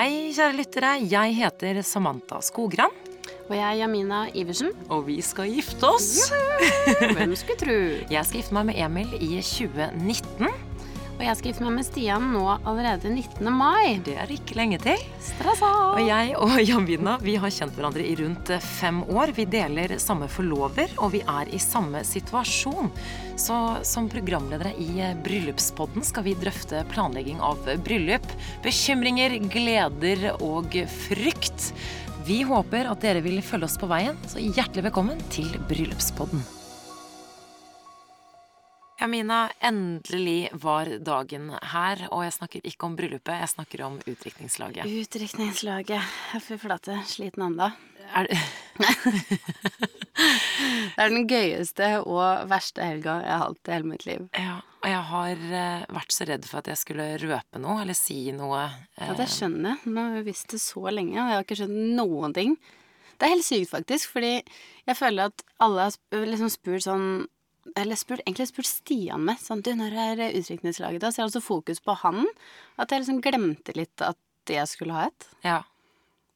Hei, 0.00 0.30
kjære 0.32 0.54
lyttere. 0.56 0.90
Jeg 1.12 1.34
heter 1.36 1.82
Samantha 1.84 2.38
Skogran. 2.40 2.94
Og 3.50 3.52
jeg 3.52 3.66
er 3.66 3.74
Jamina 3.82 4.22
Iversen. 4.32 4.70
Og 4.88 5.02
vi 5.10 5.18
skal 5.20 5.50
gifte 5.52 5.84
oss. 5.84 6.30
Hvem 7.02 7.34
skulle 7.36 7.60
tro? 7.60 7.76
Jeg 8.14 8.24
skal 8.24 8.40
gifte 8.40 8.56
meg 8.56 8.70
med 8.70 8.80
Emil 8.80 9.12
i 9.20 9.42
2019. 9.44 10.69
Og 11.20 11.26
jeg 11.26 11.36
skal 11.36 11.50
gifte 11.50 11.64
meg 11.66 11.74
med 11.76 11.84
Stian 11.84 12.30
nå 12.32 12.42
allerede 12.48 13.10
19. 13.12 13.48
mai. 13.52 13.98
Det 14.00 14.14
er 14.22 14.30
ikke 14.32 14.54
lenge 14.56 14.78
til. 14.80 15.02
Stressa! 15.20 15.68
Og 15.90 15.98
jeg 16.00 16.30
og 16.40 16.54
Jambina 16.70 17.18
vi 17.20 17.34
har 17.42 17.52
kjent 17.52 17.74
hverandre 17.76 18.06
i 18.08 18.14
rundt 18.16 18.48
fem 18.64 19.02
år. 19.04 19.34
Vi 19.36 19.44
deler 19.52 19.98
samme 20.00 20.30
forlover, 20.32 20.94
og 20.96 21.12
vi 21.12 21.20
er 21.20 21.50
i 21.52 21.60
samme 21.60 22.00
situasjon. 22.08 22.88
Så 23.36 23.58
som 23.84 24.08
programledere 24.08 24.72
i 24.80 25.10
Bryllupspodden 25.20 26.06
skal 26.08 26.24
vi 26.24 26.32
drøfte 26.40 26.86
planlegging 26.94 27.42
av 27.44 27.68
bryllup, 27.84 28.24
bekymringer, 28.64 29.36
gleder 29.52 30.30
og 30.38 30.72
frykt. 31.04 31.68
Vi 32.24 32.40
håper 32.48 32.88
at 32.88 33.04
dere 33.04 33.20
vil 33.28 33.44
følge 33.44 33.68
oss 33.68 33.76
på 33.80 33.90
veien, 33.92 34.16
så 34.24 34.40
hjertelig 34.40 34.88
velkommen 34.88 35.20
til 35.36 35.52
Bryllupspodden. 35.68 36.59
Jamina, 39.00 39.46
endelig 39.64 40.50
var 40.60 40.90
dagen 41.00 41.46
her, 41.72 42.02
og 42.12 42.20
jeg 42.26 42.34
snakker 42.34 42.66
ikke 42.68 42.84
om 42.84 42.96
bryllupet, 42.98 43.38
jeg 43.40 43.48
snakker 43.54 43.82
om 43.86 43.94
utdrikningslaget. 43.96 44.84
Utdrikningslaget. 44.84 46.10
Fy 46.44 46.58
flate, 46.60 46.98
sliten 47.08 47.46
ennå. 47.46 47.70
Er 48.10 48.28
det 48.28 48.36
Det 50.20 51.00
er 51.00 51.14
den 51.14 51.24
gøyeste 51.30 51.88
og 52.02 52.44
verste 52.50 52.84
helga 52.84 53.16
jeg 53.24 53.32
har 53.32 53.46
hatt 53.46 53.70
i 53.70 53.74
hele 53.78 53.88
mitt 53.94 54.04
liv. 54.04 54.28
Ja, 54.36 54.58
og 54.82 54.92
jeg 54.92 55.02
har 55.14 55.48
eh, 55.62 55.88
vært 55.96 56.12
så 56.12 56.28
redd 56.28 56.44
for 56.50 56.60
at 56.60 56.68
jeg 56.68 56.82
skulle 56.82 57.08
røpe 57.24 57.64
noe, 57.64 57.80
eller 57.80 57.96
si 57.96 58.20
noe. 58.36 58.66
Ja, 59.00 59.16
det 59.16 59.30
skjønner 59.32 59.78
jeg. 59.78 59.96
Nå 59.96 60.04
har 60.10 60.16
vi 60.18 60.26
visst 60.28 60.52
det 60.52 60.60
så 60.60 60.84
lenge, 60.92 61.16
og 61.16 61.24
jeg 61.24 61.38
har 61.38 61.48
ikke 61.48 61.60
skjønt 61.62 61.82
noen 61.96 62.36
ting. 62.36 62.56
Det 63.16 63.24
er 63.24 63.32
helt 63.38 63.48
sykt, 63.48 63.72
faktisk, 63.72 64.12
fordi 64.12 64.36
jeg 64.44 64.96
føler 64.98 65.32
at 65.32 65.44
alle 65.64 65.88
har 65.88 66.26
liksom 66.34 66.52
spurt 66.52 66.84
sånn 66.84 67.06
Eller 67.76 67.98
spurt, 67.98 68.22
egentlig 68.24 68.48
spurt 68.48 68.68
Stian 68.68 69.22
meg 69.26 69.40
Sånn, 69.42 69.60
du, 69.64 69.70
når 69.76 69.96
er 70.02 70.22
utdrikningslaget 70.30 71.02
da? 71.02 71.10
Så 71.12 71.20
jeg 71.20 71.26
har 71.28 71.34
så 71.34 71.42
fokus 71.44 71.82
på 71.84 71.94
han 72.02 72.24
at 72.80 72.92
jeg 72.92 73.04
liksom 73.04 73.20
glemte 73.24 73.74
litt 73.76 74.04
at 74.04 74.50
jeg 74.50 74.66
skulle 74.70 74.96
ha 74.96 75.08
et. 75.10 75.26
Ja. 75.44 75.58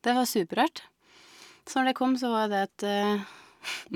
Det 0.05 0.13
var 0.15 0.29
superrart. 0.29 0.85
Så 1.65 1.81
når 1.81 1.91
det 1.91 1.97
kom, 1.99 2.19
så 2.21 2.31
var 2.33 2.51
det 2.53 2.61
et 2.67 2.85
eh, 2.89 3.25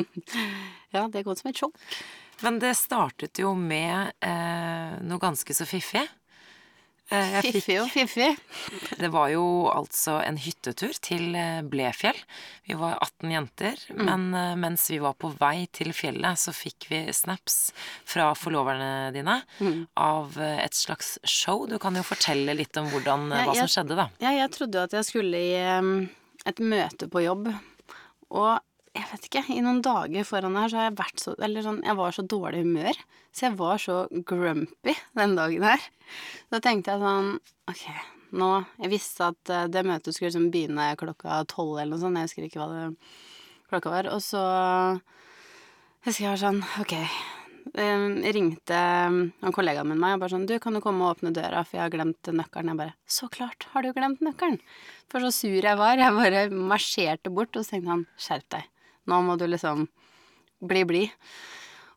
Ja, 0.96 1.04
det 1.12 1.24
kom 1.26 1.36
som 1.36 1.50
et 1.50 1.60
sjokk. 1.60 1.76
Men 2.40 2.60
det 2.62 2.72
startet 2.78 3.40
jo 3.42 3.52
med 3.58 4.14
eh, 4.24 4.96
noe 5.04 5.20
ganske 5.22 5.54
så 5.54 5.66
fiffig. 5.68 6.06
Eh, 7.10 7.38
fikk- 7.40 7.54
Fiffig 7.62 7.76
og 7.80 7.88
fiffig. 7.88 8.26
Det 9.02 9.08
var 9.14 9.30
jo 9.32 9.42
altså 9.72 10.18
en 10.26 10.36
hyttetur 10.36 10.92
til 11.00 11.34
eh, 11.40 11.62
Blefjell. 11.64 12.18
Vi 12.68 12.76
var 12.76 12.98
18 13.00 13.32
jenter, 13.32 13.78
Mm. 13.94 14.02
men 14.04 14.26
eh, 14.36 14.54
mens 14.60 14.84
vi 14.92 14.98
var 15.00 15.14
på 15.16 15.30
vei 15.40 15.66
til 15.72 15.94
fjellet, 15.96 16.36
så 16.36 16.52
fikk 16.52 16.88
vi 16.90 17.00
snaps 17.16 17.72
fra 18.04 18.34
forloverne 18.36 19.10
dine 19.16 19.38
Mm. 19.60 19.86
av 19.96 20.36
et 20.38 20.74
slags 20.76 21.16
show. 21.24 21.64
Du 21.66 21.78
kan 21.78 21.94
jo 21.96 22.02
fortelle 22.04 22.52
litt 22.54 22.76
om 22.76 22.90
hvordan, 22.92 23.30
Ja, 23.32 23.44
hva 23.48 23.56
som 23.56 23.66
skjedde, 23.72 23.96
da. 23.96 24.08
Ja, 24.20 24.30
jeg 24.44 24.50
trodde 24.52 24.82
at 24.84 24.92
jeg 24.92 25.04
skulle 25.08 25.34
i 25.40 25.56
et 26.46 26.60
møte 26.60 27.08
på 27.08 27.24
jobb, 27.24 27.48
og 28.30 28.60
jeg 28.94 29.06
vet 29.12 29.26
ikke, 29.28 29.42
i 29.54 29.62
noen 29.64 29.80
dager 29.84 30.26
foran 30.26 30.56
her 30.58 30.70
så 30.70 30.80
har 30.80 30.86
jeg 30.88 30.98
vært 30.98 31.22
så 31.22 31.34
Eller 31.44 31.64
sånn, 31.64 31.80
jeg 31.86 31.98
var 31.98 32.14
så 32.14 32.24
dårlig 32.34 32.62
humør, 32.64 33.00
så 33.32 33.48
jeg 33.48 33.56
var 33.58 33.82
så 33.82 33.96
grumpy 34.28 34.94
den 35.18 35.34
dagen 35.38 35.66
her. 35.66 35.88
Da 36.52 36.60
tenkte 36.64 36.94
jeg 36.94 37.04
sånn 37.04 37.32
Ok, 37.68 37.84
nå 38.40 38.50
Jeg 38.82 38.92
visste 38.92 39.30
at 39.32 39.52
eh, 39.54 39.66
det 39.72 39.84
møtet 39.88 40.16
skulle 40.16 40.30
liksom 40.32 40.50
begynne 40.54 40.92
klokka 41.00 41.42
tolv 41.50 41.78
eller 41.78 41.94
noe 41.94 42.02
sånt, 42.02 42.20
jeg 42.20 42.30
husker 42.30 42.48
ikke 42.48 42.62
hva 42.62 42.70
det 42.74 42.84
klokka 43.68 43.92
var, 43.92 44.12
og 44.14 44.22
så 44.24 44.44
husker 46.06 46.24
jeg 46.24 46.32
var 46.32 46.46
sånn 46.46 46.62
Ok. 46.84 46.96
Jeg 47.76 48.32
ringte 48.32 48.78
noen 49.12 49.52
kollegaen 49.52 49.90
min 49.90 50.00
meg 50.00 50.14
og 50.16 50.22
bare 50.22 50.32
sånn 50.32 50.46
Du, 50.48 50.54
kan 50.62 50.72
du 50.72 50.80
komme 50.80 51.04
og 51.04 51.18
åpne 51.18 51.34
døra, 51.36 51.60
for 51.66 51.76
jeg 51.76 51.84
har 51.84 51.92
glemt 51.92 52.30
nøkkelen. 52.32 52.72
Jeg 52.72 52.80
bare 52.80 52.94
Så 53.04 53.28
klart 53.28 53.66
har 53.74 53.84
du 53.84 53.92
glemt 53.92 54.22
nøkkelen. 54.24 54.56
For 55.12 55.20
så 55.20 55.28
sur 55.34 55.60
jeg 55.60 55.76
var. 55.76 56.00
Jeg 56.00 56.16
bare 56.16 56.46
marsjerte 56.48 57.28
bort, 57.28 57.52
og 57.56 57.66
så 57.66 57.76
tenkte 57.76 57.92
han 57.92 58.06
skjerp 58.16 58.48
deg. 58.56 58.70
Nå 59.08 59.20
må 59.24 59.36
du 59.40 59.46
liksom 59.48 59.86
bli 60.68 60.84
blid. 60.88 61.30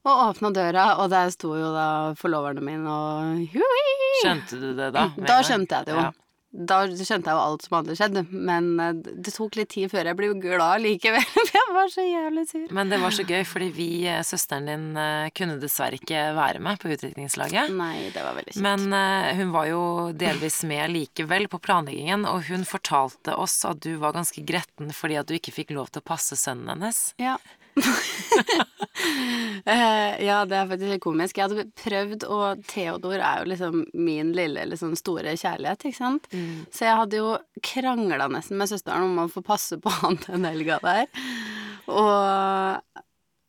Og 0.01 0.23
åpna 0.31 0.49
døra, 0.55 0.85
og 1.03 1.11
der 1.13 1.29
sto 1.33 1.53
jo 1.59 1.69
da 1.75 1.87
forloverne 2.17 2.63
mine 2.65 2.89
og 2.89 3.43
hui! 3.53 3.99
Skjønte 4.23 4.57
du 4.61 4.71
det 4.77 4.87
da? 4.95 5.09
Da 5.27 5.41
skjønte 5.45 5.77
jeg 5.81 5.89
det 5.91 5.93
jo. 5.93 6.05
Ja. 6.07 6.11
Da 6.51 6.81
skjønte 6.83 7.31
jeg 7.31 7.37
jo 7.37 7.41
alt 7.41 7.63
som 7.63 7.75
hadde 7.77 7.95
skjedd, 7.95 8.17
men 8.35 8.65
eh, 8.83 8.97
det 9.23 9.31
tok 9.31 9.55
litt 9.55 9.69
tid 9.71 9.87
før 9.91 10.09
jeg 10.09 10.17
ble 10.19 10.31
glad 10.43 10.83
likevel. 10.83 11.23
For 11.31 11.51
jeg 11.57 11.75
var 11.77 11.93
så 11.93 12.03
jævlig 12.03 12.43
sur. 12.49 12.65
Men 12.75 12.91
det 12.91 12.99
var 12.99 13.15
så 13.15 13.23
gøy, 13.27 13.39
fordi 13.47 13.69
vi, 13.77 13.87
eh, 14.11 14.19
søsteren 14.27 14.67
din, 14.67 14.89
eh, 14.99 15.29
kunne 15.37 15.55
dessverre 15.61 15.95
ikke 16.01 16.25
være 16.35 16.59
med 16.63 16.81
på 16.81 16.91
utdrikningslaget. 16.91 17.71
Nei, 17.77 18.09
det 18.11 18.25
var 18.25 18.35
veldig 18.35 18.57
kjent. 18.57 18.65
Men 18.67 19.37
hun 19.39 19.55
var 19.55 19.69
jo 19.69 19.81
delvis 20.11 20.59
med 20.67 20.91
likevel 20.91 21.47
på 21.51 21.61
planleggingen, 21.63 22.27
og 22.27 22.43
hun 22.51 22.67
fortalte 22.67 23.37
oss 23.39 23.61
at 23.67 23.79
du 23.85 23.95
var 24.01 24.17
ganske 24.17 24.43
gretten 24.43 24.91
fordi 24.95 25.17
at 25.21 25.29
du 25.29 25.37
ikke 25.37 25.53
fikk 25.55 25.71
lov 25.77 25.91
til 25.93 26.03
å 26.03 26.09
passe 26.11 26.35
sønnen 26.39 26.73
hennes. 26.73 27.13
Ja. 27.21 27.37
Eh, 29.61 30.25
ja, 30.25 30.39
det 30.49 30.55
er 30.57 30.67
faktisk 30.69 30.89
litt 30.89 31.03
komisk. 31.03 31.37
Jeg 31.37 31.49
hadde 31.49 31.65
prøvd, 31.77 32.23
og 32.33 32.61
Theodor 32.69 33.21
er 33.21 33.41
jo 33.41 33.49
liksom 33.51 33.83
min 33.93 34.31
lille 34.35 34.63
liksom, 34.71 34.95
store 34.97 35.35
kjærlighet, 35.37 35.85
ikke 35.85 35.97
sant. 35.99 36.27
Så 36.73 36.87
jeg 36.87 36.97
hadde 36.97 37.19
jo 37.19 37.35
krangla 37.65 38.27
nesten 38.31 38.57
med 38.61 38.71
søsteren 38.71 39.05
om 39.09 39.21
å 39.23 39.27
få 39.31 39.43
passe 39.45 39.77
på 39.81 39.93
han 40.01 40.17
den 40.25 40.47
helga 40.49 40.79
der. 40.83 41.05
Og 41.93 42.17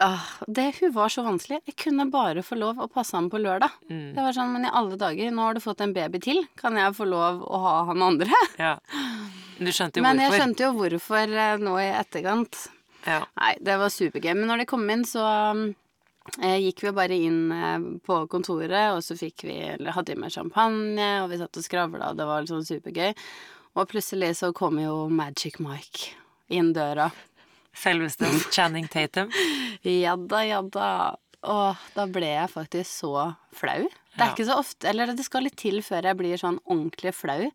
ah, 0.05 0.29
det, 0.47 0.69
hun 0.81 0.93
var 0.99 1.13
så 1.13 1.25
vanskelig. 1.27 1.63
Jeg 1.71 1.79
kunne 1.81 2.09
bare 2.13 2.45
få 2.45 2.61
lov 2.61 2.81
å 2.85 2.91
passe 2.93 3.17
han 3.17 3.31
på 3.33 3.41
lørdag. 3.41 3.81
Det 4.17 4.27
var 4.29 4.37
sånn, 4.37 4.53
men 4.53 4.69
i 4.69 4.73
alle 4.73 5.01
dager, 5.01 5.33
nå 5.33 5.49
har 5.49 5.57
du 5.57 5.65
fått 5.65 5.81
en 5.85 5.97
baby 5.97 6.21
til, 6.23 6.45
kan 6.61 6.77
jeg 6.81 6.97
få 6.99 7.09
lov 7.09 7.41
å 7.45 7.65
ha 7.67 7.77
han 7.93 8.05
andre? 8.13 8.45
Ja. 8.61 8.77
Du 9.63 9.73
skjønte 9.73 10.01
jo 10.01 10.07
Men 10.07 10.21
jeg 10.21 10.33
skjønte 10.37 10.65
jo 10.65 10.73
hvorfor 10.77 11.37
eh, 11.47 11.59
nå 11.61 11.77
i 11.81 11.91
etterkant. 11.95 12.65
Ja. 13.07 13.21
Nei, 13.41 13.55
det 13.61 13.79
var 13.81 13.91
supergøy. 13.91 14.35
Men 14.39 14.47
når 14.51 14.63
de 14.63 14.67
kom 14.71 14.85
inn, 14.93 15.05
så 15.09 15.23
eh, 16.43 16.59
gikk 16.63 16.85
vi 16.87 16.93
bare 16.97 17.17
inn 17.19 17.41
eh, 17.53 17.87
på 18.07 18.21
kontoret, 18.31 18.93
og 18.95 19.03
så 19.05 19.17
fikk 19.19 19.45
vi 19.49 19.57
Eller 19.75 19.93
hadde 19.97 20.15
vi 20.15 20.21
med 20.23 20.33
champagne, 20.35 21.09
og 21.25 21.31
vi 21.33 21.41
satt 21.41 21.59
og 21.59 21.67
skravla, 21.67 22.13
og 22.13 22.21
det 22.21 22.29
var 22.29 22.45
liksom 22.45 22.63
supergøy. 22.69 23.13
Og 23.75 23.89
plutselig 23.89 24.35
så 24.39 24.53
kom 24.53 24.79
jo 24.83 25.09
Magic 25.09 25.59
Mike 25.65 26.13
inn 26.53 26.75
døra. 26.77 27.11
Selveste 27.73 28.29
Channing 28.53 28.89
Tatum. 28.93 29.31
Jadda, 29.83 30.43
jadda. 30.45 30.89
Og 31.49 31.79
da 31.97 32.05
ble 32.07 32.29
jeg 32.37 32.51
faktisk 32.53 32.87
så 33.01 33.15
flau. 33.57 33.89
Det 34.13 34.21
er 34.21 34.29
Ja. 34.29 34.35
ikke 34.35 34.45
så 34.47 34.59
ofte 34.61 34.87
Eller 34.91 35.07
det 35.17 35.25
skal 35.25 35.43
litt 35.43 35.57
til 35.57 35.81
før 35.83 36.05
jeg 36.05 36.19
blir 36.21 36.37
sånn 36.39 36.61
ordentlig 36.69 37.15
flau. 37.17 37.49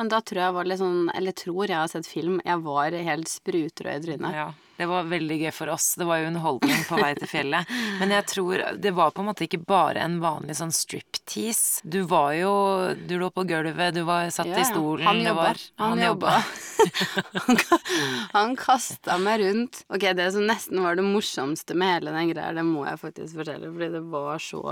Men 0.00 0.08
da 0.08 0.22
tror 0.24 0.40
jeg 0.40 0.54
var 0.56 0.64
litt 0.64 0.80
sånn 0.80 1.10
Eller 1.12 1.34
tror 1.36 1.66
jeg 1.68 1.76
har 1.76 1.90
sett 1.92 2.06
film. 2.08 2.38
Jeg 2.46 2.62
var 2.64 2.94
helt 2.96 3.28
sprutrød 3.28 3.92
i 3.92 4.00
trynet. 4.06 4.32
Ja, 4.32 4.46
det 4.80 4.86
var 4.88 5.04
veldig 5.10 5.36
gøy 5.42 5.50
for 5.52 5.68
oss. 5.74 5.90
Det 6.00 6.06
var 6.08 6.22
jo 6.22 6.30
underholdning 6.30 6.78
på 6.88 6.96
vei 7.02 7.10
til 7.18 7.28
fjellet. 7.28 7.68
Men 8.00 8.14
jeg 8.16 8.24
tror 8.32 8.62
det 8.80 8.92
var 8.96 9.12
på 9.12 9.20
en 9.20 9.28
måte 9.28 9.44
ikke 9.44 9.60
bare 9.68 10.00
en 10.00 10.16
vanlig 10.22 10.56
sånn 10.56 10.72
striptease. 10.72 11.82
Du 11.84 11.98
var 12.08 12.32
jo 12.38 12.54
Du 13.10 13.12
lå 13.20 13.28
på 13.36 13.44
gulvet, 13.50 13.92
du 13.98 14.00
var 14.08 14.30
satt 14.32 14.48
Ja, 14.48 14.62
i 14.62 14.64
stolen. 14.70 15.04
Han 15.10 15.20
jobba. 15.20 15.50
var- 15.50 15.66
Han 15.84 16.00
jobba. 16.06 16.32
han 17.44 17.60
ka- 17.60 17.80
han 18.32 18.56
kasta 18.56 19.18
meg 19.20 19.44
rundt. 19.44 19.82
Ok, 19.92 20.08
det 20.16 20.30
som 20.32 20.48
nesten 20.48 20.80
var 20.82 20.96
det 20.96 21.04
morsomste 21.04 21.76
med 21.76 21.92
hele 21.98 22.16
den 22.16 22.32
greia, 22.32 22.54
det 22.56 22.64
må 22.64 22.86
jeg 22.88 23.02
faktisk 23.04 23.36
fortelle, 23.42 23.68
fordi 23.76 23.92
det 23.98 24.02
var 24.16 24.40
så 24.40 24.64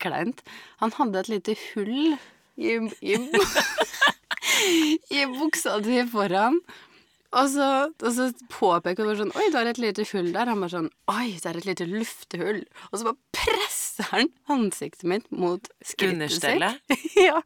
kleint. 0.00 0.40
Han 0.80 0.96
hadde 0.96 1.20
et 1.26 1.32
lite 1.36 1.56
hull 1.74 2.16
i, 2.56 2.78
i, 3.04 3.16
i 5.18 5.24
buksa 5.38 5.78
di 5.84 6.02
foran. 6.10 6.60
Og 7.30 7.46
så, 7.52 7.66
og 8.02 8.10
så 8.16 8.24
påpeker 8.50 9.04
hun 9.04 9.12
bare 9.12 9.20
sånn 9.20 9.32
Oi, 9.38 9.44
du 9.52 9.56
har 9.60 9.68
et 9.70 9.78
lite 9.78 10.02
hull 10.10 10.32
der. 10.34 10.48
Han 10.50 10.64
bare 10.64 10.72
sånn 10.72 10.88
Oi, 11.12 11.28
det 11.38 11.46
er 11.46 11.58
et 11.60 11.68
lite 11.68 11.86
luftehull. 11.86 12.64
Og 12.90 12.96
så 12.98 13.06
bare 13.06 13.20
presser 13.38 14.08
han 14.10 14.32
ansiktet 14.50 15.06
mitt 15.06 15.28
mot 15.30 15.68
skrittet 15.78 16.16
Understellet? 16.16 16.80
ja. 17.28 17.38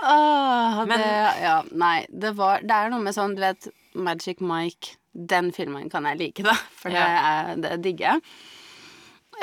Åh, 0.00 0.80
Men- 0.88 0.98
det, 1.00 1.10
ja, 1.42 1.58
nei, 1.72 2.06
det 2.08 2.32
var 2.36 2.60
Det 2.64 2.72
er 2.76 2.90
noe 2.92 3.00
med 3.04 3.16
sånn, 3.16 3.36
du 3.36 3.40
vet, 3.44 3.68
Magic 3.96 4.40
Mike 4.44 4.96
Den 5.12 5.52
filmen 5.56 5.88
kan 5.92 6.04
jeg 6.08 6.18
like, 6.20 6.44
da, 6.44 6.52
for 6.76 6.92
det, 6.92 7.00
Ja. 7.00 7.36
er, 7.52 7.56
det 7.64 7.76
digger 7.84 8.10
jeg. 8.16 8.24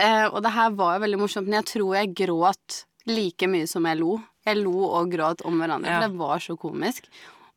Eh, 0.01 0.25
og 0.33 0.41
det 0.45 0.51
her 0.53 0.69
var 0.77 0.95
jo 0.97 1.01
veldig 1.05 1.17
morsomt, 1.21 1.47
men 1.49 1.59
jeg 1.61 1.69
tror 1.75 1.95
jeg 1.97 2.11
gråt 2.17 2.83
like 3.09 3.47
mye 3.49 3.65
som 3.69 3.85
jeg 3.89 3.97
lo. 4.01 4.19
Jeg 4.45 4.59
lo 4.63 4.73
og 4.89 5.11
gråt 5.13 5.41
om 5.47 5.59
hverandre, 5.61 5.87
Ja. 5.89 6.01
for 6.01 6.07
det 6.09 6.17
var 6.19 6.39
så 6.43 6.57
komisk. 6.59 7.07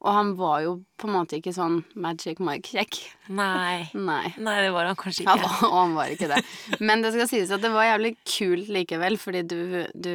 Og 0.06 0.12
han 0.12 0.34
var 0.36 0.60
jo 0.62 0.72
på 1.00 1.08
en 1.08 1.14
måte 1.16 1.38
ikke 1.40 1.54
sånn 1.56 1.80
Magic 1.96 2.38
Mike-kjekk. 2.38 2.98
Nei. 3.32 3.88
Nei. 3.94 4.34
Nei, 4.38 4.56
det 4.62 4.70
var 4.74 4.86
han 4.90 4.94
kanskje 5.00 5.24
ikke. 5.24 5.36
Ja, 5.40 5.50
og 5.70 5.76
han 5.80 5.94
var 5.96 6.12
ikke 6.12 6.28
det. 6.30 6.42
Men 6.84 7.02
det 7.02 7.14
skal 7.16 7.26
sies 7.30 7.50
at 7.50 7.64
det 7.64 7.72
var 7.74 7.88
jævlig 7.88 8.12
kult 8.28 8.68
likevel, 8.76 9.16
fordi 9.18 9.42
du, 9.48 9.58
du 9.96 10.12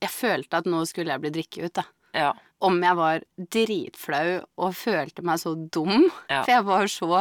Jeg 0.00 0.10
følte 0.10 0.56
at 0.62 0.66
nå 0.66 0.82
skulle 0.88 1.12
jeg 1.12 1.20
bli 1.26 1.30
drikket 1.36 1.64
ut, 1.68 1.74
da. 1.82 1.86
Ja. 2.16 2.32
om 2.66 2.80
jeg 2.82 2.96
var 2.98 3.20
dritflau 3.54 4.40
og 4.58 4.72
følte 4.74 5.22
meg 5.24 5.38
så 5.38 5.52
dum. 5.54 6.08
Ja. 6.28 6.40
For 6.42 6.50
jeg 6.56 6.64
var 6.66 6.88
så 6.90 7.20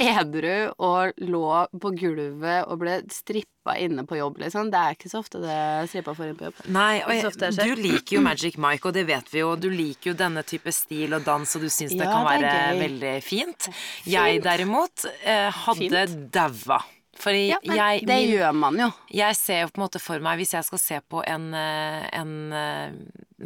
edru 0.00 0.72
og 0.82 1.12
lå 1.22 1.42
på 1.82 1.90
gulvet 1.98 2.64
og 2.66 2.78
ble 2.80 2.96
strippa 3.12 3.76
inne 3.78 4.04
på 4.08 4.16
jobb, 4.18 4.40
liksom. 4.42 4.70
Det 4.72 4.78
er 4.80 4.96
ikke 4.96 5.10
så 5.12 5.20
ofte 5.22 5.42
det 5.42 5.58
strippa 5.92 6.14
får 6.18 6.30
inn 6.32 6.38
på 6.40 6.48
jobb. 6.48 6.62
Nei, 6.74 7.02
og 7.04 7.12
jeg, 7.14 7.34
det 7.38 7.52
du 7.68 7.74
liker 7.82 8.16
jo 8.18 8.22
Magic 8.24 8.56
Mike, 8.58 8.88
og 8.88 8.96
det 8.96 9.04
vet 9.10 9.30
vi 9.34 9.42
jo. 9.44 9.52
Du 9.56 9.68
liker 9.70 10.10
jo 10.12 10.16
denne 10.18 10.42
type 10.42 10.72
stil 10.74 11.14
og 11.18 11.22
dans, 11.28 11.56
og 11.56 11.62
du 11.62 11.68
syns 11.70 11.94
det 11.94 12.02
Ja, 12.02 12.10
kan 12.10 12.26
det 12.26 12.32
er 12.32 12.48
være 12.48 12.72
gøy. 12.72 12.82
veldig 12.86 13.14
fint. 13.22 13.68
Jeg 14.08 14.42
derimot 14.42 15.06
eh, 15.22 15.50
hadde 15.66 16.06
daua. 16.34 16.80
Fordi 17.22 17.42
Ja, 17.52 17.58
jeg, 17.62 18.00
det 18.08 18.16
min- 18.18 18.32
gjør 18.34 18.54
man 18.58 18.78
jo. 18.80 18.88
jeg 19.14 19.36
ser 19.38 19.60
jo 19.62 19.68
på 19.70 19.78
en 19.78 19.84
måte 19.86 20.00
for 20.02 20.18
meg, 20.24 20.38
hvis 20.40 20.54
jeg 20.56 20.64
skal 20.66 20.80
se 20.82 21.00
på 21.08 21.22
en, 21.30 21.44
eh, 21.54 22.08
en 22.18 22.32
eh, 22.52 22.92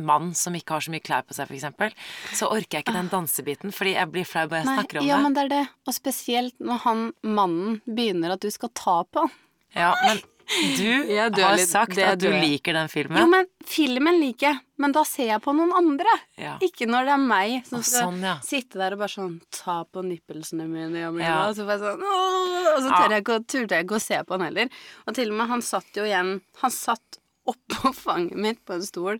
mann 0.01 0.31
som 0.35 0.55
ikke 0.57 0.77
har 0.79 0.81
så 0.87 0.91
mye 0.95 1.05
klær 1.05 1.27
på 1.29 1.37
seg, 1.37 1.51
f.eks., 1.51 1.95
så 2.39 2.49
orker 2.51 2.79
jeg 2.79 2.85
ikke 2.87 2.97
den 2.97 3.11
dansebiten, 3.13 3.73
fordi 3.77 3.93
jeg 3.99 4.11
blir 4.15 4.25
flau 4.29 4.47
bare 4.49 4.63
jeg 4.65 4.71
Nei, 4.71 4.77
snakker 4.81 5.01
om 5.03 5.07
ja, 5.11 5.17
det. 5.17 5.23
men 5.27 5.37
det 5.37 5.43
er 5.45 5.53
det. 5.53 5.65
Og 5.87 5.95
spesielt 5.99 6.57
når 6.61 6.79
han 6.87 7.05
mannen 7.23 7.81
begynner 7.87 8.33
at 8.37 8.41
du 8.41 8.51
skal 8.51 8.73
ta 8.73 9.03
på 9.05 9.27
han. 9.27 9.35
Ja, 9.77 9.93
men 10.07 10.23
du 10.47 10.91
har 11.43 11.57
litt- 11.57 11.69
sagt 11.69 11.99
at 11.99 12.19
du 12.23 12.29
liker 12.31 12.73
den 12.77 12.89
filmen. 12.93 13.19
Jo, 13.21 13.27
men 13.31 13.47
filmen 13.67 14.21
liker 14.21 14.47
jeg, 14.53 14.61
men 14.79 14.93
da 14.95 15.03
ser 15.09 15.27
jeg 15.33 15.43
på 15.45 15.55
noen 15.57 15.73
andre. 15.75 16.13
Ja. 16.39 16.57
Ikke 16.63 16.87
når 16.91 17.09
det 17.09 17.15
er 17.17 17.23
meg 17.25 17.55
som 17.67 17.81
Å, 17.81 17.85
skal 17.87 18.07
sånn, 18.11 18.21
ja. 18.27 18.35
sitte 18.47 18.79
der 18.81 18.95
og 18.97 19.03
bare 19.05 19.15
sånn 19.17 19.37
Ta 19.57 19.79
på 19.91 20.05
nippelsene 20.07 20.67
mine, 20.71 21.03
Jamina. 21.03 21.27
Ja. 21.27 21.39
Og 21.49 21.57
så 21.59 21.67
får 21.67 21.77
jeg 21.77 21.85
sånn 21.87 22.05
«Åh!» 22.07 22.67
Og 22.77 22.83
så 22.83 22.91
Ja. 22.91 22.99
tør 23.03 23.15
jeg 23.17 23.25
ikke, 23.27 23.39
turte 23.55 23.79
jeg 23.81 23.87
ikke 23.89 23.99
å 24.01 24.05
se 24.07 24.23
på 24.29 24.37
han 24.37 24.47
heller. 24.49 24.69
Og 25.07 25.15
til 25.19 25.31
og 25.33 25.39
med 25.41 25.49
han 25.55 25.63
satt 25.63 25.97
jo 25.97 26.05
igjen 26.07 26.35
Han 26.63 26.71
satt 26.75 27.21
oppå 27.47 27.93
fanget 28.07 28.37
mitt 28.37 28.65
på 28.67 28.75
en 28.79 28.83
stol 28.87 29.19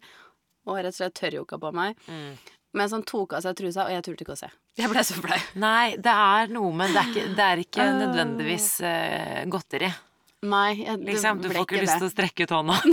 og 0.67 0.77
rett 0.83 0.91
og 0.91 0.97
slett 0.99 1.15
tørrjokka 1.15 1.61
på 1.63 1.71
meg. 1.75 1.95
Mm. 2.11 2.33
Mens 2.77 2.93
han 2.93 3.05
tok 3.07 3.37
av 3.39 3.45
seg 3.45 3.55
trusa, 3.57 3.85
og 3.87 3.93
jeg 3.95 4.03
turte 4.05 4.25
ikke 4.27 4.35
å 4.35 4.41
se. 4.41 4.49
Jeg 4.77 4.91
ble 4.91 5.01
så 5.07 5.15
flau. 5.17 5.37
Nei, 5.63 5.95
det 5.97 6.13
er 6.13 6.51
noe, 6.53 6.73
men 6.77 6.91
det 6.93 7.01
er 7.01 7.07
ikke, 7.13 7.23
det 7.39 7.45
er 7.47 7.63
ikke 7.63 7.85
Ah. 7.87 7.95
nødvendigvis 8.03 8.67
uh, 8.85 9.45
godteri. 9.49 9.89
Nei, 10.45 10.77
jeg, 10.83 11.01
Liksom, 11.07 11.41
du 11.41 11.49
får 11.49 11.65
ikke 11.65 11.81
lyst 11.81 11.97
til 11.97 12.09
å 12.09 12.13
strekke 12.13 12.47
ut 12.47 12.53
hånda. 12.59 12.77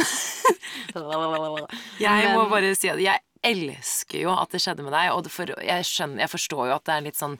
Jeg 1.99 2.33
må 2.37 2.45
bare 2.51 2.73
si 2.77 2.89
at 2.91 2.99
jeg 3.01 3.19
elsker 3.43 4.21
jo 4.23 4.31
at 4.33 4.51
det 4.55 4.61
skjedde 4.63 4.83
med 4.85 4.93
deg, 4.95 5.11
og 5.13 5.27
for, 5.31 5.51
jeg, 5.61 5.85
skjønner, 5.87 6.23
jeg 6.23 6.31
forstår 6.31 6.69
jo 6.69 6.75
at 6.77 6.85
det 6.87 6.93
er 6.95 7.03
litt 7.07 7.19
sånn 7.19 7.33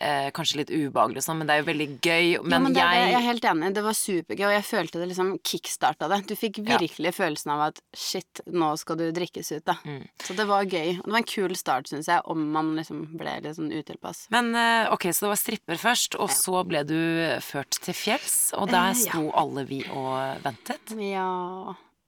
eh, 0.00 0.28
Kanskje 0.36 0.60
litt 0.62 0.70
ubehagelig 0.72 1.20
og 1.20 1.26
sånn, 1.26 1.38
men 1.42 1.48
det 1.50 1.54
er 1.56 1.60
jo 1.62 1.66
veldig 1.68 1.86
gøy. 2.00 2.26
Men, 2.42 2.52
ja, 2.54 2.60
men 2.64 2.76
det, 2.76 2.80
jeg 2.84 3.00
jeg 3.10 3.16
er 3.18 3.26
helt 3.26 3.48
enig. 3.50 3.70
Det 3.76 3.84
var 3.84 3.96
supergøy, 3.98 4.44
og 4.48 4.54
jeg 4.56 4.66
følte 4.70 5.02
det 5.02 5.08
liksom 5.12 5.32
kickstarta 5.52 6.08
det. 6.12 6.20
Du 6.30 6.34
fikk 6.38 6.60
Ja. 6.64 6.78
virkelig 6.80 7.12
følelsen 7.18 7.52
av 7.54 7.60
at 7.68 7.80
shit, 7.96 8.40
nå 8.46 8.70
skal 8.80 8.96
du 9.00 9.06
drikkes 9.16 9.52
ut, 9.58 9.64
da. 9.68 9.76
Mm. 9.84 10.04
Så 10.24 10.36
det 10.38 10.46
var 10.48 10.64
gøy. 10.64 10.96
Og 10.98 11.04
det 11.04 11.12
var 11.14 11.20
en 11.22 11.28
kul 11.34 11.56
start, 11.56 11.88
syns 11.92 12.08
jeg, 12.08 12.20
om 12.24 12.46
man 12.54 12.72
liksom 12.78 13.04
ble 13.20 13.36
litt 13.44 13.56
sånn 13.58 13.70
utilpass. 13.74 14.24
Men 14.34 14.54
eh, 14.56 14.88
ok, 14.94 15.08
så 15.12 15.26
det 15.26 15.32
var 15.34 15.42
stripper 15.44 15.80
først, 15.84 16.16
og 16.20 16.30
så 16.32 16.64
ble 16.68 16.84
du 16.88 16.96
ført 17.44 17.80
til 17.84 17.94
fjells, 17.94 18.38
og 18.56 18.68
der 18.72 18.90
Eh, 18.90 18.96
ja. 19.04 19.12
sto 19.12 19.26
alle 19.36 19.66
vi 19.68 19.82
og 19.92 20.40
ventet. 20.42 20.94
Ja 20.98 21.26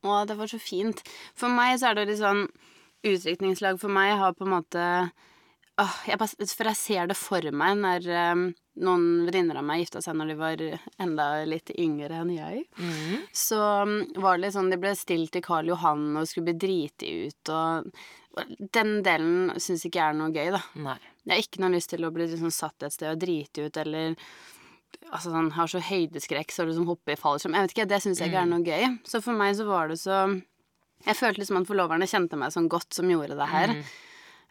Å, 0.03 0.25
det 0.27 0.35
var 0.39 0.49
så 0.51 0.59
fint. 0.59 0.99
For 1.39 1.53
meg 1.53 1.77
så 1.79 1.91
er 1.93 1.95
det 2.01 2.09
litt 2.09 2.19
sånn 2.19 2.47
Utdrikningslag 3.03 3.81
for 3.83 3.93
meg 3.93 4.15
har 4.21 4.35
på 4.39 4.47
en 4.47 4.57
måte 4.57 4.87
Åh, 5.81 5.95
jeg 6.05 6.19
bare, 6.21 6.47
For 6.53 6.69
jeg 6.69 6.79
ser 6.79 7.09
det 7.09 7.17
for 7.17 7.47
meg 7.57 7.79
når 7.81 8.09
um, 8.35 8.43
noen 8.85 9.07
venninner 9.27 9.59
av 9.61 9.65
meg 9.67 9.83
gifta 9.83 10.03
seg 10.05 10.19
når 10.19 10.33
de 10.33 10.37
var 10.39 10.65
enda 11.01 11.27
litt 11.49 11.73
yngre 11.81 12.21
enn 12.23 12.33
jeg. 12.35 12.67
Mm. 12.77 13.25
Så 13.33 13.59
um, 13.59 13.95
var 14.21 14.37
det 14.37 14.47
litt 14.47 14.57
sånn 14.57 14.71
De 14.73 14.79
ble 14.81 14.93
stilt 14.99 15.33
til 15.35 15.45
Karl 15.45 15.73
Johan 15.73 16.11
og 16.21 16.29
skulle 16.29 16.51
bli 16.51 16.61
driti 16.67 17.13
ut 17.27 17.53
og 17.57 17.89
Den 18.77 19.01
delen 19.05 19.53
syns 19.61 19.87
ikke 19.89 20.01
jeg 20.01 20.13
er 20.13 20.21
noe 20.21 20.33
gøy, 20.33 20.53
da. 20.55 20.63
Nei. 20.85 21.01
Jeg 21.25 21.33
har 21.35 21.45
ikke 21.45 21.63
noe 21.65 21.75
lyst 21.75 21.93
til 21.93 22.05
å 22.05 22.13
bli 22.13 22.27
liksom 22.29 22.53
satt 22.55 22.87
et 22.87 22.95
sted 22.95 23.11
og 23.13 23.21
driti 23.21 23.67
ut, 23.67 23.77
eller 23.79 24.15
altså 25.11 25.33
sånn, 25.33 25.51
har 25.57 25.69
så 25.69 25.83
høydeskrekk 25.85 26.53
så 26.53 26.65
du 26.65 26.73
liksom 26.73 26.89
hopper 26.89 27.15
i 27.15 27.21
fallskjerm. 27.21 27.57
Jeg 27.59 27.67
vet 27.67 27.75
ikke, 27.77 27.87
det 27.91 28.01
syns 28.05 28.23
jeg 28.23 28.33
ikke 28.33 28.41
er 28.43 28.49
noe 28.49 28.65
gøy. 28.65 28.97
Så 29.09 29.21
for 29.25 29.37
meg 29.37 29.53
så 29.59 29.67
var 29.69 29.93
det 29.93 29.99
så 30.01 30.23
Jeg 31.07 31.19
følte 31.19 31.43
liksom 31.43 31.61
at 31.61 31.69
forloverne 31.69 32.09
kjente 32.11 32.39
meg 32.39 32.55
sånn 32.55 32.71
godt 32.73 32.95
som 32.95 33.11
gjorde 33.11 33.39
det 33.39 33.51
her. 33.51 33.77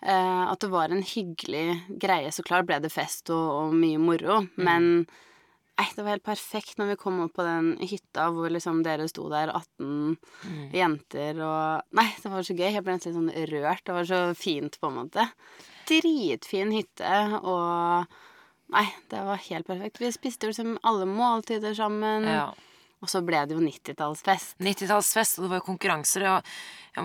Eh, 0.01 0.43
at 0.49 0.63
det 0.63 0.71
var 0.73 0.89
en 0.89 1.03
hyggelig 1.05 1.97
greie. 2.01 2.31
Så 2.33 2.41
klart 2.41 2.65
ble 2.65 2.79
det 2.81 2.89
fest 2.89 3.29
og, 3.29 3.49
og 3.67 3.75
mye 3.77 3.99
moro, 4.01 4.39
men 4.57 5.05
Nei, 5.81 5.87
det 5.95 6.03
var 6.03 6.11
helt 6.13 6.25
perfekt 6.27 6.77
når 6.77 6.91
vi 6.91 6.95
kom 6.99 7.15
opp 7.23 7.31
på 7.39 7.45
den 7.45 7.71
hytta 7.79 8.27
hvor 8.35 8.51
liksom 8.53 8.83
dere 8.85 9.07
sto 9.09 9.23
der, 9.31 9.49
18 9.49 10.73
jenter 10.77 11.39
og 11.41 11.95
Nei, 11.97 12.05
det 12.21 12.29
var 12.29 12.45
så 12.45 12.53
gøy. 12.53 12.67
Jeg 12.67 12.83
ble 12.85 12.97
nesten 12.97 13.15
litt 13.15 13.17
sånn 13.17 13.47
rørt. 13.49 13.81
Det 13.87 13.95
var 13.95 14.09
så 14.09 14.19
fint, 14.37 14.77
på 14.77 14.91
en 14.91 14.99
måte. 14.99 15.25
Dritfin 15.89 16.75
hytte 16.75 17.15
og 17.39 18.19
Nei, 18.71 18.85
det 19.09 19.23
var 19.27 19.41
helt 19.47 19.67
perfekt. 19.67 19.97
Vi 19.99 20.11
spiste 20.13 20.51
liksom 20.51 20.77
alle 20.87 21.07
måltider 21.09 21.73
sammen. 21.75 22.29
Ja. 22.29 22.45
Og 23.01 23.09
så 23.09 23.23
ble 23.25 23.39
det 23.49 23.55
jo 23.57 23.63
90-tallsfest. 23.65 24.55
90-tallsfest, 24.61 25.39
og 25.39 25.45
det 25.45 25.49
var 25.55 25.61
jo 25.61 25.67
konkurranser, 25.71 26.27
og 26.29 26.43
jeg 26.95 27.03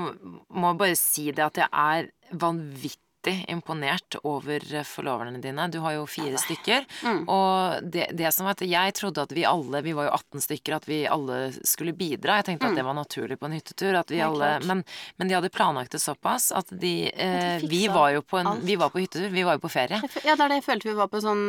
må- 0.50 0.76
bare 0.76 0.96
si 0.96 1.30
det 1.30 1.44
at 1.44 1.56
jeg 1.56 1.68
er 1.72 2.10
vanvittig 2.36 3.00
imponert 3.48 4.16
over 4.24 4.60
forloverne 4.86 5.40
dine. 5.42 5.66
Du 5.72 5.78
har 5.84 5.92
jo 5.96 6.06
fire 6.06 6.38
stykker, 6.38 6.84
Mm. 7.02 7.24
og 7.28 7.82
det, 7.90 8.08
det 8.16 8.32
som 8.34 8.46
var 8.46 8.56
at 8.56 8.64
jeg 8.66 8.94
trodde 8.94 9.22
at 9.22 9.32
vi 9.32 9.44
alle, 9.44 9.82
vi 9.82 9.92
var 9.96 10.08
jo 10.08 10.14
18 10.16 10.40
stykker, 10.44 10.76
at 10.76 10.86
vi 10.88 11.06
alle 11.06 11.52
skulle 11.66 11.92
bidra. 11.96 12.36
Jeg 12.40 12.44
tenkte 12.50 12.70
at 12.70 12.76
det 12.78 12.84
var 12.86 12.94
naturlig 12.94 13.38
på 13.38 13.46
en 13.46 13.56
hyttetur, 13.58 13.98
at 13.98 14.10
vi 14.10 14.20
alle, 14.24 14.46
Mm. 14.60 14.66
men, 14.66 14.84
men 15.18 15.28
de 15.28 15.34
hadde 15.34 15.50
planlagt 15.50 15.90
det 15.92 16.00
såpass 16.00 16.50
at 16.54 16.66
de, 16.70 17.10
eh, 17.12 17.58
de 17.60 17.66
vi 17.68 17.86
var 17.88 18.12
jo 18.14 18.22
på 18.22 18.38
en, 18.38 18.60
vi 18.64 18.76
var 18.76 18.90
på 18.90 19.00
hyttetur, 19.02 19.28
vi 19.30 19.42
var 19.44 19.56
jo 19.58 19.64
på 19.66 19.70
ferie. 19.72 20.00
Ja, 20.24 20.34
det 20.36 20.40
er 20.46 20.48
det 20.48 20.60
jeg 20.62 20.64
følte 20.70 20.88
vi 20.90 20.94
var 20.98 21.08
på 21.08 21.20
sånn 21.24 21.44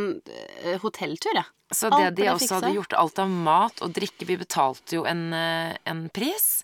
eh, 0.63 0.77
hotelltur, 0.79 1.33
jeg. 1.35 1.45
Så 1.74 1.89
Alt 1.91 2.00
det 2.00 2.15
de 2.15 2.21
ble 2.24 2.31
også 2.31 2.53
hadde 2.62 2.74
gjort, 2.77 2.94
alt 2.95 3.19
av 3.19 3.27
mat 3.29 3.81
og 3.83 3.91
drikke 3.91 4.24
Vi 4.25 4.38
betalte 4.39 4.95
jo 4.95 5.01
en, 5.03 5.33
eh, 5.35 5.75
en 5.85 6.06
pris 6.15 6.63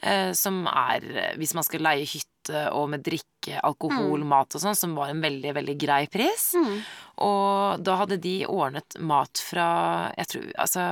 eh, 0.00 0.30
som 0.32 0.68
er 0.70 1.34
Hvis 1.36 1.54
man 1.58 1.64
skal 1.66 1.80
leie 1.82 2.06
hytte 2.06 2.30
og 2.50 2.88
med 2.92 3.04
drikke, 3.04 3.60
alkohol, 3.64 4.24
mat 4.28 4.56
og 4.56 4.62
sånn, 4.62 4.76
som 4.76 4.94
var 4.96 5.12
en 5.12 5.22
veldig, 5.24 5.52
veldig 5.56 5.74
grei 5.80 6.04
pris. 6.12 6.52
Mm. 6.58 6.76
Og 7.24 7.82
da 7.86 7.94
hadde 8.00 8.18
de 8.18 8.34
ordnet 8.50 8.96
mat 8.98 9.38
fra 9.38 9.66
Jeg 10.18 10.26
tror 10.32 10.46
Altså, 10.64 10.84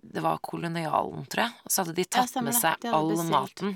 det 0.00 0.22
var 0.24 0.38
kolonialen, 0.40 1.26
tror 1.28 1.44
jeg. 1.44 1.56
Og 1.66 1.72
så 1.74 1.82
hadde 1.82 1.96
de 1.98 2.06
tatt 2.08 2.38
ja, 2.38 2.44
med 2.46 2.56
seg 2.56 2.86
all 2.88 3.10
bestilt. 3.12 3.32
maten. 3.34 3.74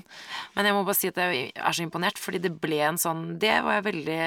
Men 0.55 0.69
jeg 0.69 0.77
må 0.77 0.83
bare 0.87 0.97
si 0.97 1.11
at 1.11 1.19
jeg 1.21 1.51
er 1.53 1.77
så 1.77 1.85
imponert, 1.85 2.21
fordi 2.21 2.41
det 2.41 2.55
ble 2.63 2.81
en 2.89 3.01
sånn 3.01 3.25
Det 3.41 3.53
var 3.65 3.79
jeg 3.79 3.87
veldig 3.91 4.21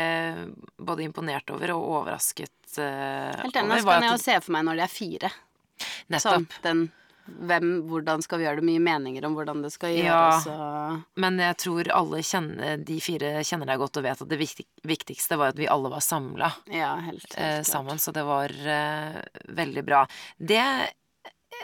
både 0.87 1.09
imponert 1.09 1.51
over 1.55 1.75
og 1.75 1.89
overrasket 2.01 2.79
uh, 2.79 3.43
Helt 3.43 3.59
enig. 3.59 3.81
Så 3.83 3.91
kan 3.91 4.07
jeg 4.07 4.15
jo 4.15 4.23
se 4.23 4.39
for 4.45 4.55
meg 4.55 4.69
når 4.69 4.79
de 4.79 4.87
er 4.87 4.95
fire. 4.95 5.33
Nettopp. 6.15 6.29
Sånn 6.29 6.47
den 6.63 6.87
hvem, 7.27 7.69
Hvordan 7.89 8.23
skal 8.25 8.39
vi 8.41 8.45
gjøre 8.45 8.61
det? 8.61 8.65
Mye 8.69 8.83
meninger 8.85 9.25
om 9.25 9.35
hvordan 9.39 9.63
det 9.65 9.71
skal 9.73 9.95
gjøres 9.97 10.47
Ja, 10.51 11.01
Men 11.17 11.39
jeg 11.41 11.57
tror 11.63 11.89
alle 11.97 12.21
kjenner, 12.27 12.77
de 12.85 12.99
fire 13.01 13.31
kjenner 13.47 13.71
deg 13.73 13.81
godt 13.81 13.97
og 14.01 14.05
vet 14.05 14.21
at 14.27 14.29
det 14.29 14.41
viktigste 14.85 15.39
var 15.41 15.55
at 15.55 15.59
vi 15.61 15.69
alle 15.73 15.89
var 15.93 16.05
samla 16.05 16.53
Ja, 16.73 16.95
helt, 17.07 17.25
helt 17.33 17.39
eh, 17.41 17.63
sammen, 17.65 17.99
så 17.99 18.13
det 18.13 18.25
var 18.29 18.53
eh, 18.53 19.21
veldig 19.57 19.85
bra. 19.89 20.05
Det 20.37 20.61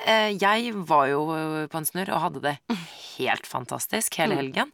eh, 0.06 0.30
Jeg 0.40 0.72
var 0.88 1.06
jo 1.12 1.24
på 1.70 1.80
en 1.80 1.88
snurr 1.88 2.12
og 2.16 2.24
hadde 2.28 2.44
det 2.48 2.56
helt 3.18 3.46
fantastisk 3.46 4.16
hele 4.22 4.34
Mm. 4.38 4.40
helgen. 4.44 4.72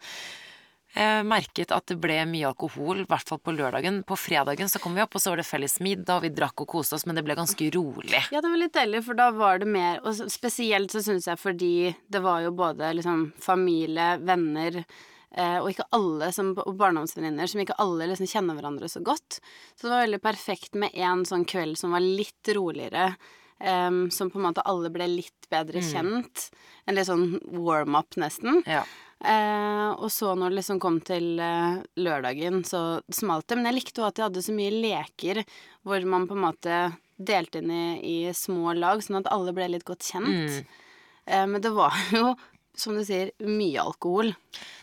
Jeg 0.97 1.27
merket 1.29 1.73
at 1.77 1.85
det 1.91 1.99
ble 2.01 2.15
mye 2.25 2.49
alkohol, 2.49 3.03
i 3.03 3.09
hvert 3.09 3.29
fall 3.29 3.41
på 3.45 3.53
lørdagen. 3.53 3.99
På 4.09 4.17
fredagen 4.17 4.71
så 4.73 4.81
kom 4.81 4.95
vi 4.97 5.03
opp, 5.05 5.13
og 5.13 5.21
så 5.21 5.35
var 5.35 5.43
det 5.43 5.49
felles 5.49 5.77
middag, 5.85 6.15
og 6.17 6.25
vi 6.25 6.31
drakk 6.33 6.63
og 6.65 6.71
koste 6.73 6.97
oss, 6.97 7.05
men 7.05 7.19
det 7.19 7.25
ble 7.27 7.37
ganske 7.37 7.69
rolig. 7.75 8.23
Ja, 8.33 8.41
det 8.41 8.49
var 8.49 8.63
litt 8.63 8.77
deilig, 8.77 9.03
for 9.05 9.19
da 9.19 9.29
var 9.37 9.61
det 9.61 9.69
mer 9.69 10.01
Og 10.07 10.17
spesielt 10.33 10.95
så 10.95 11.03
syns 11.05 11.29
jeg 11.29 11.41
fordi 11.41 11.75
det 12.09 12.23
var 12.25 12.47
jo 12.47 12.55
både 12.57 12.95
liksom 12.97 13.29
familie, 13.43 14.17
venner 14.25 14.81
eh, 14.81 15.59
og 15.61 15.69
ikke 15.71 15.89
alle 15.97 16.31
som 16.33 16.55
og 16.65 16.77
barndomsvenninner 16.81 17.51
som 17.51 17.61
ikke 17.61 17.77
alle 17.83 18.09
liksom 18.09 18.31
kjenner 18.31 18.57
hverandre 18.57 18.89
så 18.89 19.03
godt. 19.05 19.41
Så 19.77 19.87
det 19.87 19.93
var 19.93 20.07
veldig 20.07 20.23
perfekt 20.25 20.79
med 20.81 20.97
en 20.97 21.27
sånn 21.29 21.45
kveld 21.45 21.77
som 21.77 21.93
var 21.93 22.05
litt 22.05 22.57
roligere. 22.57 23.13
Um, 23.57 24.11
som 24.13 24.29
på 24.29 24.37
en 24.37 24.51
måte 24.51 24.61
alle 24.69 24.91
ble 24.93 25.07
litt 25.09 25.47
bedre 25.49 25.81
kjent. 25.81 26.51
En 26.85 26.99
litt 26.99 27.09
sånn 27.09 27.39
warm-up, 27.57 28.19
nesten. 28.21 28.61
Ja. 28.69 28.83
Eh, 29.25 29.91
og 29.97 30.11
så 30.13 30.35
når 30.37 30.53
det 30.53 30.59
liksom 30.59 30.81
kom 30.83 30.99
til 31.05 31.39
eh, 31.41 31.79
lørdagen, 31.97 32.63
så 32.69 33.01
smalt 33.09 33.49
det. 33.49 33.59
Men 33.59 33.71
jeg 33.71 33.79
likte 33.79 34.03
jo 34.03 34.09
at 34.09 34.19
de 34.19 34.27
hadde 34.27 34.45
så 34.45 34.55
mye 34.57 34.75
leker 34.75 35.43
hvor 35.87 36.05
man 36.09 36.29
på 36.29 36.37
en 36.37 36.45
måte 36.45 36.81
delte 37.17 37.63
inn 37.63 37.73
i, 37.73 37.87
i 38.05 38.35
små 38.37 38.75
lag, 38.77 39.01
sånn 39.03 39.23
at 39.23 39.31
alle 39.33 39.55
ble 39.57 39.71
litt 39.73 39.87
godt 39.89 40.05
kjent. 40.05 40.29
Mm. 40.29 40.85
Eh, 41.27 41.47
men 41.49 41.65
det 41.65 41.73
var 41.73 41.97
jo, 42.13 42.35
som 42.77 42.99
du 42.99 43.05
sier, 43.09 43.33
mye 43.41 43.81
alkohol. 43.81 44.35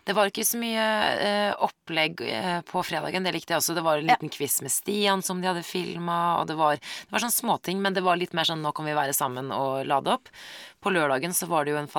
Det 0.04 0.16
var 0.18 0.32
ikke 0.32 0.48
så 0.48 0.58
mye 0.58 0.88
eh, 1.22 1.54
opplegg 1.54 2.26
eh, 2.26 2.60
på 2.66 2.82
fredagen, 2.84 3.24
det 3.24 3.36
likte 3.38 3.54
jeg 3.54 3.62
også. 3.62 3.78
Det 3.78 3.86
var 3.86 4.02
en 4.02 4.10
liten 4.10 4.34
quiz 4.34 4.60
med 4.66 4.74
Stian 4.74 5.22
som 5.26 5.42
de 5.44 5.52
hadde 5.52 5.66
filma, 5.68 6.40
og 6.42 6.50
det 6.50 6.58
var, 6.58 6.82
det 6.82 7.14
var 7.14 7.28
sånn 7.28 7.38
småting, 7.38 7.86
men 7.86 7.94
det 7.94 8.04
var 8.06 8.18
litt 8.18 8.34
mer 8.34 8.50
sånn 8.50 8.66
nå 8.66 8.74
kan 8.74 8.90
vi 8.90 8.98
være 8.98 9.14
sammen 9.16 9.54
og 9.54 9.86
lade 9.88 10.18
opp. 10.18 10.34
På 10.82 10.94
lørdagen 10.94 11.38
så 11.38 11.48
var 11.52 11.66
det 11.66 11.78
jo 11.78 11.84
en 11.86 11.92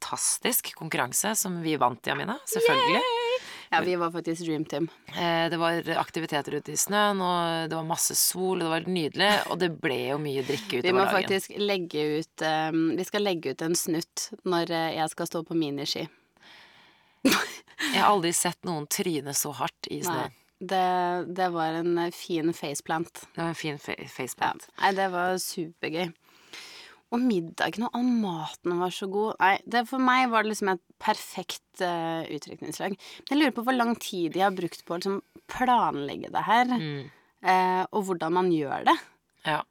fantastisk 0.00 0.74
konkurranse 0.74 1.34
som 1.36 1.60
vi 1.62 1.76
vant, 1.76 2.06
Jamina. 2.06 2.38
Selvfølgelig. 2.46 3.00
Ja, 3.72 3.80
vi 3.86 3.94
var 3.96 4.10
faktisk 4.10 4.42
Dream 4.46 4.64
Team. 4.64 4.88
Eh, 5.16 5.48
Det 5.50 5.56
var 5.58 5.82
aktiviteter 5.98 6.54
ute 6.56 6.72
i 6.72 6.76
snøen, 6.76 7.20
og 7.22 7.68
det 7.70 7.76
var 7.76 7.84
masse 7.86 8.14
sol, 8.16 8.56
og 8.56 8.64
det 8.64 8.70
var 8.70 8.80
nydelig. 8.90 9.30
Og 9.50 9.58
det 9.60 9.68
ble 9.80 9.98
jo 10.10 10.18
mye 10.18 10.42
drikke 10.42 10.80
utover 10.80 10.82
dagen. 10.82 10.88
Vi 10.88 10.92
må 10.92 11.04
dagen. 11.04 11.22
faktisk 11.22 11.54
legge 11.58 12.02
ut 12.18 12.42
eh, 12.42 12.70
Vi 12.72 13.04
skal 13.04 13.22
legge 13.22 13.50
ut 13.54 13.62
en 13.62 13.74
snutt 13.78 14.30
når 14.44 14.70
eh, 14.70 14.96
jeg 14.96 15.10
skal 15.10 15.26
stå 15.30 15.44
på 15.46 15.54
miniski. 15.54 16.08
Jeg 17.24 18.00
har 18.00 18.10
aldri 18.10 18.32
sett 18.34 18.64
noen 18.64 18.86
tryne 18.90 19.32
så 19.36 19.52
hardt 19.54 19.86
i 19.90 20.00
snøen. 20.02 20.32
Det, 20.60 21.34
det 21.36 21.46
var 21.54 21.72
en 21.78 22.10
fin 22.12 22.50
faceplant. 22.52 23.22
Det 23.34 23.40
var 23.40 23.48
en 23.48 23.54
fin 23.56 23.78
fa 23.80 23.94
Ja. 23.96 24.08
faceplant. 24.12 24.66
Nei, 24.82 24.90
det 24.92 25.06
var 25.12 25.38
supergøy. 25.40 26.10
Og 27.10 27.18
middagen 27.18 27.88
og 27.88 27.96
all 27.98 28.06
maten 28.22 28.76
var 28.78 28.92
så 28.94 29.08
god. 29.10 29.34
Nei, 29.42 29.56
det, 29.66 29.80
for 29.90 29.98
meg 29.98 30.28
var 30.30 30.44
det 30.46 30.52
liksom 30.52 30.68
et 30.76 30.82
perfekt 31.02 31.82
uh, 31.82 32.22
utdrikningslag. 32.30 32.94
Men 32.94 33.32
jeg 33.34 33.40
lurer 33.40 33.54
på 33.56 33.64
hvor 33.66 33.74
lang 33.74 33.96
tid 33.98 34.36
de 34.36 34.44
har 34.44 34.54
brukt 34.54 34.84
på 34.86 34.94
å 34.94 35.00
liksom, 35.00 35.16
planlegge 35.50 36.30
det 36.30 36.44
her, 36.46 36.70
Mm. 36.70 37.10
uh, 37.42 37.82
og 37.90 38.04
hvordan 38.06 38.32
man 38.38 38.52
gjør 38.54 38.84
det. 38.86 38.94
Ja. 39.48 39.62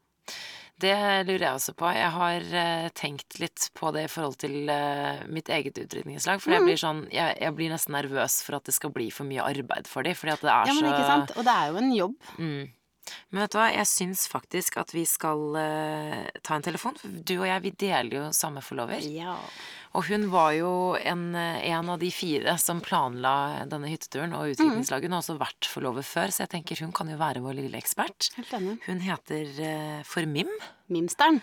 Det 0.80 0.96
lurer 1.28 1.44
jeg 1.44 1.56
også 1.58 1.74
på. 1.76 1.88
Jeg 1.92 2.12
har 2.16 2.46
uh, 2.56 2.90
tenkt 2.96 3.40
litt 3.42 3.66
på 3.76 3.90
det 3.96 4.06
i 4.08 4.12
forhold 4.12 4.38
til 4.40 4.70
uh, 4.72 5.24
mitt 5.28 5.50
eget 5.52 5.76
utdrikningslag. 5.82 6.40
For 6.40 6.56
jeg, 6.56 6.64
blir 6.64 6.80
sånn, 6.80 7.02
jeg, 7.12 7.36
jeg 7.40 7.56
blir 7.58 7.72
nesten 7.74 7.96
nervøs 7.98 8.38
for 8.46 8.56
at 8.60 8.68
det 8.68 8.76
skal 8.78 8.94
bli 8.96 9.10
for 9.12 9.28
mye 9.28 9.44
arbeid 9.44 9.88
for 9.92 10.08
dem. 10.08 10.16
Fordi 10.16 10.36
at 10.38 10.44
det 10.44 10.52
er 10.54 10.72
Ja, 10.72 10.76
men 10.78 10.84
så 10.88 10.92
ikke 10.94 11.10
sant? 11.10 11.34
Og 11.36 11.48
det 11.48 11.56
er 11.56 11.72
jo 11.74 11.82
en 11.84 11.92
jobb. 11.98 12.16
Mm. 12.40 12.62
Men 13.30 13.44
vet 13.44 13.54
du 13.54 13.60
hva, 13.60 13.68
jeg 13.74 13.90
syns 13.90 14.28
faktisk 14.32 14.80
at 14.82 14.94
vi 14.96 15.04
skal 15.10 15.58
eh, 15.60 16.24
ta 16.46 16.58
en 16.58 16.66
telefon. 16.66 16.98
Du 17.04 17.36
og 17.40 17.48
jeg, 17.50 17.64
vi 17.66 17.74
deler 17.86 18.16
jo 18.18 18.24
samme 18.36 18.64
forlover. 18.66 19.04
Ja. 19.10 19.36
Og 19.98 20.06
hun 20.06 20.28
var 20.30 20.54
jo 20.54 20.72
en, 21.02 21.34
en 21.34 21.90
av 21.90 21.98
de 22.02 22.12
fire 22.14 22.54
som 22.62 22.82
planla 22.86 23.66
denne 23.72 23.90
hytteturen 23.90 24.36
og 24.38 24.54
utviklingslaget. 24.54 25.10
Hun 25.10 25.18
har 25.18 25.24
også 25.24 25.40
vært 25.42 25.70
forlover 25.70 26.06
før, 26.06 26.34
så 26.34 26.46
jeg 26.46 26.54
tenker 26.54 26.84
hun 26.86 26.94
kan 26.94 27.10
jo 27.10 27.18
være 27.18 27.42
vår 27.46 27.58
lille 27.64 27.82
ekspert. 27.82 28.30
Helt 28.38 28.54
enig. 28.60 28.78
Hun 28.86 29.02
heter 29.06 29.64
eh, 29.66 30.00
For 30.06 30.30
Mim. 30.30 30.52
Mimsteren. 30.94 31.42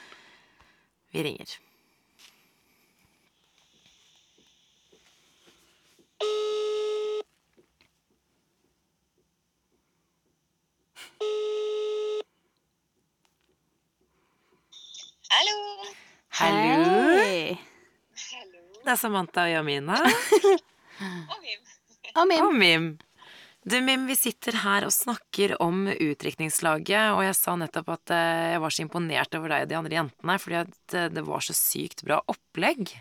Vi 1.14 1.26
ringer. 1.26 1.58
Hallo. 15.36 15.56
Hallo! 16.38 17.16
Hei. 17.20 17.56
Det 18.86 18.88
er 18.88 18.96
Samantha 18.96 19.42
og 19.44 19.50
Jamina. 19.52 19.98
Og 21.32 21.42
Mim. 21.42 21.58
Og 22.14 22.24
Mim. 22.30 22.40
Og 22.46 22.54
Mim. 22.56 22.86
Du, 23.68 23.74
Mim, 23.84 24.06
vi 24.08 24.16
sitter 24.16 24.56
her 24.62 24.86
og 24.86 24.94
snakker 24.94 25.52
om 25.60 25.90
utdrikningslaget, 25.92 27.10
og 27.12 27.20
jeg 27.26 27.36
sa 27.36 27.58
nettopp 27.60 27.92
at 27.98 28.14
eh, 28.16 28.46
jeg 28.54 28.64
var 28.64 28.76
så 28.78 28.84
imponert 28.86 29.36
over 29.36 29.52
deg 29.52 29.66
og 29.66 29.74
de 29.74 29.78
andre 29.82 29.98
jentene, 29.98 30.38
fordi 30.40 30.58
at 30.62 30.96
eh, 30.96 31.10
det 31.18 31.26
var 31.28 31.44
så 31.44 31.58
sykt 31.58 32.06
bra 32.06 32.22
opplegg. 32.32 32.96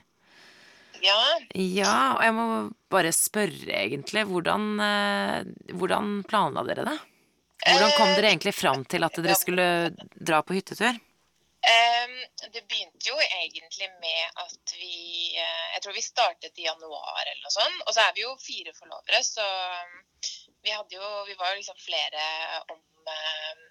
Ja, 1.06 1.18
Ja, 1.56 1.96
og 2.18 2.22
jeg 2.26 2.36
må 2.36 2.52
bare 2.92 3.16
spørre, 3.16 3.80
egentlig, 3.80 4.28
hvordan, 4.28 4.70
eh, 4.84 5.52
hvordan 5.72 6.18
planla 6.28 6.68
dere 6.68 6.90
det? 6.92 7.00
Hvordan 7.64 7.96
kom 7.96 8.12
dere 8.18 8.36
egentlig 8.36 8.58
fram 8.60 8.84
til 8.84 9.08
at 9.08 9.24
dere 9.24 9.40
skulle 9.40 9.70
dra 10.20 10.44
på 10.44 10.60
hyttetur? 10.60 11.00
ehm, 11.66 11.95
det 12.54 12.62
begynte 12.70 13.10
jo 13.10 13.16
egentlig 13.22 13.90
med 14.02 14.40
at 14.44 14.74
vi 14.78 15.36
eh, 15.38 15.66
Jeg 15.74 15.82
tror 15.84 15.98
vi 15.98 16.04
startet 16.06 16.60
i 16.60 16.68
januar 16.68 17.24
eller 17.24 17.44
noe 17.44 17.54
sånt. 17.54 17.82
Og 17.86 17.94
så 17.96 18.06
er 18.06 18.16
vi 18.16 18.26
jo 18.26 18.36
fire 18.42 18.74
forlovere, 18.78 19.22
så 19.24 19.46
um, 19.46 19.98
vi 20.66 20.74
hadde 20.74 20.98
jo 20.98 21.10
Vi 21.30 21.38
var 21.40 21.54
jo 21.54 21.60
liksom 21.62 21.82
flere 21.82 22.24
om 22.74 23.12
eh, 23.16 23.66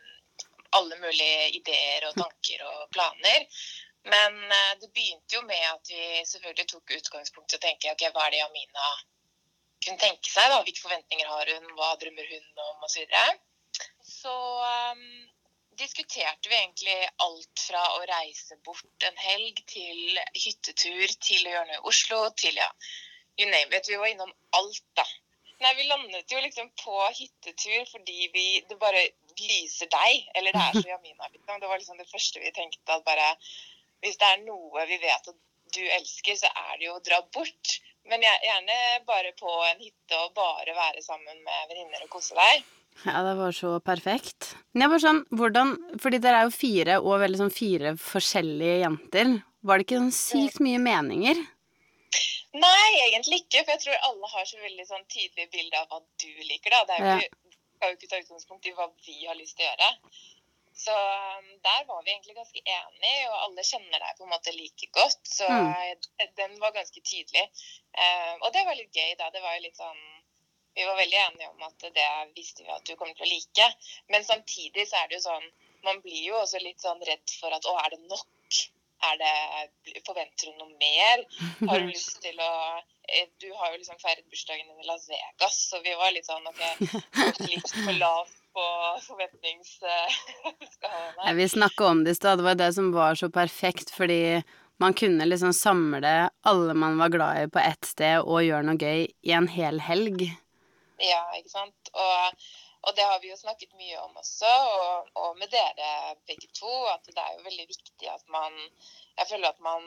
alle 0.79 0.99
mulige 0.99 1.49
ideer 1.59 2.09
og 2.09 2.17
tanker 2.19 2.63
og 2.67 2.87
planer. 2.95 3.49
Men 4.05 4.39
eh, 4.53 4.73
det 4.81 4.93
begynte 4.93 5.39
jo 5.39 5.43
med 5.49 5.65
at 5.71 5.91
vi 5.91 6.23
selvfølgelig 6.29 6.69
tok 6.73 6.97
utgangspunkt 6.99 7.55
i 7.55 7.59
å 7.59 7.65
tenke 7.67 7.93
ok, 7.95 8.09
hva 8.13 8.27
er 8.27 8.35
det 8.35 8.43
Jamina 8.43 8.89
kunne 9.85 10.01
tenke 10.01 10.31
seg? 10.31 10.51
da, 10.51 10.61
Hvilke 10.65 10.85
forventninger 10.85 11.31
har 11.31 11.53
hun? 11.55 11.71
Hva 11.79 11.95
drømmer 12.01 12.29
hun 12.33 12.65
om? 12.69 12.83
Og 12.83 12.91
så 12.91 13.03
videre. 13.03 13.25
Så 14.05 14.35
um, 14.93 15.07
diskuterte 15.81 16.49
vi 16.49 16.57
egentlig 16.57 16.97
alt 17.25 17.65
fra 17.67 17.83
å 17.97 18.05
reise 18.11 18.57
bort 18.67 19.07
en 19.09 19.19
helg 19.21 19.61
til 19.71 20.21
hyttetur 20.37 21.15
til 21.19 21.47
å 21.47 21.53
gjøre 21.55 21.69
noe 21.71 21.81
i 21.81 21.85
Oslo, 21.91 22.21
til 22.39 22.57
ja, 22.61 22.71
you 23.39 23.49
name 23.51 23.77
it. 23.77 23.89
Vi 23.89 23.99
var 24.01 24.11
innom 24.13 24.33
alt, 24.59 24.85
da. 24.99 25.07
Nei, 25.63 25.73
vi 25.79 25.87
landet 25.89 26.33
jo 26.33 26.41
liksom 26.43 26.71
på 26.83 26.97
hyttetur 27.19 27.87
fordi 27.89 28.29
vi 28.35 28.47
Det 28.69 28.77
bare 28.79 29.07
lyser 29.39 29.89
deg. 29.91 30.29
Eller 30.35 30.53
det 30.53 30.63
er 30.63 30.77
så 30.81 30.89
Jamina, 30.93 31.31
liksom. 31.33 31.61
Det 31.61 31.71
var 31.71 31.81
liksom 31.81 31.99
det 31.99 32.11
første 32.11 32.43
vi 32.43 32.53
tenkte 32.53 32.99
at 32.99 33.07
bare 33.07 33.35
Hvis 34.05 34.19
det 34.21 34.31
er 34.31 34.45
noe 34.45 34.87
vi 34.91 35.01
vet 35.01 35.33
at 35.33 35.43
du 35.75 35.83
elsker, 35.97 36.37
så 36.39 36.51
er 36.51 36.79
det 36.79 36.87
jo 36.87 36.95
å 36.95 37.03
dra 37.03 37.19
bort. 37.35 37.79
Men 38.11 38.23
gjerne 38.23 38.77
bare 39.09 39.33
på 39.39 39.51
en 39.71 39.81
hytte 39.81 40.19
og 40.21 40.35
bare 40.37 40.75
være 40.77 41.03
sammen 41.03 41.41
med 41.47 41.71
venninner 41.71 42.05
og 42.05 42.13
kose 42.13 42.37
deg. 42.37 42.67
Ja, 43.05 43.23
det 43.27 43.35
var 43.37 43.53
så 43.53 43.73
perfekt. 43.83 44.53
Men 44.73 44.85
jeg 44.87 44.91
var 44.95 45.03
sånn, 45.03 45.19
hvordan 45.35 45.73
Fordi 46.01 46.21
dere 46.23 46.39
er 46.45 46.47
jo 46.49 46.55
fire 46.55 46.99
og 47.03 47.19
veldig 47.25 47.41
sånn 47.43 47.53
fire 47.55 47.95
forskjellige 48.01 48.77
jenter. 48.85 49.33
Var 49.67 49.79
det 49.81 49.87
ikke 49.89 49.99
sånn 49.99 50.15
sykt 50.15 50.61
mye 50.65 50.79
meninger? 50.79 51.41
Nei, 52.55 52.91
egentlig 53.09 53.41
ikke. 53.43 53.65
For 53.65 53.75
jeg 53.75 53.83
tror 53.83 54.07
alle 54.11 54.31
har 54.37 54.45
så 54.47 54.61
veldig 54.63 54.87
sånn 54.87 55.07
tydelig 55.11 55.49
bilde 55.51 55.81
av 55.81 55.89
hva 55.91 55.99
du 56.23 56.31
liker. 56.47 56.71
da. 56.71 56.85
Det 56.87 56.99
er 57.01 57.09
jo 57.11 57.27
ikke, 57.27 57.57
skal 57.75 57.91
jo 57.91 57.99
ikke 57.99 58.11
ta 58.13 58.21
utgangspunkt 58.23 58.69
i 58.71 58.75
hva 58.79 58.87
vi 59.09 59.17
har 59.27 59.39
lyst 59.41 59.57
til 59.59 59.67
å 59.67 59.73
gjøre. 59.73 59.91
Så 60.75 60.95
um, 60.95 61.51
der 61.63 61.83
var 61.87 62.01
vi 62.07 62.11
egentlig 62.15 62.35
ganske 62.35 62.59
enige, 62.63 63.27
og 63.31 63.37
alle 63.45 63.63
kjenner 63.67 64.01
deg 64.03 64.17
på 64.19 64.25
en 64.27 64.33
måte 64.33 64.55
like 64.55 64.89
godt. 64.97 65.21
Så 65.31 65.47
Mm. 65.51 66.31
den 66.39 66.57
var 66.63 66.73
ganske 66.75 67.01
tydelig. 67.03 67.45
Eh, 67.95 68.33
og 68.43 68.53
det 68.55 68.65
var 68.67 68.75
litt 68.79 68.91
gøy, 68.95 69.13
da. 69.19 69.31
Det 69.31 69.43
var 69.43 69.55
jo 69.59 69.63
litt 69.67 69.79
sånn 69.79 70.03
Vi 70.75 70.85
var 70.89 70.97
veldig 70.99 71.19
enige 71.29 71.49
om 71.53 71.63
at 71.69 71.85
det 71.95 72.09
visste 72.37 72.65
vi 72.67 72.73
at 72.75 72.85
du 72.89 72.97
kommer 72.99 73.15
til 73.15 73.27
å 73.27 73.31
like. 73.31 73.67
Men 74.11 74.25
samtidig 74.27 74.89
så 74.91 74.97
er 75.03 75.07
det 75.13 75.19
jo 75.21 75.27
sånn 75.29 75.47
Man 75.85 75.99
blir 76.01 76.23
jo 76.31 76.35
også 76.41 76.57
litt 76.65 76.81
sånn 76.81 77.03
redd 77.05 77.29
for 77.41 77.53
at 77.53 77.67
å, 77.69 77.75
er 77.85 77.91
det 77.93 78.01
nok? 78.09 78.31
Er 79.05 79.19
det, 79.21 79.33
forventer 80.07 80.49
du 80.49 80.53
noe 80.63 80.73
mer? 80.81 81.17
Har 81.69 81.83
du 81.83 81.91
lyst 81.91 82.23
til 82.25 82.39
å 82.41 82.53
eh, 82.81 83.27
Du 83.43 83.51
har 83.59 83.75
jo 83.75 83.81
liksom 83.83 83.99
feiret 84.01 84.25
bursdagen 84.33 84.65
din 84.71 84.81
i 84.81 84.89
Las 84.89 85.05
Vegas, 85.11 85.59
så 85.69 85.77
vi 85.85 85.93
var 86.01 86.15
litt 86.17 86.25
sånn 86.25 86.47
OK, 86.49 86.63
litt 87.51 87.69
for 87.75 87.93
lavt 88.01 88.39
på 88.57 88.65
forventningsskalaen 89.11 91.15
Ja, 91.19 91.27
her. 91.27 91.35
vi 91.35 91.49
snakka 91.49 91.87
om 91.87 92.05
det 92.05 92.11
i 92.11 92.15
stad. 92.15 92.39
Det 92.39 92.43
var 92.49 92.55
det 92.55 92.73
som 92.73 92.93
var 92.93 93.15
så 93.15 93.29
perfekt, 93.31 93.91
fordi 93.95 94.43
man 94.81 94.95
kunne 94.95 95.27
liksom 95.29 95.53
samle 95.53 96.31
alle 96.43 96.75
man 96.75 96.99
var 96.99 97.09
glad 97.13 97.43
i 97.43 97.49
på 97.51 97.59
ett 97.63 97.85
sted, 97.85 98.21
og 98.25 98.43
gjøre 98.45 98.65
noe 98.71 98.81
gøy 98.81 99.07
i 99.23 99.33
en 99.37 99.49
hel 99.49 99.81
helg. 99.85 100.25
Ja, 101.01 101.23
ikke 101.39 101.51
sant. 101.51 101.91
Og, 101.93 102.33
og 102.83 102.97
det 102.97 103.05
har 103.05 103.19
vi 103.21 103.31
jo 103.31 103.37
snakket 103.37 103.73
mye 103.75 103.99
om 104.03 104.17
også, 104.17 104.51
og, 104.79 105.09
og 105.15 105.39
med 105.39 105.49
dere 105.51 106.15
begge 106.27 106.49
to, 106.55 106.73
at 106.93 107.07
det 107.07 107.19
er 107.19 107.33
jo 107.39 107.47
veldig 107.47 107.69
viktig 107.69 108.11
at 108.13 108.29
man 108.29 108.53
Jeg 109.19 109.27
føler 109.31 109.49
at 109.49 109.61
man 109.61 109.85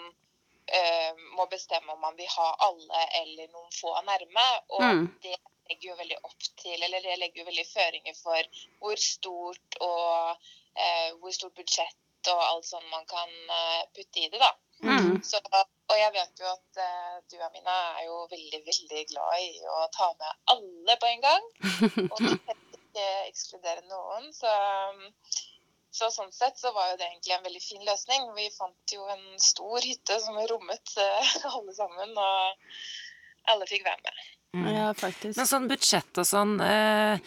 øh, 0.78 1.14
må 1.38 1.46
bestemme 1.46 1.92
om 1.92 2.00
man 2.00 2.18
vil 2.18 2.30
ha 2.32 2.48
alle 2.68 3.02
eller 3.22 3.48
noen 3.52 3.72
få 3.76 3.94
nærme. 4.08 4.48
Og 4.70 4.84
Mm. 4.84 5.08
det 5.24 5.36
legger 5.70 5.90
jo 5.90 5.96
veldig 5.96 6.18
opp 6.24 6.44
til, 6.62 6.84
eller 6.84 7.02
det 7.02 7.18
legger 7.20 7.42
jo 7.42 7.46
veldig 7.50 7.66
føringer 7.74 8.16
for 8.24 8.42
hvor 8.80 8.96
stort 8.96 9.80
og 9.82 10.38
øh, 10.80 11.10
hvor 11.20 11.32
stort 11.32 11.56
budsjett 11.60 12.32
og 12.32 12.42
alt 12.44 12.66
sånn 12.66 12.88
man 12.92 13.06
kan 13.08 13.30
eh, 13.58 13.84
putte 13.96 14.20
i 14.20 14.30
det, 14.32 14.40
da. 14.40 14.52
Mm. 14.84 15.18
Så, 15.26 15.40
og 15.42 15.96
jeg 15.98 16.14
vet 16.14 16.42
jo 16.42 16.48
at 16.52 16.80
uh, 16.84 17.18
du, 17.32 17.38
Amina, 17.42 17.76
er 17.98 18.06
jo 18.06 18.20
veldig, 18.30 18.62
veldig 18.68 19.04
glad 19.12 19.42
i 19.42 19.66
å 19.74 19.88
ta 19.96 20.12
med 20.20 20.54
alle 20.54 20.98
på 21.02 21.10
en 21.10 21.24
gang. 21.26 21.48
Og 22.14 22.24
ikke 22.28 23.08
ekskludere 23.28 23.86
noen. 23.90 24.30
Så, 24.36 24.52
um, 24.52 25.04
så 25.98 26.12
sånn 26.14 26.34
sett 26.36 26.60
så 26.62 26.74
var 26.76 26.92
jo 26.92 27.00
det 27.02 27.10
egentlig 27.10 27.36
en 27.38 27.46
veldig 27.48 27.64
fin 27.64 27.84
løsning. 27.90 28.30
Vi 28.38 28.48
fant 28.54 28.94
jo 28.94 29.08
en 29.14 29.26
stor 29.42 29.82
hytte 29.82 30.20
som 30.24 30.40
rommet 30.54 30.96
uh, 31.02 31.36
alle 31.56 31.78
sammen, 31.78 32.14
og 32.14 33.54
alle 33.54 33.70
fikk 33.70 33.88
være 33.88 34.04
med. 34.06 34.26
Mm. 34.58 34.68
Ja, 34.74 34.90
faktisk. 34.98 35.38
Men 35.38 35.50
sånn 35.50 35.70
budsjett 35.70 36.22
og 36.22 36.26
sånn, 36.28 36.56
eh, 36.64 37.20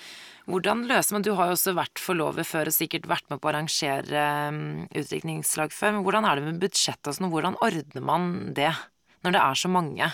hvordan 0.52 0.87
løser 0.90 1.16
man 1.16 1.25
Du 1.26 1.33
har 1.38 1.50
jo 1.50 1.57
også 1.57 1.75
vært 1.78 2.00
forlover 2.02 2.47
før 2.47 2.71
og 2.71 2.76
sikkert 2.76 3.09
vært 3.11 3.28
med 3.30 3.40
på 3.40 3.49
å 3.49 3.52
arrangere 3.52 4.25
eh, 4.25 4.62
utdrikningslag 5.00 5.75
før. 5.75 5.97
Men 5.97 6.07
hvordan 6.07 6.26
er 6.28 6.40
det 6.40 6.49
med 6.49 6.61
budsjett 6.62 7.07
og 7.07 7.16
sånn, 7.16 7.30
hvordan 7.33 7.59
ordner 7.64 8.04
man 8.04 8.52
det 8.57 8.73
når 9.25 9.37
det 9.37 9.45
er 9.45 9.62
så 9.62 9.71
mange? 9.73 10.11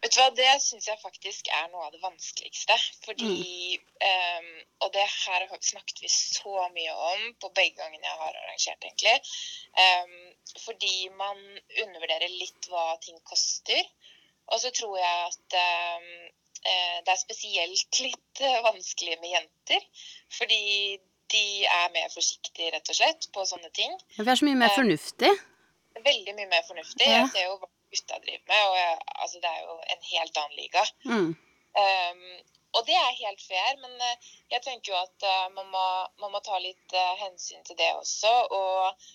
Vet 0.00 0.14
du 0.14 0.20
hva, 0.22 0.30
Det 0.32 0.52
syns 0.64 0.86
jeg 0.88 0.96
faktisk 1.02 1.50
er 1.52 1.66
noe 1.68 1.84
av 1.86 1.92
det 1.92 2.00
vanskeligste. 2.00 2.76
Fordi 3.04 3.34
ehm, 4.06 4.52
Og 4.80 4.92
det 4.94 5.04
her 5.04 5.44
har- 5.50 5.60
snakket 5.60 6.00
vi 6.00 6.08
så 6.08 6.54
mye 6.72 6.94
om 7.12 7.34
på 7.42 7.50
begge 7.52 7.76
gangene 7.76 8.08
jeg 8.08 8.20
har 8.22 8.38
arrangert, 8.42 8.86
egentlig. 8.88 9.16
Um, 9.76 10.14
fordi 10.64 11.10
man 11.18 11.36
undervurderer 11.84 12.32
litt 12.32 12.70
hva 12.72 12.96
ting 13.04 13.20
koster. 13.28 13.84
Og 14.48 14.58
så 14.62 14.72
tror 14.72 14.96
jeg 14.98 15.26
at 15.28 15.58
eh, 15.60 16.30
det 17.06 17.12
er 17.12 17.20
spesielt 17.20 18.00
litt 18.04 18.42
eh, 18.44 18.58
vanskelig 18.66 19.16
med 19.22 19.34
jenter. 19.34 20.06
Fordi 20.38 20.62
de 21.30 21.44
er 21.64 21.92
mer 21.94 22.08
forsiktige, 22.12 22.72
rett 22.74 22.90
og 22.90 22.98
slett, 22.98 23.28
på 23.34 23.44
sånne 23.46 23.70
ting. 23.76 23.92
Ja, 24.16 24.24
Vi 24.24 24.32
er 24.32 24.40
så 24.40 24.48
mye 24.48 24.60
mer 24.62 24.72
Eh, 24.72 24.78
fornuftig. 24.80 25.34
Veldig 26.00 26.34
mye 26.38 26.48
mer 26.50 26.64
fornuftig. 26.66 27.06
Ja. 27.06 27.22
Jeg 27.22 27.34
ser 27.34 27.46
jo 27.46 27.58
hva 27.60 27.70
gutta 27.90 28.18
driver 28.24 28.46
med, 28.50 28.64
og 28.70 28.76
jeg, 28.78 28.98
altså, 29.22 29.42
det 29.42 29.50
er 29.50 29.60
jo 29.66 29.76
en 29.94 30.02
helt 30.10 30.40
annen 30.42 30.58
liga. 30.58 30.84
Mm. 31.10 31.30
Um, 31.80 32.26
og 32.78 32.86
det 32.86 32.94
er 32.94 33.18
helt 33.18 33.42
fair, 33.42 33.72
men 33.82 33.94
eh, 34.06 34.28
jeg 34.54 34.62
tenker 34.62 34.92
jo 34.92 34.98
at 34.98 35.26
eh, 35.26 35.46
man, 35.56 35.66
må, 35.74 35.86
man 36.22 36.34
må 36.34 36.40
ta 36.46 36.58
litt 36.62 36.94
eh, 36.94 37.14
hensyn 37.24 37.64
til 37.66 37.78
det 37.80 37.88
også. 37.98 38.30
Og, 38.58 39.08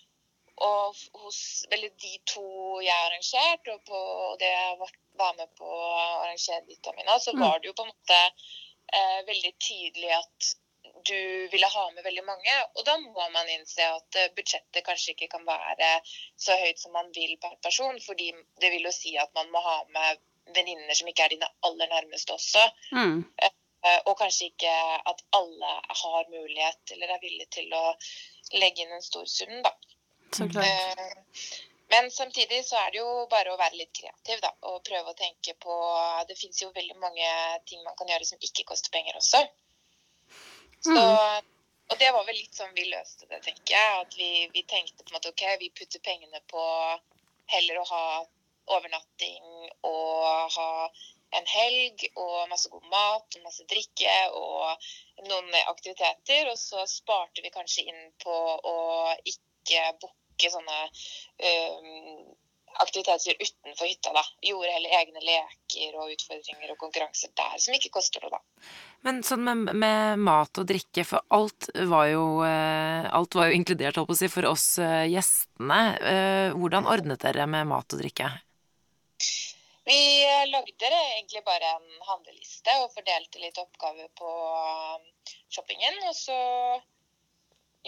og 0.67 0.99
hos 1.23 1.39
de 1.71 2.13
to 2.27 2.47
jeg 2.83 2.91
har 2.91 3.07
arrangert, 3.07 3.71
og 3.71 3.79
på 3.87 4.01
det 4.41 4.51
jeg 4.51 4.75
var, 4.81 4.91
var 5.17 5.33
med 5.37 5.49
på 5.57 5.65
å 5.65 5.87
arrangere 6.23 6.65
ditt, 6.67 6.87
mine, 6.97 7.19
så 7.19 7.33
Mm. 7.33 7.41
var 7.41 7.59
det 7.59 7.67
jo 7.67 7.73
på 7.73 7.83
en 7.87 7.91
måte 7.93 8.19
eh, 8.93 9.21
veldig 9.27 9.53
tydelig 9.59 10.11
at 10.17 10.53
du 11.05 11.47
ville 11.51 11.67
ha 11.67 11.91
med 11.91 12.03
veldig 12.05 12.23
mange. 12.25 12.53
Og 12.75 12.85
da 12.85 12.97
må 13.01 13.25
man 13.33 13.49
innse 13.49 13.81
at 13.81 14.15
eh, 14.15 14.29
budsjettet 14.37 14.85
kanskje 14.85 15.11
ikke 15.15 15.27
kan 15.31 15.45
være 15.45 15.89
så 16.37 16.55
høyt 16.61 16.79
som 16.79 16.93
man 16.93 17.11
vil 17.15 17.37
per 17.41 17.55
person, 17.63 17.99
fordi 18.05 18.31
det 18.61 18.71
vil 18.71 18.85
jo 18.85 18.91
si 18.95 19.15
at 19.17 19.33
man 19.35 19.49
må 19.51 19.61
ha 19.65 19.83
med 19.89 20.21
venninner 20.55 20.93
som 20.93 21.07
ikke 21.09 21.25
er 21.25 21.33
dine 21.33 21.49
aller 21.65 21.89
nærmeste 21.89 22.33
også. 22.37 22.61
Mm. 22.91 23.23
Eh, 23.41 23.51
Og 24.05 24.15
kanskje 24.17 24.47
ikke 24.49 24.71
at 25.05 25.19
alle 25.37 25.73
har 26.01 26.29
mulighet 26.31 26.91
eller 26.91 27.11
er 27.13 27.19
villige 27.21 27.45
til 27.53 27.73
å 27.77 27.83
legge 28.57 28.81
inn 28.81 28.91
en 28.95 29.01
stor 29.05 29.25
sum, 29.29 29.61
da. 29.61 29.71
Så 30.33 30.47
klart. 30.49 31.03
Men 31.95 32.09
samtidig 32.11 32.59
så 32.67 32.75
er 32.81 32.91
det 32.91 32.99
jo 32.99 33.25
bare 33.31 33.53
å 33.53 33.59
være 33.59 33.79
litt 33.79 33.93
kreativ, 33.95 34.41
da. 34.43 34.51
Og 34.67 34.81
prøve 34.83 35.13
å 35.13 35.17
tenke 35.17 35.53
på 35.63 35.75
Det 36.27 36.35
fins 36.35 36.59
jo 36.59 36.73
veldig 36.75 36.97
mange 36.99 37.29
ting 37.69 37.83
man 37.85 37.95
kan 37.95 38.09
gjøre 38.11 38.27
som 38.27 38.41
ikke 38.43 38.67
koster 38.67 38.91
penger 38.91 39.15
også. 39.21 39.45
Så 40.83 40.95
Mm. 40.95 41.51
Og 41.93 41.99
det 42.01 42.11
var 42.13 42.23
vel 42.25 42.37
litt 42.39 42.57
sånn 42.57 42.73
vi 42.73 42.87
løste 42.89 43.27
det, 43.29 43.41
tenker 43.45 43.75
jeg. 43.75 44.05
At 44.05 44.15
vi, 44.17 44.29
vi 44.53 44.63
tenkte 44.69 45.03
på 45.03 45.11
en 45.11 45.17
måte 45.19 45.31
OK, 45.31 45.43
vi 45.61 45.73
putter 45.79 46.01
pengene 46.01 46.41
på 46.49 46.63
heller 47.53 47.81
å 47.81 47.89
ha 47.91 48.05
overnatting 48.73 49.69
og 49.85 50.55
ha 50.55 50.69
en 51.37 51.49
helg 51.51 52.07
og 52.15 52.49
masse 52.49 52.71
god 52.73 52.87
mat 52.89 53.37
og 53.37 53.45
masse 53.45 53.65
drikke 53.69 54.15
og 54.39 54.89
noen 55.29 55.53
aktiviteter. 55.61 56.49
Og 56.49 56.57
så 56.57 56.87
sparte 56.89 57.45
vi 57.45 57.53
kanskje 57.53 57.85
inn 57.91 58.05
på 58.23 58.35
å 58.73 58.77
ikke 59.21 59.85
booke 60.01 60.24
sånne 60.51 60.79
um, 60.87 62.33
aktiviteter 62.83 63.37
utenfor 63.39 63.87
hytta, 63.87 64.11
da. 64.15 64.23
Gjorde 64.43 64.73
heller 64.75 64.95
egne 64.99 65.23
leker 65.23 65.95
og 65.95 66.11
utfordringer 66.11 66.73
og 66.73 66.79
konkurranser 66.81 67.31
der 67.39 67.55
som 67.63 67.77
ikke 67.77 67.93
koster 67.95 68.23
noe, 68.25 68.35
da. 68.35 68.71
Men 69.07 69.21
sånn 69.23 69.45
med, 69.47 69.71
med 69.77 70.23
mat 70.25 70.59
og 70.59 70.67
drikke, 70.67 71.05
for 71.07 71.23
alt 71.35 71.69
var 71.87 72.09
jo, 72.11 72.25
eh, 72.47 73.07
alt 73.15 73.37
var 73.37 73.49
jo 73.49 73.59
inkludert, 73.59 73.99
holdt 73.99 74.11
på 74.11 74.17
å 74.17 74.19
si, 74.19 74.31
for 74.33 74.49
oss 74.49 74.67
eh, 74.83 75.05
gjestene. 75.13 75.81
Hvordan 76.55 76.89
ordnet 76.91 77.23
dere 77.23 77.47
med 77.47 77.69
mat 77.69 77.95
og 77.95 78.01
drikke? 78.01 78.33
Vi 79.85 80.01
lagde 80.49 80.89
egentlig 80.89 81.43
bare 81.45 81.75
en 81.77 82.05
handleliste 82.07 82.73
og 82.81 82.93
fordelte 82.95 83.37
litt 83.37 83.59
oppgaver 83.61 84.09
på 84.17 84.31
shoppingen. 85.53 85.99
Og 86.09 86.15
så 86.17 86.37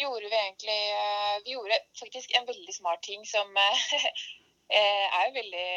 gjorde 0.01 0.29
vi 0.29 0.37
egentlig 0.37 0.79
eh, 0.93 1.35
Vi 1.45 1.53
gjorde 1.55 1.79
faktisk 1.99 2.33
en 2.37 2.47
veldig 2.47 2.73
smart 2.75 3.03
ting 3.03 3.25
som 3.25 3.57
eh, 3.57 3.83
eh, 4.77 5.05
er 5.07 5.27
jo 5.27 5.35
veldig 5.37 5.67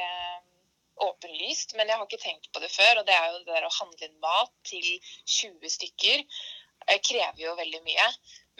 åpenlyst, 1.00 1.74
men 1.78 1.88
jeg 1.88 1.96
har 1.96 2.04
ikke 2.06 2.20
tenkt 2.20 2.50
på 2.52 2.60
det 2.60 2.68
før. 2.72 3.00
Og 3.00 3.06
det 3.08 3.14
er 3.16 3.30
jo 3.30 3.38
det 3.40 3.54
der 3.54 3.68
å 3.68 3.76
handle 3.78 4.08
inn 4.08 4.18
mat 4.20 4.52
til 4.68 4.88
20 5.24 5.72
stykker. 5.76 6.24
krever 7.06 7.40
jo 7.40 7.54
veldig 7.56 7.80
mye. 7.86 8.08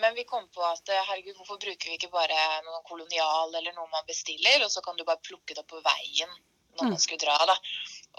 Men 0.01 0.15
vi 0.17 0.25
kom 0.25 0.47
på 0.49 0.63
at 0.65 0.89
herregud, 0.89 1.37
hvorfor 1.37 1.59
bruker 1.61 1.91
vi 1.91 1.99
ikke 1.99 2.13
bare 2.15 2.39
noe 2.65 2.81
kolonial 2.89 3.53
eller 3.53 3.75
noe 3.77 3.91
man 3.93 4.07
bestiller, 4.09 4.65
og 4.65 4.71
så 4.73 4.81
kan 4.81 4.97
du 4.97 5.05
bare 5.05 5.21
plukke 5.21 5.53
det 5.53 5.61
opp 5.61 5.75
på 5.75 5.83
veien 5.85 6.31
når 6.79 6.87
Mm. 6.87 6.91
man 6.95 7.01
skulle 7.03 7.21
dra, 7.21 7.37
da. 7.45 7.57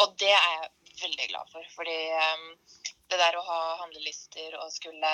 Og 0.03 0.13
det 0.19 0.29
er 0.29 0.51
jeg 0.51 0.69
veldig 1.01 1.27
glad 1.31 1.49
for. 1.49 1.65
Fordi 1.73 1.97
det 3.09 3.19
der 3.19 3.37
å 3.39 3.45
ha 3.47 3.59
handlelister 3.81 4.59
og 4.61 4.69
skulle 4.71 5.13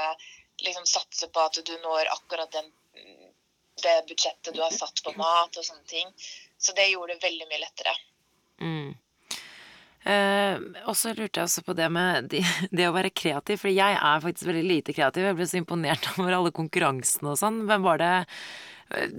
liksom 0.64 0.86
satse 0.90 1.30
på 1.34 1.44
at 1.44 1.60
du 1.66 1.74
når 1.84 2.12
akkurat 2.14 2.52
den, 2.54 2.70
det 3.84 3.98
budsjettet 4.10 4.56
du 4.56 4.62
har 4.64 4.74
satt 4.74 5.04
på 5.06 5.14
mat 5.20 5.58
og 5.58 5.66
sånne 5.66 5.86
ting. 5.90 6.14
Så 6.58 6.74
det 6.78 6.90
gjorde 6.90 7.16
det 7.16 7.28
veldig 7.28 7.50
mye 7.50 7.62
lettere. 7.62 7.94
Mm. 8.62 8.96
Eh, 10.08 10.62
og 10.88 10.96
så 10.96 11.12
lurte 11.12 11.42
jeg 11.42 11.50
også 11.50 11.64
på 11.68 11.76
det 11.76 11.88
med 11.92 12.30
de, 12.32 12.42
det 12.78 12.88
å 12.88 12.96
være 12.96 13.12
kreativ, 13.12 13.60
for 13.64 13.74
jeg 13.74 13.98
er 13.98 14.24
faktisk 14.24 14.50
veldig 14.50 14.66
lite 14.66 14.96
kreativ. 14.96 15.28
Jeg 15.28 15.38
ble 15.40 15.50
så 15.50 15.62
imponert 15.62 16.10
over 16.16 16.40
alle 16.40 16.54
konkurransene 16.56 17.34
og 17.34 17.42
sånn. 17.42 17.64
Hvem 17.70 17.88
var 17.88 18.02
det 18.04 18.14
eh, 18.96 19.18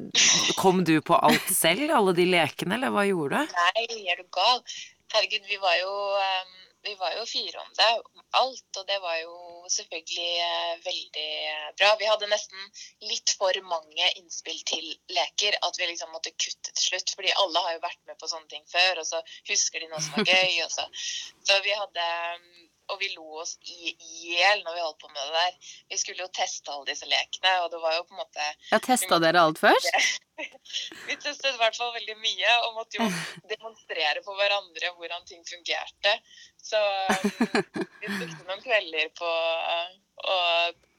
Kom 0.58 0.82
du 0.88 0.96
på 1.04 1.18
alt 1.18 1.50
selv, 1.52 1.90
alle 1.94 2.16
de 2.16 2.28
lekene, 2.30 2.78
eller 2.78 2.94
hva 2.94 3.04
gjorde 3.08 3.44
du? 3.44 3.58
Nei, 3.58 3.88
er 4.08 4.22
du 4.22 4.26
gal? 4.34 4.64
Herregud, 5.14 5.44
vi 5.48 5.56
var 5.60 5.76
jo, 5.80 5.92
um, 6.20 6.57
vi 6.82 6.94
var 6.94 7.14
jo 7.16 7.24
fire 7.26 7.60
om 7.60 7.72
det, 7.76 7.88
om 8.14 8.22
alt. 8.40 8.76
Og 8.80 8.86
det 8.86 8.98
var 9.02 9.16
jo 9.20 9.34
selvfølgelig 9.70 10.30
eh, 10.44 10.74
veldig 10.84 11.30
bra. 11.80 11.90
Vi 12.00 12.08
hadde 12.10 12.30
nesten 12.30 12.70
litt 13.10 13.34
for 13.40 13.60
mange 13.66 14.10
innspill 14.20 14.60
til 14.68 14.86
leker 15.14 15.58
at 15.66 15.80
vi 15.80 15.90
liksom 15.90 16.12
måtte 16.14 16.34
kutte 16.36 16.72
til 16.72 16.84
slutt. 16.84 17.14
Fordi 17.16 17.34
alle 17.42 17.64
har 17.66 17.76
jo 17.76 17.84
vært 17.84 18.02
med 18.10 18.18
på 18.20 18.30
sånne 18.30 18.50
ting 18.52 18.64
før, 18.70 19.02
og 19.02 19.08
så 19.10 19.22
husker 19.50 19.82
de 19.82 19.90
noe 19.90 20.02
som 20.04 20.18
var 20.18 20.30
gøy. 20.30 20.62
Så, 20.72 20.86
så 21.50 21.60
vi 21.66 21.74
hadde 21.74 22.08
um, 22.38 22.67
og 22.88 23.00
vi 23.00 23.10
lo 23.14 23.40
oss 23.42 23.56
i 23.68 23.92
hjel 23.98 24.62
når 24.64 24.76
vi 24.76 24.84
holdt 24.84 25.00
på 25.02 25.10
med 25.12 25.20
det 25.20 25.42
der. 25.42 25.74
Vi 25.92 25.98
skulle 26.00 26.24
jo 26.24 26.30
teste 26.34 26.72
alle 26.72 26.88
disse 26.88 27.08
lekene, 27.08 27.54
og 27.64 27.70
det 27.72 27.80
var 27.82 27.96
jo 27.98 28.06
på 28.08 28.16
en 28.16 28.22
måte 28.22 28.48
Ja, 28.70 28.80
testa 28.84 29.20
dere 29.22 29.44
alt 29.44 29.60
først? 29.60 29.88
vi 31.08 31.16
testet 31.20 31.52
i 31.52 31.60
hvert 31.60 31.76
fall 31.76 31.94
veldig 31.96 32.16
mye 32.22 32.56
og 32.64 32.76
måtte 32.78 33.00
jo 33.00 33.08
demonstrere 33.54 34.22
for 34.26 34.38
hverandre 34.40 34.92
hvordan 34.96 35.26
ting 35.28 35.44
fungerte. 35.48 36.14
Så 36.62 36.80
um, 36.80 37.86
vi 38.00 38.12
brukte 38.12 38.44
noen 38.44 38.64
kvelder 38.64 39.10
på 39.18 39.32
uh, 39.32 39.96
å 40.24 40.38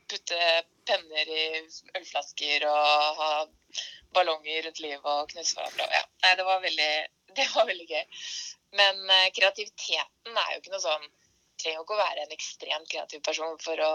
putte 0.10 0.42
penner 0.90 1.30
i 1.30 1.46
ølflasker 2.00 2.66
og 2.70 3.22
ha 3.22 3.32
ballonger 4.16 4.66
rundt 4.66 4.82
livet 4.82 5.06
og 5.06 5.30
knuse 5.34 5.58
hverandre. 5.58 5.90
Ja. 5.94 6.06
Nei, 6.26 6.36
det 6.40 6.46
var 6.48 6.64
veldig, 6.66 6.94
det 7.38 7.48
var 7.56 7.70
veldig 7.70 7.90
gøy. 7.90 8.06
Men 8.80 9.02
uh, 9.10 9.30
kreativiteten 9.36 10.38
er 10.38 10.54
jo 10.54 10.62
ikke 10.62 10.76
noe 10.76 10.86
sånn 10.86 11.10
Trenger 11.60 11.82
jo 11.82 11.86
ikke 11.86 11.98
å 11.98 12.04
være 12.04 12.26
en 12.26 12.36
ekstremt 12.36 12.92
kreativ 12.92 13.24
person 13.26 13.58
for 13.64 13.84
å 13.84 13.94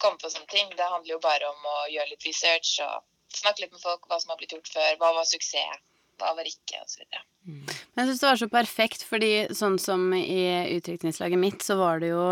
komme 0.00 0.20
på 0.20 0.32
sånne 0.32 0.48
ting. 0.52 0.72
Det 0.76 0.88
handler 0.88 1.16
jo 1.16 1.22
bare 1.22 1.50
om 1.52 1.70
å 1.74 1.78
gjøre 1.92 2.14
litt 2.14 2.26
research 2.28 2.78
og 2.86 3.04
snakke 3.36 3.64
litt 3.64 3.74
med 3.74 3.82
folk, 3.82 4.08
hva 4.08 4.18
som 4.20 4.32
har 4.32 4.40
blitt 4.40 4.54
gjort 4.56 4.70
før, 4.72 4.96
hva 5.00 5.12
var 5.18 5.28
suksess, 5.28 5.82
hva 6.20 6.32
var 6.36 6.48
ikke, 6.48 6.80
osv. 6.82 7.04
Men 7.44 8.02
jeg 8.02 8.10
syns 8.10 8.22
det 8.22 8.28
var 8.28 8.40
så 8.40 8.48
perfekt, 8.52 9.04
fordi 9.08 9.30
sånn 9.56 9.78
som 9.80 10.10
i 10.16 10.42
utdrikningslaget 10.76 11.40
mitt, 11.40 11.64
så 11.64 11.78
var 11.80 12.02
det 12.02 12.10
jo 12.12 12.24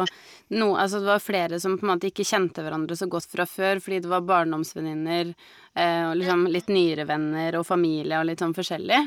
no, 0.53 0.69
altså 0.77 1.01
det 1.01 1.11
var 1.11 1.25
flere 1.25 1.61
som 1.63 1.79
på 1.79 1.87
en 1.87 1.93
måte 1.95 2.11
ikke 2.11 2.27
kjente 2.29 2.65
hverandre 2.65 2.99
så 2.99 3.09
godt 3.11 3.31
fra 3.33 3.47
før, 3.49 3.83
fordi 3.85 4.03
det 4.05 4.13
var 4.13 4.27
barndomsvenninner 4.29 5.33
eh, 5.33 6.05
og 6.11 6.17
liksom 6.21 6.47
litt 6.53 6.73
nyere 6.73 7.09
venner 7.09 7.61
og 7.61 7.67
familie 7.69 8.21
og 8.21 8.29
litt 8.29 8.45
sånn 8.45 8.57
forskjellig. 8.57 9.01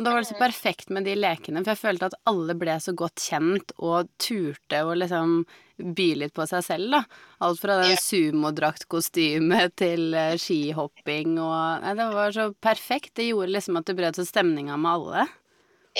Og 0.00 0.04
da 0.06 0.14
var 0.14 0.22
det 0.24 0.30
så 0.30 0.38
perfekt 0.40 0.88
med 0.96 1.04
de 1.04 1.12
lekene, 1.12 1.60
for 1.60 1.74
jeg 1.74 1.80
følte 1.82 2.08
at 2.08 2.14
alle 2.30 2.54
ble 2.56 2.72
så 2.80 2.94
godt 2.96 3.20
kjent 3.20 3.74
og 3.76 4.08
turte 4.16 4.78
å 4.80 4.94
liksom 4.96 5.42
by 5.76 6.06
litt 6.22 6.32
på 6.32 6.46
seg 6.48 6.64
selv, 6.64 6.94
da. 6.94 7.00
Alt 7.44 7.60
fra 7.60 7.76
den 7.82 8.00
sumodraktkostyme 8.00 9.66
til 9.76 10.16
eh, 10.16 10.38
skihopping 10.40 11.36
og 11.36 11.84
Nei, 11.84 11.92
det 12.00 12.08
var 12.16 12.32
så 12.32 12.48
perfekt. 12.56 13.12
Det 13.20 13.28
gjorde 13.28 13.52
liksom 13.52 13.76
at 13.76 13.92
det 13.92 13.98
brøt 14.00 14.16
så 14.16 14.24
stemninga 14.24 14.80
med 14.80 14.90
alle. 14.94 15.28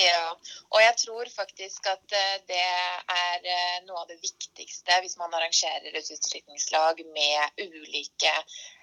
Ja, 0.01 0.33
og 0.71 0.81
jeg 0.81 0.97
tror 1.05 1.29
faktisk 1.37 1.93
at 1.93 2.17
eh, 2.17 2.41
det 2.49 2.65
er 2.65 3.49
eh, 3.53 3.79
noe 3.85 4.01
av 4.01 4.09
det 4.09 4.21
viktigste 4.23 4.97
hvis 5.05 5.21
man 5.21 5.37
arrangerer 5.37 5.93
et 5.93 6.13
utdrikningslag 6.17 7.05
med 7.13 7.65
ulike 7.69 8.33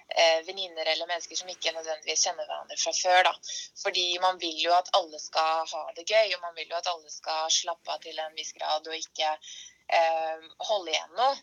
eh, 0.08 0.40
venninner 0.46 0.86
eller 0.86 1.10
mennesker 1.10 1.36
som 1.36 1.50
ikke 1.52 1.72
nødvendigvis 1.76 2.24
kjenner 2.26 2.48
hverandre 2.48 2.78
fra 2.80 2.94
før. 3.02 3.20
Da. 3.30 3.34
Fordi 3.82 4.06
man 4.24 4.40
vil 4.42 4.58
jo 4.62 4.74
at 4.76 4.90
alle 4.98 5.20
skal 5.22 5.66
ha 5.72 5.84
det 5.96 6.06
gøy, 6.08 6.34
og 6.36 6.44
man 6.46 6.56
vil 6.56 6.72
jo 6.72 6.78
at 6.80 6.90
alle 6.92 7.12
skal 7.12 7.50
slappe 7.52 7.94
av 7.94 8.02
til 8.04 8.18
en 8.24 8.36
viss 8.38 8.54
grad 8.56 8.88
og 8.88 8.98
ikke 8.98 9.32
eh, 9.32 10.50
holde 10.70 10.94
igjen 10.94 11.16
noe 11.18 11.36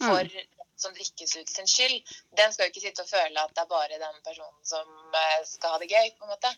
for 0.00 0.24
den 0.24 0.48
som 0.80 0.94
drikkes 0.96 1.36
ut 1.36 1.50
sin 1.52 1.68
skyld. 1.68 1.98
Den 2.36 2.52
skal 2.52 2.66
jo 2.66 2.72
ikke 2.72 2.84
sitte 2.86 3.04
og 3.04 3.10
føle 3.10 3.42
at 3.42 3.52
det 3.56 3.64
er 3.64 3.72
bare 3.72 4.00
den 4.00 4.22
personen 4.24 4.64
som 4.64 5.16
eh, 5.24 5.42
skal 5.48 5.74
ha 5.74 5.82
det 5.82 5.90
gøy, 5.92 6.14
på 6.16 6.24
en 6.26 6.32
måte. 6.32 6.52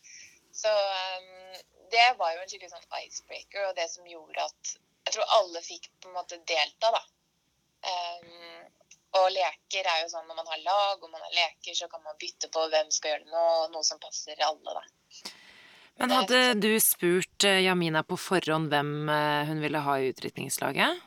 Så 0.54 0.70
eh, 0.70 1.58
det 1.92 2.08
var 2.20 2.34
jo 2.34 2.44
en 2.44 2.50
skikkelig 2.50 2.72
sånn 2.72 3.02
icebreaker, 3.02 3.66
og 3.68 3.76
det 3.78 3.88
som 3.90 4.06
gjorde 4.08 4.46
at 4.46 4.76
jeg 5.02 5.16
tror 5.16 5.34
alle 5.40 5.64
fikk 5.64 5.90
på 6.00 6.10
en 6.10 6.16
måte 6.16 6.38
delta, 6.46 6.92
da. 6.94 7.02
Um, 7.82 8.81
og 9.18 9.26
leker 9.34 9.84
er 9.92 10.02
jo 10.02 10.08
sånn 10.14 10.26
når 10.28 10.38
man 10.40 10.46
har 10.52 10.60
lag 10.64 11.02
og 11.04 11.10
man 11.12 11.20
har 11.20 11.34
leker, 11.36 11.74
så 11.76 11.88
kan 11.92 12.02
man 12.04 12.16
bytte 12.20 12.48
på 12.52 12.62
hvem 12.72 12.90
skal 12.94 13.12
gjøre 13.14 13.28
nå, 13.32 13.46
noe 13.74 13.84
som 13.84 14.00
passer 14.00 14.38
alle, 14.46 14.72
da. 14.78 15.32
Men 16.00 16.14
hadde 16.16 16.38
du 16.62 16.70
spurt 16.80 17.44
eh, 17.44 17.58
Jamina 17.66 18.00
på 18.08 18.16
forhånd 18.16 18.70
hvem 18.72 18.92
eh, 19.12 19.42
hun 19.50 19.60
ville 19.60 19.82
ha 19.84 19.98
i 20.00 20.08
utdrikningslaget? 20.14 21.02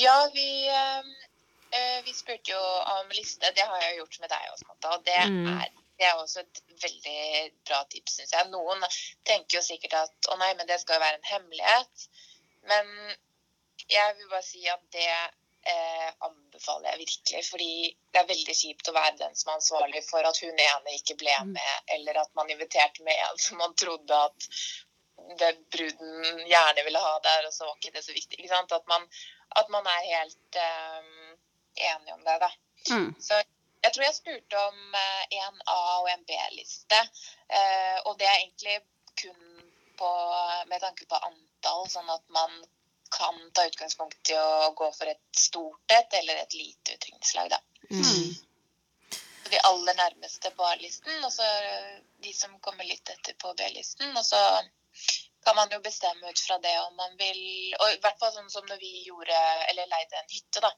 Ja, 0.00 0.16
vi, 0.32 0.46
eh, 0.72 1.98
vi 2.06 2.14
spurte 2.16 2.54
jo 2.54 2.62
om 2.96 3.12
liste. 3.12 3.52
Det 3.54 3.66
har 3.68 3.84
jeg 3.84 3.98
gjort 4.00 4.16
med 4.24 4.32
deg 4.32 4.48
også, 4.54 4.68
Matta. 4.70 4.94
Og 4.96 5.04
det, 5.04 5.18
Mm. 5.28 5.50
er, 5.52 5.68
det 6.00 6.06
er 6.08 6.16
også 6.22 6.40
et 6.40 6.62
veldig 6.82 7.52
bra 7.68 7.82
tips, 7.92 8.16
syns 8.16 8.32
jeg. 8.32 8.48
Noen 8.54 8.80
tenker 9.28 9.58
jo 9.58 9.62
sikkert 9.68 9.98
at 10.00 10.30
å 10.32 10.38
nei, 10.40 10.54
men 10.56 10.66
det 10.66 10.80
skal 10.80 10.96
jo 10.96 11.04
være 11.04 11.20
en 11.20 11.30
hemmelighet. 11.34 12.08
Men 12.72 12.88
jeg 13.92 14.16
vil 14.16 14.32
bare 14.32 14.46
si 14.48 14.64
at 14.72 14.80
det 14.96 15.10
eh, 15.62 16.10
anbefaler 16.26 16.90
jeg 16.90 17.02
virkelig. 17.02 17.42
Fordi 17.50 17.72
det 18.12 18.22
er 18.22 18.30
veldig 18.30 18.56
kjipt 18.58 18.90
å 18.90 18.96
være 18.96 19.18
den 19.20 19.36
som 19.38 19.52
er 19.52 19.60
ansvarlig 19.60 20.04
for 20.08 20.28
at 20.28 20.40
hun 20.44 20.64
ene 20.66 20.96
ikke 20.98 21.18
ble 21.20 21.36
med, 21.52 21.74
eller 21.96 22.22
at 22.24 22.32
man 22.38 22.50
inviterte 22.52 23.04
med 23.06 23.18
en 23.28 23.38
som 23.46 23.62
man 23.62 23.76
trodde 23.78 24.18
at 24.28 24.48
det 25.38 25.52
bruden 25.70 26.44
gjerne 26.48 26.84
ville 26.84 26.98
ha 26.98 27.14
der, 27.24 27.46
og 27.46 27.54
så 27.54 27.66
var 27.68 27.78
ikke 27.78 27.94
det 27.96 28.04
så 28.04 28.14
viktig. 28.16 28.38
ikke 28.38 28.54
sant? 28.54 28.74
At 28.74 28.86
man, 28.90 29.06
at 29.60 29.68
man 29.70 29.86
er 29.86 30.08
helt 30.10 30.58
eh, 30.58 31.10
enig 31.92 32.14
om 32.14 32.24
det, 32.26 32.38
da. 32.42 32.50
Mm. 32.90 33.10
Så 33.22 33.38
jeg 33.82 33.94
tror 33.94 34.04
jeg 34.06 34.16
spurte 34.18 34.64
om 34.68 34.96
eh, 34.98 35.38
en 35.38 35.62
A- 35.66 36.00
og 36.00 36.10
en 36.10 36.24
B-liste. 36.26 36.98
Eh, 37.48 37.98
og 38.06 38.18
det 38.18 38.28
er 38.28 38.40
egentlig 38.40 38.78
kun 39.22 39.42
på, 39.98 40.10
med 40.70 40.82
tanke 40.82 41.06
på 41.06 41.20
antall, 41.28 41.86
sånn 41.90 42.10
at 42.10 42.24
man 42.34 42.62
kan 43.12 43.38
ta 43.52 43.66
utgangspunkt 43.68 44.30
i 44.30 44.38
å 44.38 44.72
gå 44.76 44.88
for 44.96 45.10
et 45.12 45.22
stort 45.36 45.92
et 45.92 46.16
eller 46.20 46.42
et 46.42 46.56
lite 46.56 46.96
utdrikningslag, 46.96 47.52
da. 47.52 47.60
Mm. 47.90 48.32
De 49.52 49.60
aller 49.68 49.98
nærmeste 49.98 50.50
på 50.56 50.64
A-listen, 50.64 51.18
og 51.24 51.32
så 51.32 51.46
de 52.24 52.32
som 52.32 52.54
kommer 52.64 52.88
litt 52.88 53.08
etter 53.12 53.36
på 53.38 53.52
B-listen. 53.58 54.16
Og 54.16 54.24
så 54.24 54.40
kan 55.44 55.56
man 55.58 55.72
jo 55.72 55.80
bestemme 55.84 56.30
ut 56.30 56.40
fra 56.40 56.58
det 56.62 56.74
om 56.86 56.94
man 56.96 57.16
vil 57.18 57.40
Og 57.80 57.88
i 57.90 57.98
hvert 58.04 58.18
fall 58.20 58.30
sånn 58.34 58.50
som 58.52 58.66
når 58.68 58.78
vi 58.80 58.92
gjorde, 59.08 59.38
eller 59.72 59.90
leide 59.90 60.20
en 60.20 60.30
hytte, 60.30 60.62
da. 60.62 60.70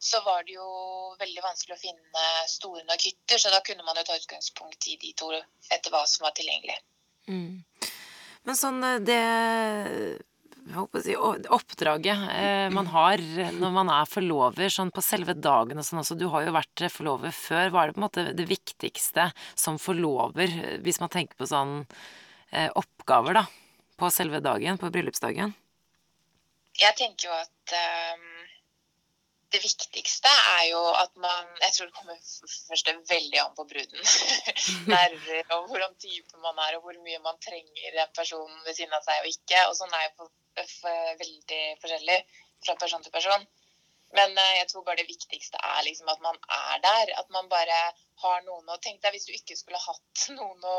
Så 0.00 0.20
var 0.24 0.44
det 0.48 0.56
jo 0.56 0.68
veldig 1.20 1.42
vanskelig 1.44 1.76
å 1.76 1.80
finne 1.80 2.28
store 2.48 2.84
nok 2.88 3.04
hytter, 3.04 3.38
så 3.38 3.52
da 3.52 3.60
kunne 3.64 3.84
man 3.84 4.00
jo 4.00 4.04
ta 4.08 4.16
utgangspunkt 4.16 4.88
i 4.88 4.96
de 5.00 5.12
to 5.16 5.28
etter 5.36 5.92
hva 5.92 6.06
som 6.08 6.24
var 6.24 6.32
tilgjengelig. 6.36 6.78
Mm. 7.28 7.60
Men 8.48 8.56
sånn 8.56 8.80
eh, 8.88 9.02
det 9.04 9.20
si, 11.02 11.14
oppdraget 11.16 12.26
eh, 12.34 12.68
man 12.74 12.88
har 12.92 13.22
når 13.56 13.72
man 13.74 13.92
er 13.92 14.08
forlover, 14.08 14.72
sånn 14.72 14.92
på 14.94 15.04
selve 15.04 15.34
dagen 15.34 15.80
og 15.80 15.86
sånn 15.86 16.02
også. 16.02 16.18
Du 16.18 16.28
har 16.32 16.46
jo 16.46 16.56
vært 16.56 16.84
forlover 16.92 17.34
før. 17.34 17.70
Hva 17.70 17.82
er 17.82 17.90
det 17.90 17.96
på 17.96 18.02
en 18.02 18.06
måte 18.06 18.26
det 18.36 18.46
viktigste 18.50 19.30
som 19.54 19.80
forlover, 19.82 20.50
eh, 20.50 20.76
hvis 20.84 21.00
man 21.02 21.12
tenker 21.12 21.38
på 21.38 21.48
sånn 21.50 21.80
eh, 22.52 22.70
oppgaver, 22.74 23.42
da? 23.42 23.46
På 24.00 24.08
selve 24.12 24.40
dagen, 24.40 24.78
på 24.80 24.88
bryllupsdagen? 24.92 25.52
Jeg 26.80 26.96
tenker 26.96 27.28
jo 27.28 27.34
at 27.36 27.74
ehm, 27.76 28.39
det 29.52 29.60
viktigste 29.62 30.30
er 30.56 30.64
jo 30.70 30.80
at 30.94 31.16
man 31.24 31.46
Jeg 31.62 31.72
tror 31.74 31.88
det 31.88 31.96
kommer 31.96 32.18
først 32.68 32.90
veldig 33.10 33.40
an 33.42 33.56
på 33.58 33.66
bruden. 33.72 34.02
Nerver 34.94 35.54
og 35.56 35.66
hvordan 35.70 35.96
type 36.04 36.42
man 36.44 36.60
er, 36.66 36.76
og 36.76 36.84
hvor 36.84 37.00
mye 37.06 37.22
man 37.24 37.40
trenger 37.46 38.02
en 38.04 38.14
person 38.16 38.52
ved 38.66 38.76
siden 38.78 38.94
av 38.94 39.02
seg 39.06 39.24
og 39.24 39.32
ikke. 39.32 39.64
Og 39.68 39.74
sånn 39.78 39.96
er 39.98 40.06
jo 40.06 40.30
veldig 41.24 41.62
forskjellig 41.82 42.20
fra 42.66 42.76
person 42.82 43.02
til 43.02 43.14
person. 43.18 43.48
Men 44.16 44.34
eh, 44.38 44.54
jeg 44.58 44.68
tror 44.70 44.84
bare 44.86 45.00
det 45.00 45.10
viktigste 45.10 45.60
er 45.62 45.82
liksom 45.86 46.08
at 46.10 46.22
man 46.24 46.38
er 46.56 46.82
der. 46.82 47.12
At 47.20 47.30
man 47.34 47.48
bare 47.52 47.78
har 48.24 48.42
noen 48.44 48.68
å 48.68 48.78
Tenk 48.82 49.00
deg 49.04 49.14
hvis 49.14 49.28
du 49.28 49.32
ikke 49.36 49.56
skulle 49.58 49.80
hatt 49.80 50.26
noen 50.38 50.66
å, 50.66 50.76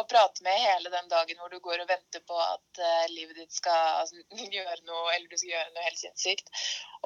å 0.00 0.06
prate 0.08 0.44
med 0.46 0.62
hele 0.62 0.92
den 0.94 1.10
dagen 1.10 1.40
hvor 1.42 1.52
du 1.52 1.58
går 1.64 1.84
og 1.84 1.90
venter 1.90 2.24
på 2.28 2.38
at 2.44 2.82
uh, 2.82 3.04
livet 3.12 3.36
ditt 3.42 3.54
skal 3.54 4.02
altså, 4.04 4.22
gjøre 4.58 4.80
noe, 4.86 5.12
eller 5.14 5.28
du 5.28 5.36
skal 5.36 5.54
gjøre 5.56 5.70
noe 5.74 5.86
helt 5.88 6.02
sinnssykt. 6.02 6.50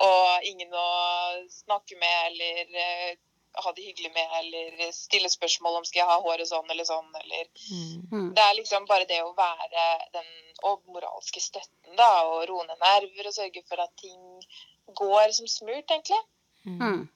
Og 0.07 0.49
ingen 0.49 0.73
å 0.77 0.89
snakke 1.63 1.99
med 2.01 2.33
eller 2.33 2.77
uh, 2.77 3.21
ha 3.61 3.73
det 3.77 3.85
hyggelig 3.85 4.13
med, 4.15 4.29
eller 4.39 4.93
stille 4.97 5.29
spørsmål 5.29 5.81
om 5.81 5.85
skal 5.85 6.03
jeg 6.03 6.09
ha 6.09 6.21
håret 6.25 6.49
sånn 6.49 6.71
eller 6.73 6.89
sånn, 6.89 7.11
eller 7.21 7.49
Mm. 8.13 8.33
det 8.37 8.43
er 8.45 8.55
liksom 8.57 8.87
bare 8.89 9.05
det 9.09 9.23
å 9.25 9.35
være 9.37 9.85
den 10.13 10.29
og 10.69 10.83
moralske 10.93 11.41
støtten, 11.41 11.97
da, 11.97 12.25
og 12.29 12.45
roe 12.49 12.65
ned 12.69 12.81
nerver 12.81 13.29
og 13.29 13.35
sørge 13.37 13.63
for 13.69 13.81
at 13.81 13.93
ting 14.01 14.21
går 14.99 15.33
som 15.37 15.47
smurt, 15.51 15.91
egentlig. 15.91 16.21
Mm. 16.67 17.09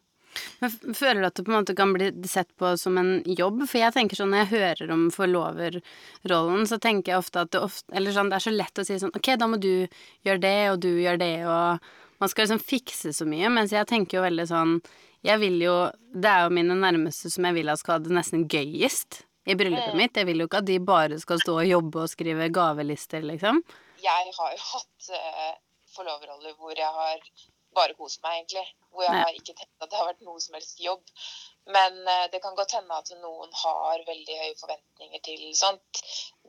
Men 0.60 0.94
føler 0.94 1.22
du 1.22 1.26
at 1.30 1.34
det 1.38 1.44
på 1.46 1.52
en 1.52 1.58
måte 1.62 1.74
kan 1.76 1.92
bli 1.94 2.10
sett 2.28 2.50
på 2.60 2.74
som 2.76 2.98
en 3.00 3.22
jobb? 3.24 3.62
For 3.70 3.78
jeg 3.80 3.94
tenker 3.94 4.18
sånn 4.18 4.34
når 4.34 4.42
jeg 4.44 4.50
hører 4.52 4.90
om 4.92 5.06
forloverrollen, 5.14 6.66
så 6.68 6.78
tenker 6.82 7.12
jeg 7.14 7.22
ofte 7.22 7.40
at 7.46 7.52
det 7.54 7.62
ofte 7.64 7.94
Eller 7.96 8.12
sånn, 8.12 8.28
det 8.30 8.36
er 8.40 8.44
så 8.44 8.52
lett 8.54 8.78
å 8.78 8.84
si 8.84 8.98
sånn 9.00 9.14
Ok, 9.16 9.30
da 9.40 9.48
må 9.48 9.56
du 9.62 9.86
gjøre 10.26 10.42
det, 10.42 10.56
og 10.72 10.80
du 10.84 10.90
gjør 11.00 11.18
det, 11.22 11.30
og 11.48 11.88
Man 12.20 12.32
skal 12.32 12.46
liksom 12.46 12.60
fikse 12.64 13.12
så 13.16 13.26
mye, 13.28 13.48
mens 13.52 13.72
jeg 13.72 13.88
tenker 13.88 14.18
jo 14.18 14.26
veldig 14.26 14.46
sånn 14.50 14.76
Jeg 15.24 15.40
vil 15.40 15.56
jo 15.62 15.74
Det 16.12 16.28
er 16.32 16.44
jo 16.46 16.54
mine 16.58 16.76
nærmeste 16.80 17.32
som 17.32 17.48
jeg 17.48 17.56
vil 17.58 17.72
at 17.72 17.80
skal 17.80 17.96
ha 17.98 18.04
det 18.04 18.14
nesten 18.16 18.46
gøyest 18.48 19.22
i 19.46 19.54
bryllupet 19.54 19.92
Mm. 19.94 19.98
mitt. 20.00 20.16
Jeg 20.18 20.26
vil 20.26 20.40
jo 20.42 20.46
ikke 20.48 20.58
at 20.58 20.66
de 20.66 20.76
bare 20.82 21.20
skal 21.22 21.38
stå 21.38 21.52
og 21.62 21.68
jobbe 21.68 22.00
og 22.02 22.08
skrive 22.10 22.48
gavelister, 22.50 23.22
liksom. 23.22 23.60
Jeg 24.02 24.32
har 24.34 24.48
jo 24.56 24.62
hatt 24.72 25.10
uh, 25.14 25.52
forloverroller 25.94 26.56
hvor 26.58 26.74
jeg 26.74 26.88
har 26.96 27.20
bare 27.76 27.96
kost 27.98 28.22
meg, 28.24 28.40
egentlig. 28.40 28.64
Hvor 28.90 29.04
jeg 29.04 29.20
har 29.20 29.38
ikke 29.38 29.54
tenkt 29.54 29.84
at 29.84 29.92
det 29.92 30.00
har 30.00 30.08
vært 30.08 30.24
noe 30.26 30.40
som 30.42 30.56
helst 30.56 30.80
jobb. 30.80 31.04
Men 31.76 31.96
eh, 32.08 32.26
det 32.32 32.40
kan 32.42 32.56
godt 32.58 32.76
hende 32.78 32.98
at 32.98 33.12
noen 33.20 33.54
har 33.62 34.04
veldig 34.08 34.36
høye 34.42 34.58
forventninger 34.60 35.24
til 35.28 35.46
sånt. 35.58 36.02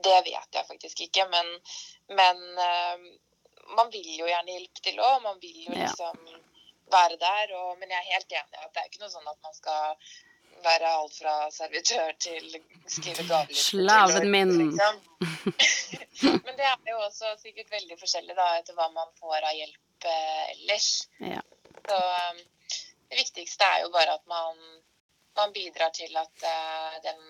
Det 0.07 0.17
vet 0.27 0.59
jeg 0.59 0.69
faktisk 0.69 1.01
ikke, 1.07 1.25
men, 1.33 1.53
men 2.19 2.43
eh, 2.67 3.07
man 3.77 3.91
vil 3.93 4.11
jo 4.21 4.29
gjerne 4.29 4.53
hjelpe 4.53 4.83
til 4.85 5.01
òg. 5.03 5.17
Man 5.25 5.41
vil 5.43 5.65
jo 5.65 5.75
liksom 5.75 6.21
være 6.93 7.19
der. 7.19 7.53
Og, 7.59 7.75
men 7.79 7.91
jeg 7.91 7.99
er 7.99 8.13
helt 8.13 8.37
enig 8.39 8.59
i 8.59 8.63
at 8.63 8.73
det 8.73 8.83
er 8.83 8.91
ikke 8.91 9.03
noe 9.03 9.13
sånn 9.13 9.31
at 9.31 9.41
man 9.43 9.57
skal 9.57 9.97
være 10.65 10.89
alt 10.99 11.15
fra 11.19 11.35
servitør 11.53 12.13
til 12.19 12.57
skrive 12.87 13.25
gavelister. 13.27 13.63
Slaven 13.69 14.31
min. 14.31 14.53
Liksom. 14.57 14.99
Men 16.45 16.53
det 16.57 16.67
er 16.67 16.91
jo 16.91 16.99
også 17.05 17.33
sikkert 17.41 17.71
veldig 17.71 17.97
forskjellig 17.99 18.35
da, 18.37 18.47
etter 18.59 18.77
hva 18.77 18.89
man 18.95 19.11
får 19.19 19.39
av 19.39 19.55
hjelp 19.57 20.07
eh, 20.11 20.43
ellers. 20.55 20.89
Ja. 21.23 21.43
Så 21.87 21.97
um, 21.97 22.41
det 23.09 23.21
viktigste 23.21 23.67
er 23.75 23.85
jo 23.85 23.91
bare 23.93 24.17
at 24.17 24.25
man, 24.31 24.59
man 25.37 25.53
bidrar 25.55 25.93
til 25.95 26.13
at 26.19 26.43
uh, 26.43 26.97
den 27.05 27.21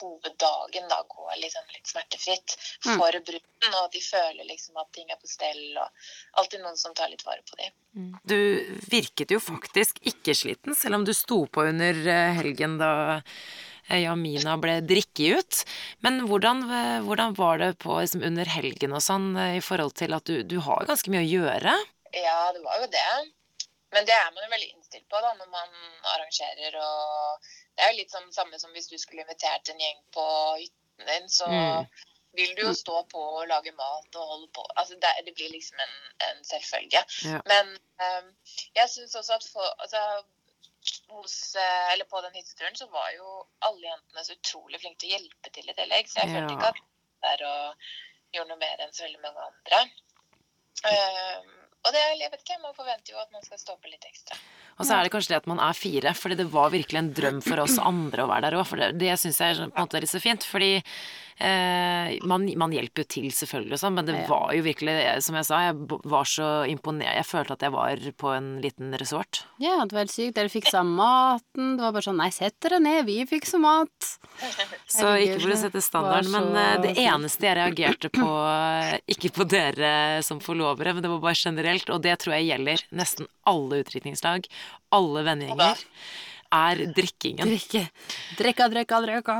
hoveddagen 0.00 0.88
da 0.90 1.00
går 1.08 1.36
liksom 1.40 1.70
litt 1.74 1.88
smertefritt 1.88 2.56
Mm. 2.80 2.96
for 2.96 3.12
bruden, 3.26 3.74
og 3.82 3.90
de 3.92 4.00
føler 4.00 4.46
liksom 4.48 4.78
at 4.80 4.88
ting 4.96 5.10
er 5.12 5.18
på 5.20 5.28
stell, 5.28 5.76
og 5.76 6.38
alltid 6.40 6.62
noen 6.62 6.78
som 6.80 6.94
tar 6.96 7.10
litt 7.12 7.24
vare 7.26 7.42
på 7.44 7.58
dem. 7.58 7.74
Du 8.24 8.36
virket 8.88 9.34
jo 9.34 9.40
faktisk 9.42 9.98
ikke 10.08 10.32
sliten, 10.36 10.76
selv 10.78 10.96
om 10.96 11.04
du 11.04 11.12
sto 11.16 11.42
på 11.46 11.66
under 11.68 11.92
eh, 12.08 12.38
helgen 12.38 12.78
da 12.80 12.92
eh, 13.90 14.00
Jamina 14.00 14.56
ble 14.62 14.78
drikket 14.80 15.42
ut. 15.42 15.60
Men 16.06 16.22
hvordan, 16.30 16.64
hvordan 17.04 17.36
var 17.36 17.60
det 17.60 17.74
på 17.84 17.98
liksom, 18.00 18.24
under 18.24 18.48
helgen 18.48 18.96
og 18.96 19.04
sånn, 19.04 19.34
i 19.58 19.60
forhold 19.64 19.98
til 20.00 20.16
at 20.16 20.24
du, 20.24 20.40
du 20.42 20.56
har 20.64 20.88
ganske 20.88 21.12
mye 21.12 21.26
å 21.26 21.30
gjøre? 21.30 21.76
Ja, 22.16 22.38
det 22.56 22.64
var 22.64 22.80
jo 22.80 22.88
det. 22.96 23.08
Men 23.92 24.06
det 24.06 24.14
er 24.14 24.30
man 24.30 24.44
jo 24.44 24.50
veldig 24.52 24.68
innstilt 24.74 25.08
på 25.10 25.20
da, 25.24 25.32
når 25.34 25.48
man 25.50 25.72
arrangerer. 26.14 26.76
og 26.78 27.48
Det 27.74 27.84
er 27.84 27.90
jo 27.92 27.98
litt 27.98 28.14
sånn 28.14 28.32
samme 28.32 28.58
som 28.62 28.70
hvis 28.76 28.88
du 28.92 28.96
skulle 28.98 29.24
invitert 29.24 29.68
en 29.72 29.80
gjeng 29.82 30.00
på 30.14 30.26
hytten 30.60 31.06
din, 31.08 31.28
så 31.28 31.48
Mm. 31.50 31.86
vil 32.38 32.52
du 32.54 32.62
jo 32.62 32.74
stå 32.74 33.00
på 33.10 33.18
og 33.18 33.48
lage 33.50 33.72
mat 33.74 34.16
og 34.16 34.28
holde 34.32 34.48
på. 34.54 34.66
Altså, 34.76 34.94
det, 35.02 35.10
det 35.26 35.34
blir 35.34 35.50
liksom 35.50 35.80
en, 35.82 35.96
en 36.28 36.44
selvfølge. 36.44 37.00
Ja. 37.26 37.40
Men 37.50 37.72
um, 38.04 38.28
jeg 38.76 38.90
syns 38.92 39.16
også 39.18 39.34
at 39.40 39.46
for, 39.52 39.74
altså, 39.82 40.02
hos, 41.08 41.34
eh, 41.56 41.92
eller 41.92 42.06
på 42.08 42.20
den 42.24 42.34
hytteturen 42.38 42.76
så 42.78 42.86
var 42.92 43.10
jo 43.16 43.32
alle 43.66 43.88
jentene 43.88 44.24
så 44.24 44.36
utrolig 44.38 44.78
flinke 44.80 45.00
til 45.02 45.10
å 45.10 45.16
hjelpe 45.18 45.50
til 45.56 45.68
i 45.68 45.74
tillegg. 45.80 46.06
Så 46.08 46.22
jeg 46.22 46.30
følte 46.36 46.54
ikke 46.54 46.70
at 46.70 46.80
der 47.26 47.42
og 47.48 47.90
gjorde 48.32 48.48
noe 48.52 48.62
mer 48.62 48.84
enn 48.86 48.94
så 48.94 49.04
veldig 49.08 49.20
mange 49.26 49.48
andre. 49.50 49.82
Ehm, 50.88 51.50
og 51.80 51.94
det, 51.96 52.00
jeg 52.20 52.28
vet 52.32 52.42
ikke, 52.44 52.58
man 52.60 52.74
forventer 52.76 53.14
jo 53.14 53.20
at 53.22 53.30
man 53.32 53.44
skal 53.46 53.60
stå 53.60 53.76
på 53.80 53.88
litt 53.88 54.04
ekstra. 54.04 54.36
Og 54.80 54.86
så 54.88 54.96
er 54.96 55.04
det 55.04 55.12
kanskje 55.12 55.34
det 55.34 55.38
at 55.42 55.48
man 55.48 55.60
er 55.60 55.76
fire, 55.76 56.12
fordi 56.16 56.36
det 56.40 56.46
var 56.52 56.72
virkelig 56.72 56.98
en 57.00 57.10
drøm 57.16 57.40
for 57.44 57.60
oss 57.60 57.76
andre 57.80 58.24
å 58.24 58.30
være 58.30 58.46
der 58.46 58.56
òg. 58.60 58.66
For 58.68 58.80
det, 58.80 58.90
det 59.00 59.16
syns 59.20 59.40
jeg 59.40 59.58
på 59.60 59.66
en 59.68 59.74
måte 59.76 59.98
er 59.98 60.04
litt 60.04 60.12
så 60.12 60.20
fint. 60.24 60.46
Fordi 60.48 60.70
man, 61.40 62.44
man 62.60 62.72
hjelper 62.74 63.02
jo 63.04 63.08
til, 63.14 63.28
selvfølgelig, 63.32 63.72
og 63.76 63.80
sånn, 63.80 63.94
men 63.96 64.06
det 64.08 64.14
Ja. 64.20 64.26
var 64.28 64.50
jo 64.52 64.62
virkelig, 64.66 64.94
som 65.24 65.36
jeg 65.38 65.46
sa, 65.48 65.60
jeg 65.70 65.76
var 66.04 66.28
så 66.28 66.48
imponert. 66.68 67.14
Jeg 67.16 67.24
følte 67.28 67.54
at 67.56 67.64
jeg 67.64 67.72
var 67.72 68.02
på 68.20 68.32
en 68.36 68.50
liten 68.60 68.92
resort. 69.00 69.42
Ja, 69.62 69.78
det 69.84 69.94
var 69.96 70.04
helt 70.04 70.12
sykt. 70.12 70.34
Dere 70.36 70.52
fiksa 70.52 70.82
maten. 70.84 71.76
Det 71.78 71.84
var 71.86 71.92
bare 71.96 72.04
sånn 72.04 72.18
Nei, 72.20 72.28
sett 72.34 72.58
dere 72.60 72.80
ned, 72.84 73.06
vi 73.08 73.18
fikser 73.24 73.62
mat. 73.62 74.10
Så 74.90 75.06
Herregud, 75.06 75.24
ikke 75.30 75.40
for 75.46 75.54
å 75.54 75.60
sette 75.62 75.80
standarden, 75.84 76.28
så... 76.30 76.40
men 76.40 76.60
eh, 76.60 76.80
det 76.84 76.94
eneste 77.00 77.46
jeg 77.48 77.56
reagerte 77.56 78.10
på, 78.12 78.28
eh, 78.50 78.98
ikke 79.16 79.32
på 79.38 79.48
dere 79.48 79.92
som 80.26 80.40
forlovere, 80.44 80.92
men 80.92 81.02
det 81.06 81.10
var 81.12 81.22
bare 81.24 81.38
generelt, 81.40 81.88
og 81.94 82.02
det 82.04 82.18
tror 82.20 82.36
jeg 82.36 82.50
gjelder 82.52 82.84
nesten 82.92 83.30
alle 83.48 83.80
utdrikningslag, 83.84 84.44
alle 84.92 85.24
vennegjenger, 85.24 85.86
er 86.52 86.80
drikkingen. 86.96 87.46
Drikke. 87.46 87.82
Drekka, 88.38 88.68
drekka, 88.72 89.00
drekka. 89.04 89.36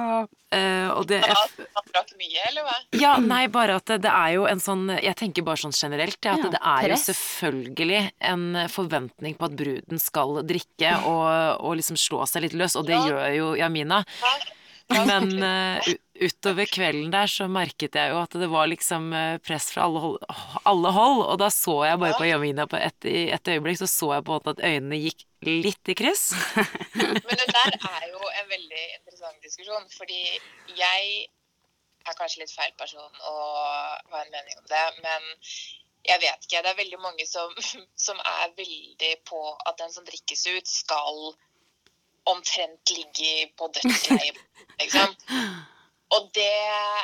Uh, 0.50 0.90
og 0.98 1.04
det 1.06 1.20
Ja, 1.22 1.34
man 1.76 1.84
drakk 1.94 2.08
mye, 2.18 2.40
eller 2.48 2.64
hva? 2.66 2.72
Ja, 2.98 3.12
nei, 3.22 3.44
bare 3.54 3.76
at 3.78 3.86
det, 3.86 4.00
det 4.02 4.10
er 4.10 4.32
jo 4.34 4.48
en 4.50 4.58
sånn 4.58 4.88
Jeg 4.98 5.14
tenker 5.20 5.44
bare 5.46 5.60
sånn 5.62 5.70
generelt, 5.76 6.18
ja, 6.26 6.32
at 6.34 6.42
Ja, 6.42 6.50
det 6.56 6.58
er 6.60 6.88
press. 6.88 7.04
jo 7.06 7.12
selvfølgelig 7.14 8.00
en 8.32 8.46
forventning 8.68 9.36
på 9.38 9.46
at 9.46 9.54
bruden 9.60 10.02
skal 10.02 10.40
drikke 10.42 10.96
og, 11.06 11.60
og 11.62 11.76
liksom 11.78 11.94
slå 12.02 12.26
seg 12.26 12.48
litt 12.48 12.58
løs, 12.58 12.74
og 12.74 12.86
det 12.90 12.98
Ja. 12.98 13.04
gjør 13.06 13.36
jo 13.36 13.52
Jamina. 13.62 14.02
Ja. 14.24 14.34
Ja, 14.90 15.04
Men 15.06 15.30
uh, 15.38 15.78
utover 16.18 16.66
kvelden 16.66 17.12
der 17.14 17.30
så 17.30 17.46
merket 17.46 17.94
jeg 17.94 18.10
jo 18.10 18.18
at 18.18 18.32
det 18.34 18.48
var 18.50 18.66
liksom 18.66 19.12
eh, 19.14 19.36
press 19.38 19.68
fra 19.70 19.84
alle 19.86 20.00
hold, 20.02 20.18
alle 20.66 20.90
hold 20.96 21.20
og 21.30 21.38
da 21.38 21.46
så 21.54 21.76
jeg 21.86 22.00
bare 22.02 22.10
Ja. 22.10 22.18
på 22.18 22.26
Jamina 22.26 22.66
på 22.66 22.74
et, 22.82 23.06
et 23.06 23.50
øyeblikk, 23.54 23.78
så 23.78 23.86
så 23.86 24.10
jeg 24.16 24.24
på 24.26 24.34
en 24.34 24.40
måte 24.42 24.56
at 24.58 24.64
øynene 24.66 24.98
gikk 24.98 25.22
litt 25.46 25.88
i 25.88 25.94
kryss. 25.96 26.30
Men 27.26 27.36
det 27.40 27.46
der 27.48 27.76
er 27.96 28.06
jo 28.12 28.20
en 28.20 28.48
veldig 28.50 28.82
interessant 28.98 29.42
diskusjon, 29.44 29.86
fordi 29.96 30.22
jeg 30.76 31.28
er 32.08 32.16
kanskje 32.18 32.42
litt 32.42 32.52
feil 32.54 32.72
person 32.80 33.20
å 33.28 33.34
ha 34.10 34.22
en 34.24 34.32
mening 34.32 34.56
om 34.58 34.66
det, 34.70 34.84
men 35.04 35.26
jeg 36.08 36.20
vet 36.22 36.46
ikke. 36.46 36.62
Det 36.64 36.70
er 36.72 36.78
veldig 36.78 36.98
mange 37.02 37.26
som, 37.28 37.52
som 38.06 38.20
er 38.24 38.54
veldig 38.56 39.10
på 39.28 39.40
at 39.68 39.76
den 39.82 39.92
som 39.92 40.06
drikkes 40.08 40.46
ut, 40.54 40.66
skal 40.70 41.20
omtrent 42.30 42.92
ligge 42.96 43.50
på 43.56 43.68
dødsleiet, 43.76 44.38
liksom. 44.80 45.14
Og 46.16 46.26
det, 46.34 46.50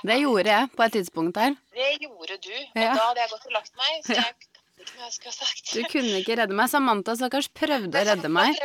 Det 0.03 0.16
gjorde 0.18 0.51
jeg 0.51 0.70
på 0.77 0.83
et 0.83 0.92
tidspunkt 0.96 1.35
der. 1.38 1.55
det 1.77 1.92
gjorde 2.03 2.37
du. 2.42 2.53
Og 2.57 2.81
Ja. 2.83 2.92
da 2.96 3.05
hadde 3.11 3.20
jeg 3.22 3.31
gått 3.31 3.46
og 3.46 3.53
lagt 3.55 3.77
meg, 3.79 4.01
så 4.05 4.16
jeg 4.18 4.35
ikke 4.87 4.99
hva 5.01 5.09
jeg 5.09 5.16
skulle 5.16 5.35
ha 5.35 5.38
sagt. 5.38 5.72
Du 5.75 5.83
kunne 5.92 6.20
ikke 6.22 6.37
redde 6.40 6.57
meg. 6.57 6.70
Samantha 6.72 7.16
stakkars 7.18 7.51
prøvde 7.57 8.03
å 8.03 8.07
redde 8.11 8.31
meg, 8.33 8.61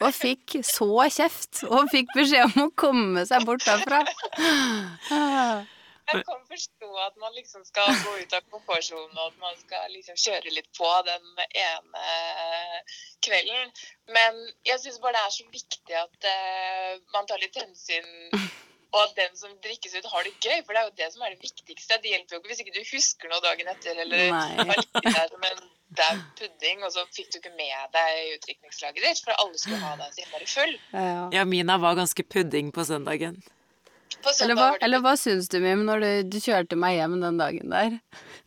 og 0.00 0.12
fikk 0.16 0.58
så 0.66 0.90
kjeft. 1.16 1.64
Og 1.70 1.88
fikk 1.92 2.12
beskjed 2.16 2.52
om 2.52 2.68
å 2.68 2.74
komme 2.84 3.24
seg 3.28 3.48
bort 3.48 3.64
derfra. 3.66 4.04
Jeg 6.06 6.22
kan 6.22 6.42
forstå 6.46 6.88
at 7.02 7.16
man 7.18 7.32
liksom 7.34 7.64
skal 7.66 7.88
gå 8.04 8.12
ut 8.20 8.34
av 8.36 8.44
komfortsonen, 8.52 9.16
og 9.18 9.32
at 9.32 9.40
man 9.42 9.56
skal 9.58 9.88
liksom 9.90 10.18
kjøre 10.22 10.52
litt 10.54 10.68
på 10.78 10.90
den 11.08 11.24
ene 11.48 12.04
kvelden. 13.26 13.72
Men 14.14 14.38
jeg 14.68 14.84
syns 14.84 15.00
bare 15.02 15.16
det 15.18 15.24
er 15.24 15.34
så 15.34 15.48
viktig 15.50 15.98
at 15.98 16.28
eh, 16.30 16.92
man 17.16 17.26
tar 17.26 17.42
litt 17.42 17.58
hensyn, 17.58 18.06
og 18.96 19.02
at 19.02 19.16
den 19.18 19.32
som 19.36 19.52
drikkes 19.64 19.96
ut, 19.98 20.06
har 20.12 20.24
det 20.24 20.34
gøy. 20.40 20.60
For 20.64 20.72
det 20.72 20.80
er 20.80 20.86
jo 20.88 20.94
det 21.00 21.08
som 21.12 21.24
er 21.26 21.34
det 21.34 21.42
viktigste. 21.44 21.98
Det 22.02 22.12
hjelper 22.12 22.36
jo 22.36 22.40
ikke 22.40 22.52
hvis 22.52 22.62
ikke 22.64 22.76
du 22.76 22.82
husker 22.88 23.32
noe 23.32 23.42
dagen 23.44 23.68
etter, 23.72 23.98
eller 24.04 24.30
har 24.32 24.80
ligget 24.80 25.10
der 25.10 25.28
som 25.32 25.44
en 25.50 25.66
daud 25.96 26.22
pudding, 26.38 26.84
og 26.86 26.94
så 26.94 27.04
fikk 27.14 27.28
du 27.32 27.38
ikke 27.40 27.52
med 27.58 27.92
deg 27.94 28.32
utdrikningslaget 28.36 29.04
ditt, 29.04 29.20
for 29.24 29.36
alle 29.42 29.60
skulle 29.60 29.82
ha 29.82 29.92
deg 30.00 30.16
så 30.16 30.24
innmari 30.24 30.48
full. 30.50 30.74
Ja. 31.36 31.44
Mina 31.46 31.78
var 31.82 31.98
ganske 32.00 32.24
pudding 32.24 32.72
på 32.74 32.86
søndagen. 32.88 33.38
På 34.22 34.32
Eller 34.42 34.56
hva, 34.56 34.70
var 34.70 34.78
det 34.78 34.86
eller 34.86 35.02
hva 35.04 35.14
syns 35.20 35.48
du, 35.52 35.58
Mim, 35.62 35.84
når 35.86 36.02
du, 36.02 36.10
du 36.34 36.38
kjørte 36.42 36.78
meg 36.78 36.96
hjem 36.96 37.18
den 37.22 37.38
dagen 37.40 37.72
der? 37.74 37.98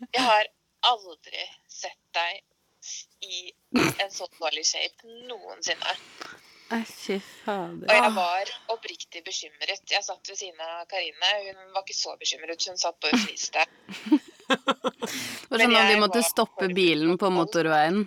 Jeg 0.08 0.24
har 0.26 0.50
aldri 0.90 1.46
sett 1.70 2.00
deg 2.16 2.42
i 3.22 3.52
en 4.02 4.12
sånn 4.12 4.32
dårlig 4.40 4.66
shape 4.68 5.08
noensinne. 5.30 5.96
Nei, 6.70 6.84
fy 6.86 7.16
Og 7.50 7.86
jeg 7.90 8.10
var 8.14 8.52
oppriktig 8.70 9.24
bekymret. 9.26 9.82
Jeg 9.90 10.06
satt 10.06 10.30
ved 10.30 10.38
siden 10.38 10.60
av 10.62 10.84
Karine. 10.92 11.32
Hun 11.48 11.72
var 11.74 11.86
ikke 11.86 11.98
så 11.98 12.14
bekymret. 12.20 12.66
Hun 12.70 12.78
satt 12.78 13.00
bare 13.02 13.18
og 13.18 13.24
fniste. 13.26 13.66
Det 14.50 15.50
var 15.50 15.64
sånn 15.64 15.80
at 15.80 15.90
vi 15.90 16.02
måtte 16.02 16.22
stoppe 16.26 16.70
bilen 16.74 17.18
på 17.22 17.32
motorveien 17.34 18.04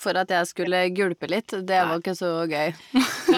for 0.00 0.16
at 0.20 0.32
jeg 0.32 0.48
skulle 0.50 0.82
gulpe 0.96 1.28
litt. 1.30 1.52
Det 1.68 1.82
var 1.88 2.00
ikke 2.00 2.16
så 2.16 2.32
gøy. 2.48 2.72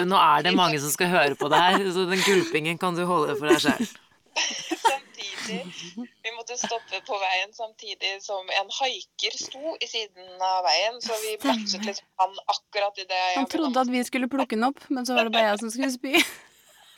Nå 0.07 0.19
er 0.19 0.47
det 0.47 0.55
mange 0.61 0.79
som 0.83 0.91
skal 0.93 1.11
høre 1.11 1.39
på 1.39 1.51
det 1.51 1.59
her, 1.65 1.89
så 1.95 2.07
den 2.09 2.23
gulpingen 2.23 2.79
kan 2.79 2.95
du 2.95 3.05
holde 3.09 3.35
for 3.39 3.51
deg 3.51 3.63
sjøl. 3.67 3.91
Samtidig 5.49 6.09
Vi 6.25 6.33
måtte 6.37 6.57
stoppe 6.61 7.01
på 7.07 7.19
veien 7.23 7.53
samtidig 7.57 8.11
som 8.23 8.51
en 8.59 8.69
haiker 8.79 9.37
sto 9.37 9.75
i 9.79 9.89
siden 9.89 10.43
av 10.49 10.63
veien. 10.67 10.99
Så 11.03 11.17
vi 11.23 11.35
bæsjet 11.43 11.87
liksom 11.87 12.07
han 12.21 12.37
akkurat 12.55 13.01
i 13.01 13.07
det 13.09 13.23
Han 13.35 13.49
trodde 13.51 13.81
at 13.81 13.91
vi 13.91 14.03
skulle 14.07 14.29
plukke 14.31 14.55
den 14.55 14.69
opp, 14.69 14.83
men 14.89 15.05
så 15.07 15.17
var 15.17 15.29
det 15.29 15.35
bare 15.35 15.51
jeg 15.51 15.63
som 15.63 15.73
skulle 15.73 15.91
spy. 15.95 16.15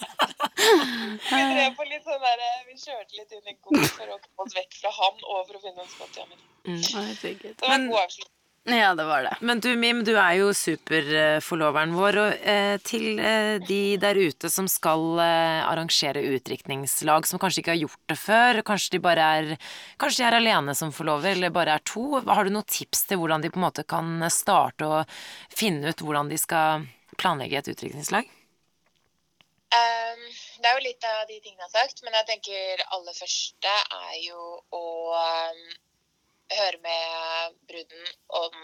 Vi 0.01 1.41
drev 1.53 1.75
på 1.77 1.85
litt 1.85 2.05
sånn 2.07 2.23
der, 2.23 2.39
vi 2.65 2.73
kjørte 2.79 3.17
litt 3.19 3.33
inn 3.37 3.51
i 3.51 3.55
god 3.61 3.83
for 3.93 4.13
å 4.13 4.17
komme 4.23 4.47
oss 4.47 4.55
vekk 4.57 4.77
fra 4.79 4.91
han 4.97 5.19
og 5.21 5.43
for 5.47 5.59
å 5.59 5.61
finne 5.61 5.83
en 5.83 5.91
spot 5.91 6.17
hjemme. 6.17 6.39
Herregud. 6.65 7.53
Det 7.59 7.67
var 7.67 7.75
en 7.75 7.85
god 7.91 8.01
avslutning. 8.07 8.40
Ja, 8.63 8.91
det 8.93 9.03
var 9.03 9.23
det. 9.23 9.37
Men 9.41 9.59
du 9.59 9.71
Mim, 9.75 10.03
du 10.05 10.11
er 10.13 10.35
jo 10.37 10.51
superforloveren 10.53 11.95
vår, 11.97 12.17
og 12.21 12.43
eh, 12.45 12.75
til 12.85 13.17
eh, 13.17 13.57
de 13.65 13.97
der 13.97 14.19
ute 14.21 14.51
som 14.53 14.67
skal 14.69 15.17
eh, 15.17 15.61
arrangere 15.65 16.21
utdrikningslag, 16.35 17.25
som 17.25 17.41
kanskje 17.41 17.63
ikke 17.63 17.73
har 17.73 17.81
gjort 17.81 18.13
det 18.13 18.19
før, 18.21 18.61
kanskje 18.67 18.93
de 18.95 19.01
bare 19.01 19.31
er 19.39 19.49
Kanskje 19.97 20.21
de 20.21 20.27
er 20.29 20.37
alene 20.37 20.77
som 20.77 20.93
forlover, 20.93 21.33
eller 21.33 21.49
bare 21.53 21.79
er 21.79 21.85
to. 21.89 22.21
Har 22.21 22.45
du 22.45 22.53
noen 22.53 22.69
tips 22.69 23.07
til 23.09 23.17
hvordan 23.21 23.41
de 23.41 23.49
på 23.49 23.57
en 23.57 23.65
måte 23.65 23.87
kan 23.87 24.21
starte 24.29 24.85
og 24.85 25.17
finne 25.49 25.89
ut 25.89 26.05
hvordan 26.05 26.29
de 26.29 26.37
skal 26.37 26.85
planlegge 27.17 27.57
et 27.57 27.73
utdrikningslag? 27.73 28.29
Um, 29.71 30.25
det 30.61 30.69
er 30.69 30.75
jo 30.77 30.85
litt 30.85 31.05
av 31.07 31.21
de 31.25 31.37
tingene 31.39 31.63
jeg 31.63 31.69
har 31.69 31.77
sagt, 31.79 32.01
men 32.05 32.13
jeg 32.19 32.29
tenker 32.29 32.81
aller 32.93 33.15
første 33.17 33.77
er 33.97 34.17
jo 34.21 34.41
å 34.75 34.85
ehm, 35.17 35.69
høre 36.57 36.79
med 36.83 37.55
bruden 37.69 38.07
om 38.39 38.57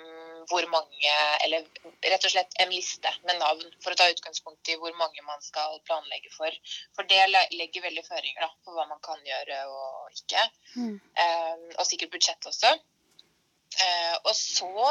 hvor 0.50 0.68
mange, 0.72 1.14
eller 1.44 1.66
rett 2.08 2.26
og 2.28 2.32
slett 2.32 2.54
en 2.64 2.72
liste 2.72 3.12
med 3.28 3.40
navn, 3.42 3.64
for 3.84 3.94
å 3.94 4.00
ta 4.00 4.08
utgangspunkt 4.12 4.72
i 4.72 4.78
hvor 4.80 4.94
mange 5.00 5.24
man 5.28 5.42
skal 5.44 5.80
planlegge 5.88 6.32
for. 6.36 6.60
For 6.96 7.08
det 7.10 7.24
legger 7.32 7.88
veldig 7.88 8.06
føringer 8.08 8.46
da, 8.46 8.52
på 8.64 8.76
hva 8.76 8.88
man 8.90 9.02
kan 9.04 9.24
gjøre 9.28 9.64
og 9.72 10.16
ikke. 10.16 10.46
Mm. 10.76 10.94
Um, 11.00 11.66
og 11.76 11.84
sikkert 11.90 12.14
budsjett 12.16 12.50
også. 12.52 12.76
Uh, 13.78 14.16
og 14.24 14.34
så 14.38 14.86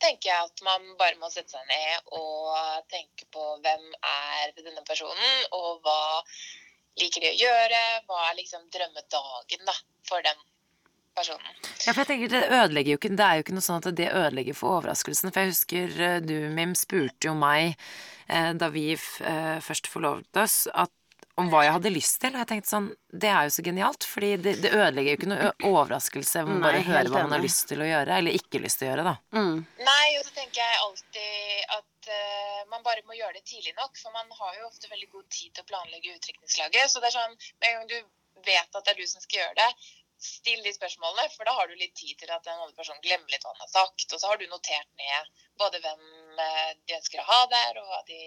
tenker 0.00 0.30
jeg 0.30 0.48
at 0.48 0.62
man 0.64 0.86
bare 1.00 1.18
må 1.20 1.28
sette 1.32 1.52
seg 1.52 1.66
ned 1.68 2.14
og 2.16 2.88
tenke 2.92 3.28
på 3.34 3.46
hvem 3.64 3.84
er 4.00 4.54
denne 4.56 4.84
personen, 4.88 5.44
og 5.52 5.84
hva 5.84 6.00
liker 7.00 7.24
de 7.24 7.32
å 7.34 7.38
gjøre, 7.38 7.82
hva 8.08 8.22
er 8.30 8.38
liksom 8.40 8.64
drømmedagen 8.72 9.68
da, 9.68 9.76
for 10.08 10.24
den 10.24 10.40
personen. 11.16 11.58
Ja, 11.86 11.92
for 11.92 12.02
jeg 12.02 12.10
tenker 12.12 12.32
Det 12.34 12.44
ødelegger 12.48 12.94
jo 12.94 13.00
ikke 13.00 13.12
Det 13.16 13.26
er 13.26 13.38
jo 13.38 13.44
ikke 13.46 13.56
noe 13.56 13.66
sånn 13.66 13.82
at 13.82 13.90
det 13.98 14.12
ødelegger 14.12 14.56
for 14.58 14.78
overraskelsen. 14.78 15.32
For 15.32 15.42
jeg 15.42 15.54
husker 15.54 16.00
eh, 16.06 16.22
du, 16.24 16.36
Mim, 16.54 16.76
spurte 16.78 17.30
jo 17.30 17.34
meg 17.38 17.74
eh, 18.28 18.52
da 18.58 18.70
vi 18.72 18.90
f 18.96 19.20
eh, 19.24 19.58
først 19.64 19.90
forlovet 19.90 20.40
oss, 20.42 20.62
at, 20.70 20.92
om 21.40 21.48
hva 21.52 21.62
jeg 21.64 21.74
hadde 21.76 21.92
lyst 21.94 22.18
til. 22.22 22.34
Og 22.34 22.42
jeg 22.42 22.50
tenkte 22.52 22.72
sånn 22.72 22.88
Det 23.24 23.30
er 23.32 23.48
jo 23.48 23.54
så 23.56 23.64
genialt, 23.66 24.06
fordi 24.08 24.32
det, 24.44 24.56
det 24.64 24.72
ødelegger 24.74 25.10
jo 25.12 25.18
ikke 25.20 25.30
noe 25.32 25.50
overraskelse 25.70 26.44
om 26.44 26.52
man 26.54 26.60
Nei, 26.60 26.66
bare 26.68 26.84
hører 26.88 27.12
hva 27.12 27.24
man 27.26 27.36
har 27.36 27.44
lyst 27.44 27.66
til 27.70 27.82
å 27.82 27.88
gjøre, 27.88 28.20
eller 28.20 28.38
ikke 28.40 28.62
lyst 28.62 28.82
til 28.82 28.88
å 28.88 28.92
gjøre, 28.92 29.06
da. 29.10 29.16
Mm. 29.36 29.56
Nei, 29.90 30.06
og 30.18 30.24
så 30.26 30.36
tenker 30.36 30.62
jeg 30.62 30.84
alltid 30.86 31.74
at 31.78 32.10
uh, 32.12 32.62
man 32.70 32.86
bare 32.86 33.04
må 33.08 33.16
gjøre 33.18 33.38
det 33.38 33.44
tidlig 33.48 33.74
nok, 33.78 33.98
for 33.98 34.14
man 34.14 34.30
har 34.40 34.56
jo 34.60 34.68
ofte 34.68 34.90
veldig 34.92 35.10
god 35.16 35.26
tid 35.32 35.52
til 35.54 35.64
å 35.64 35.70
planlegge 35.72 36.16
utdrikningslaget. 36.16 36.92
Så 36.92 37.02
det 37.02 37.10
er 37.10 37.16
sånn, 37.18 37.38
med 37.60 37.70
en 37.70 37.80
gang 37.80 37.90
du 37.90 37.98
vet 38.46 38.76
at 38.76 38.84
det 38.86 38.94
er 38.94 39.00
du 39.00 39.08
som 39.08 39.22
skal 39.22 39.42
gjøre 39.42 39.58
det, 39.58 39.70
still 40.20 40.62
de 40.62 40.72
spørsmålene, 40.76 41.26
for 41.34 41.48
da 41.48 41.52
har 41.56 41.68
du 41.68 41.74
litt 41.80 41.94
tid 41.96 42.18
til 42.20 42.30
at 42.30 42.44
den 42.44 42.58
andre 42.60 42.76
personen 42.76 43.00
glemmer 43.04 43.30
litt 43.32 43.42
hva 43.44 43.54
han 43.54 43.64
har 43.64 43.72
sagt. 43.72 44.06
Og 44.12 44.20
så 44.20 44.28
har 44.30 44.36
du 44.40 44.46
notert 44.52 44.88
ned 45.00 45.30
både 45.58 45.80
hvem 45.80 46.02
eh, 46.44 46.72
de 46.86 46.96
ønsker 46.98 47.20
å 47.22 47.28
ha 47.30 47.40
der, 47.52 47.80
og 47.80 47.88
hva 47.88 48.00
de 48.08 48.20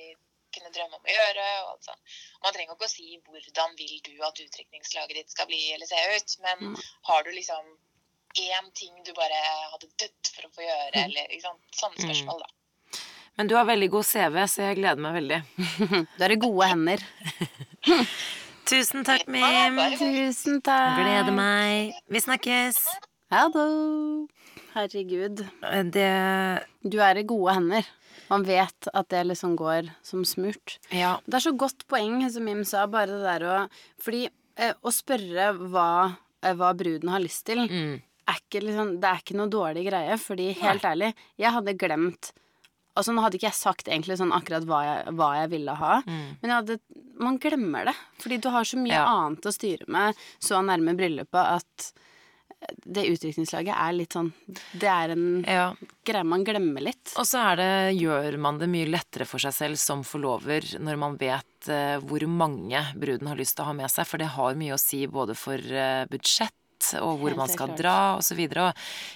kunne 0.53 0.69
drømme 0.73 0.97
om 0.99 1.07
å 1.07 1.13
gjøre. 1.15 1.45
og 1.63 1.69
alt 1.73 1.87
sånt. 1.87 2.17
Man 2.43 2.53
trenger 2.53 2.75
ikke 2.75 2.85
å 2.85 2.91
si 2.91 3.07
hvordan 3.25 3.77
vil 3.79 3.95
du 4.05 4.11
at 4.25 4.41
utdrikningslaget 4.43 5.15
ditt 5.21 5.31
skal 5.33 5.47
bli 5.49 5.61
eller 5.73 5.89
se 5.89 6.01
ut, 6.17 6.35
men 6.45 6.67
Mm. 6.73 6.75
har 7.09 7.23
du 7.23 7.31
liksom 7.31 7.71
én 8.37 8.71
ting 8.73 9.03
du 9.05 9.13
bare 9.13 9.39
hadde 9.71 9.89
dødd 10.01 10.29
for 10.35 10.45
å 10.47 10.51
få 10.53 10.61
gjøre, 10.65 11.05
eller 11.05 11.29
ikke 11.29 11.41
sant? 11.47 11.61
sånne 11.77 11.97
Mm. 11.97 12.05
spørsmål, 12.05 12.39
da. 12.41 12.99
Men 13.37 13.47
du 13.47 13.55
har 13.55 13.65
veldig 13.65 13.89
god 13.89 14.05
CV, 14.05 14.35
så 14.45 14.61
jeg 14.61 14.75
gleder 14.77 15.01
meg 15.01 15.13
veldig. 15.17 16.07
Du 16.17 16.23
er 16.23 16.31
i 16.31 16.35
gode 16.37 16.67
hender. 16.69 17.01
Tusen 18.73 19.03
takk, 19.05 19.27
Mim. 19.29 19.77
Tusen 19.99 20.57
takk. 20.65 20.95
Gleder 20.97 21.35
meg. 21.35 21.91
Vi 22.09 22.21
snakkes. 22.23 22.79
Ha 23.29 23.43
det. 23.53 23.65
Herregud. 24.73 25.43
Eh, 25.69 25.83
Det 25.93 26.07
Du 26.81 26.97
er 26.99 27.19
i 27.21 27.23
gode 27.23 27.53
hender. 27.53 27.85
Man 28.31 28.41
vet 28.43 28.87
at 28.93 29.09
det 29.09 29.27
liksom 29.27 29.53
går 29.55 29.91
som 30.01 30.23
smurt. 30.25 30.79
Ja. 30.89 31.19
Det 31.27 31.35
er 31.37 31.45
så 31.51 31.55
godt 31.55 31.85
poeng, 31.87 32.17
som 32.31 32.45
Mim 32.45 32.63
sa, 32.65 32.87
bare 32.87 33.13
det 33.13 33.21
der 33.21 33.45
å 33.45 33.69
Fordi 34.01 34.27
eh, 34.57 34.73
å 34.83 34.89
spørre 34.89 35.51
hva, 35.69 36.17
eh, 36.41 36.53
hva 36.57 36.73
bruden 36.73 37.09
har 37.09 37.19
lyst 37.21 37.45
til, 37.45 37.67
Mm. 37.69 38.01
er 38.27 38.33
ikke 38.41 38.63
liksom 38.63 38.99
Det 38.99 39.05
er 39.09 39.21
ikke 39.21 39.35
noe 39.37 39.49
dårlig 39.49 39.85
greie, 39.89 40.17
fordi 40.17 40.53
helt 40.55 40.81
ærlig, 40.81 41.13
jeg 41.37 41.51
hadde 41.51 41.77
glemt 41.77 42.31
Altså, 42.95 43.13
nå 43.15 43.21
hadde 43.23 43.39
ikke 43.39 43.49
jeg 43.49 43.57
sagt 43.57 43.87
egentlig 43.89 44.17
sånn 44.19 44.31
akkurat 44.35 44.63
hva 44.69 44.81
jeg, 44.85 45.13
hva 45.17 45.31
jeg 45.41 45.49
ville 45.49 45.73
ha, 45.79 46.01
Mm. 46.05 46.37
men 46.41 46.51
hadde 46.51 46.79
Man 47.19 47.37
glemmer 47.39 47.85
det, 47.85 47.93
fordi 48.19 48.39
du 48.41 48.49
har 48.49 48.63
så 48.65 48.77
mye 48.77 48.93
Ja. 48.93 49.05
annet 49.05 49.45
å 49.45 49.51
styre 49.53 49.87
med 49.87 50.15
så 50.41 50.61
nærme 50.65 50.95
bryllupet 50.97 51.45
at 51.57 51.93
det 52.87 53.03
utdrikningslaget 53.11 53.75
er 53.75 53.91
litt 53.93 54.13
sånn 54.15 54.31
Det 54.71 54.87
er 54.87 55.11
en 55.11 55.43
Ja. 55.45 55.73
greie 56.05 56.23
man 56.23 56.43
glemmer 56.45 56.81
litt. 56.81 57.13
Og 57.17 57.25
så 57.25 57.51
er 57.51 57.55
det, 57.57 57.99
gjør 58.01 58.37
man 58.39 58.57
det 58.57 58.69
mye 58.69 58.87
lettere 58.89 59.25
for 59.27 59.37
seg 59.37 59.53
selv 59.53 59.77
som 59.77 60.01
forlover 60.03 60.61
når 60.79 60.97
man 60.97 61.17
vet 61.17 61.67
uh, 61.69 61.99
hvor 61.99 62.25
mange 62.27 62.81
bruden 62.95 63.27
har 63.27 63.35
lyst 63.35 63.55
til 63.57 63.63
å 63.65 63.67
ha 63.67 63.73
med 63.73 63.91
seg, 63.91 64.07
for 64.07 64.17
det 64.17 64.27
har 64.27 64.55
mye 64.55 64.73
å 64.73 64.79
si 64.79 65.05
både 65.07 65.35
for 65.35 65.55
uh, 65.57 66.05
budsjett 66.09 66.53
og 66.99 67.19
hvor 67.21 67.35
man 67.39 67.51
skal 67.51 67.73
dra. 67.77 67.97
Og 68.19 68.73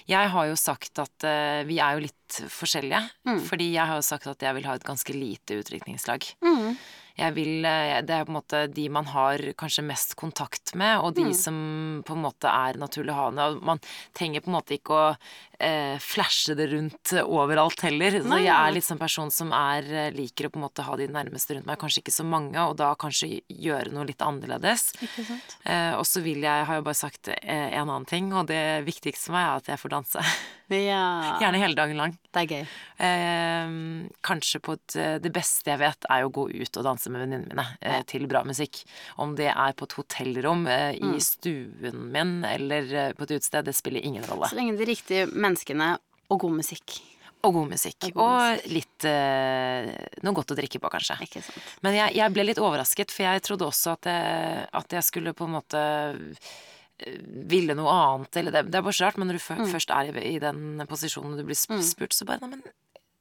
jeg 0.08 0.30
har 0.34 0.46
jo 0.50 0.56
sagt 0.56 0.98
at 1.04 1.26
uh, 1.28 1.64
vi 1.68 1.78
er 1.78 1.98
jo 1.98 2.06
litt 2.06 2.14
forskjellige, 2.52 3.02
Mm. 3.28 3.40
fordi 3.44 3.72
jeg 3.72 3.86
har 3.88 3.96
jo 3.96 4.04
sagt 4.04 4.26
at 4.26 4.40
jeg 4.44 4.54
vil 4.54 4.66
ha 4.68 4.74
et 4.76 4.84
ganske 4.84 5.12
lite 5.16 5.60
utdrikningslag. 5.60 6.24
Mm. 6.44 6.76
Jeg 7.18 7.34
vil, 7.34 7.64
eh, 7.66 8.00
det 8.06 8.14
er 8.14 8.24
på 8.24 8.30
en 8.30 8.36
måte 8.38 8.58
de 8.72 8.84
man 8.88 9.08
har 9.10 9.38
kanskje 9.58 9.82
mest 9.82 10.14
kontakt 10.14 10.74
med, 10.78 11.00
og 11.02 11.14
de 11.16 11.24
Mm. 11.24 11.34
som 11.34 12.02
på 12.06 12.14
en 12.14 12.22
måte 12.22 12.46
er 12.46 12.78
naturlig 12.78 13.10
å 13.10 13.14
ha. 13.14 13.50
Man 13.60 13.80
trenger 14.14 14.40
på 14.40 14.46
en 14.48 14.54
måte 14.60 14.78
ikke 14.78 14.94
å 14.94 15.16
eh, 15.60 15.96
flashe 15.98 16.54
det 16.58 16.68
rundt 16.72 17.12
overalt 17.24 17.80
heller. 17.86 18.18
Så 18.22 18.38
jeg 18.40 18.52
er 18.54 18.72
litt 18.74 18.86
sånn 18.86 19.00
person 19.00 19.30
som 19.34 19.52
er, 19.52 19.82
eh, 19.90 20.10
liker 20.14 20.46
å 20.48 20.50
på 20.54 20.60
en 20.60 20.66
måte 20.66 20.84
ha 20.86 20.96
de 20.96 21.08
nærmeste 21.08 21.54
rundt 21.56 21.66
meg. 21.66 21.78
Kanskje 21.78 22.02
ikke 22.04 22.14
så 22.14 22.24
mange, 22.26 22.56
og 22.62 22.76
da 22.78 22.92
kanskje 22.94 23.40
gjøre 23.48 23.92
noe 23.92 24.06
litt 24.06 24.22
annerledes. 24.24 24.92
Eh, 25.64 25.92
og 25.98 26.04
så 26.06 26.22
vil 26.24 26.40
jeg, 26.46 26.64
har 26.68 26.78
jeg 26.80 26.84
bare 26.86 26.94
sagt 27.02 27.28
eh, 27.28 27.68
en 27.78 27.88
annen 27.88 28.06
ting, 28.08 28.32
og 28.32 28.46
det 28.50 28.84
viktigste 28.86 29.28
for 29.28 29.38
meg 29.38 29.46
er 29.48 29.56
at 29.62 29.72
jeg 29.74 29.84
får 29.84 29.96
danse. 29.98 30.24
Ja. 30.68 31.38
Gjerne 31.40 31.56
hele 31.62 31.72
dagen 31.72 31.96
lang. 31.96 32.10
Det 32.28 32.42
er 32.42 32.50
gøy. 32.52 32.66
Eh, 33.00 33.70
kanskje 34.20 34.58
på 34.60 34.74
et 34.76 34.96
eh, 35.00 35.14
Det 35.24 35.30
beste 35.32 35.70
jeg 35.72 35.80
vet, 35.80 36.04
er 36.12 36.26
å 36.26 36.32
gå 36.34 36.44
ut 36.50 36.76
og 36.76 36.84
danse 36.84 37.08
med 37.08 37.22
venninnene 37.24 37.54
mine 37.54 37.64
eh, 37.80 38.02
til 38.04 38.26
bra 38.28 38.42
musikk. 38.44 38.82
Om 39.16 39.32
det 39.38 39.48
er 39.48 39.72
på 39.78 39.88
et 39.88 39.96
hotellrom, 39.96 40.66
eh, 40.68 40.90
i 40.98 41.06
Mm. 41.08 41.16
stuen 41.24 42.02
min 42.12 42.44
eller 42.44 42.84
eh, 42.92 43.12
på 43.16 43.24
et 43.24 43.30
utested, 43.38 43.64
det 43.64 43.72
spiller 43.78 44.04
ingen 44.04 44.26
rolle. 44.28 44.50
Så 44.52 44.58
lenge 44.58 44.76
de 44.76 44.84
riktige 44.90 45.24
menneskene 45.48 45.96
og 46.30 46.40
god 46.44 46.58
musikk. 46.60 47.00
Og 47.46 47.54
god 47.54 47.68
musikk. 47.70 48.08
Og 48.10 48.16
god 48.18 48.24
Og 48.28 48.70
litt 48.74 49.04
eh, 49.06 49.92
noe 50.26 50.34
godt 50.34 50.50
å 50.52 50.56
drikke 50.58 50.80
på, 50.82 50.90
kanskje. 50.90 51.16
Ikke 51.22 51.42
sant. 51.46 51.68
Men 51.86 51.94
jeg, 51.94 52.16
jeg 52.18 52.34
ble 52.34 52.44
litt 52.48 52.58
overrasket, 52.58 53.12
for 53.14 53.28
jeg 53.28 53.44
trodde 53.46 53.68
også 53.68 53.92
at 53.94 54.08
jeg, 54.10 54.64
at 54.80 54.96
jeg 54.98 55.06
skulle 55.06 55.34
på 55.38 55.46
en 55.46 55.54
måte 55.54 55.82
eh, 56.98 57.20
ville 57.46 57.76
noe 57.78 57.92
annet, 57.94 58.40
eller 58.40 58.54
det, 58.56 58.64
det 58.72 58.80
er 58.80 58.82
bare 58.88 58.96
så 58.98 59.06
rart, 59.06 59.18
men 59.22 59.30
når 59.30 59.38
du 59.38 59.44
Mm. 59.54 59.70
først 59.70 59.90
er 59.94 60.10
i, 60.18 60.24
i 60.34 60.38
den 60.42 60.82
posisjonen 60.90 61.36
du 61.38 61.44
blir 61.46 61.54
Mm. 61.70 61.82
spurt, 61.86 62.12
så 62.12 62.26
bare 62.26 62.40
Nei, 62.42 62.50
men 62.56 62.62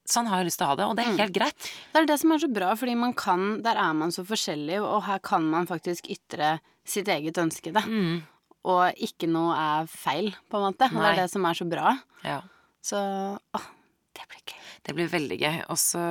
sånn 0.08 0.26
har 0.32 0.40
jeg 0.42 0.48
lyst 0.50 0.58
til 0.58 0.66
å 0.66 0.70
ha 0.72 0.76
det, 0.80 0.86
og 0.90 0.96
det 0.98 1.06
er 1.06 1.12
Mm. 1.14 1.18
helt 1.22 1.36
greit. 1.38 1.70
Det 1.94 2.02
er 2.02 2.06
det 2.10 2.20
som 2.20 2.32
er 2.32 2.40
så 2.42 2.50
bra, 2.54 2.74
fordi 2.76 2.96
man 2.98 3.14
kan 3.14 3.62
Der 3.62 3.76
er 3.78 3.94
man 3.94 4.10
så 4.10 4.26
forskjellig, 4.26 4.82
og 4.82 5.04
her 5.04 5.20
kan 5.20 5.44
man 5.50 5.68
faktisk 5.68 6.10
ytre 6.10 6.60
sitt 6.84 7.06
eget 7.08 7.38
ønske, 7.38 7.72
da. 7.72 7.82
Mm. 7.82 8.24
Og 8.68 9.02
ikke 9.08 9.30
noe 9.32 9.56
er 9.56 9.90
feil, 9.92 10.34
på 10.52 10.60
en 10.60 10.70
måte. 10.70 10.90
Nei. 10.92 11.02
det 11.04 11.10
er 11.14 11.20
det 11.24 11.32
som 11.32 11.46
er 11.48 11.58
så 11.60 11.68
bra. 11.70 11.96
Ja. 12.28 12.42
Så 12.84 13.00
å, 13.00 13.62
det 14.18 14.26
blir 14.32 14.44
gøy. 14.44 14.64
Det 14.88 14.96
blir 14.96 15.10
veldig 15.12 15.38
gøy. 15.40 15.58
Og 15.72 15.80
så 15.82 16.04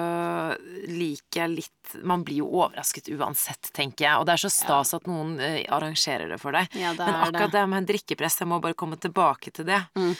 liker 0.90 1.42
jeg 1.42 1.53
litt 1.55 1.95
Man 2.05 2.25
blir 2.27 2.42
jo 2.42 2.49
overrasket 2.51 3.09
uansett, 3.14 3.71
tenker 3.77 4.09
jeg. 4.09 4.21
Og 4.21 4.27
det 4.29 4.37
er 4.37 4.42
så 4.47 4.53
stas 4.53 4.95
at 4.97 5.07
noen 5.09 5.37
eh, 5.40 5.62
arrangerer 5.73 6.33
det 6.33 6.40
for 6.42 6.57
deg. 6.57 6.73
Ja, 6.77 6.92
det 6.97 7.07
Men 7.07 7.21
akkurat 7.29 7.53
det. 7.53 7.61
det 7.61 7.64
med 7.73 7.88
drikkepress, 7.92 8.40
jeg 8.42 8.51
må 8.51 8.61
bare 8.64 8.79
komme 8.79 8.99
tilbake 9.01 9.53
til 9.55 9.69
det. 9.69 9.81
Mm. 9.97 10.12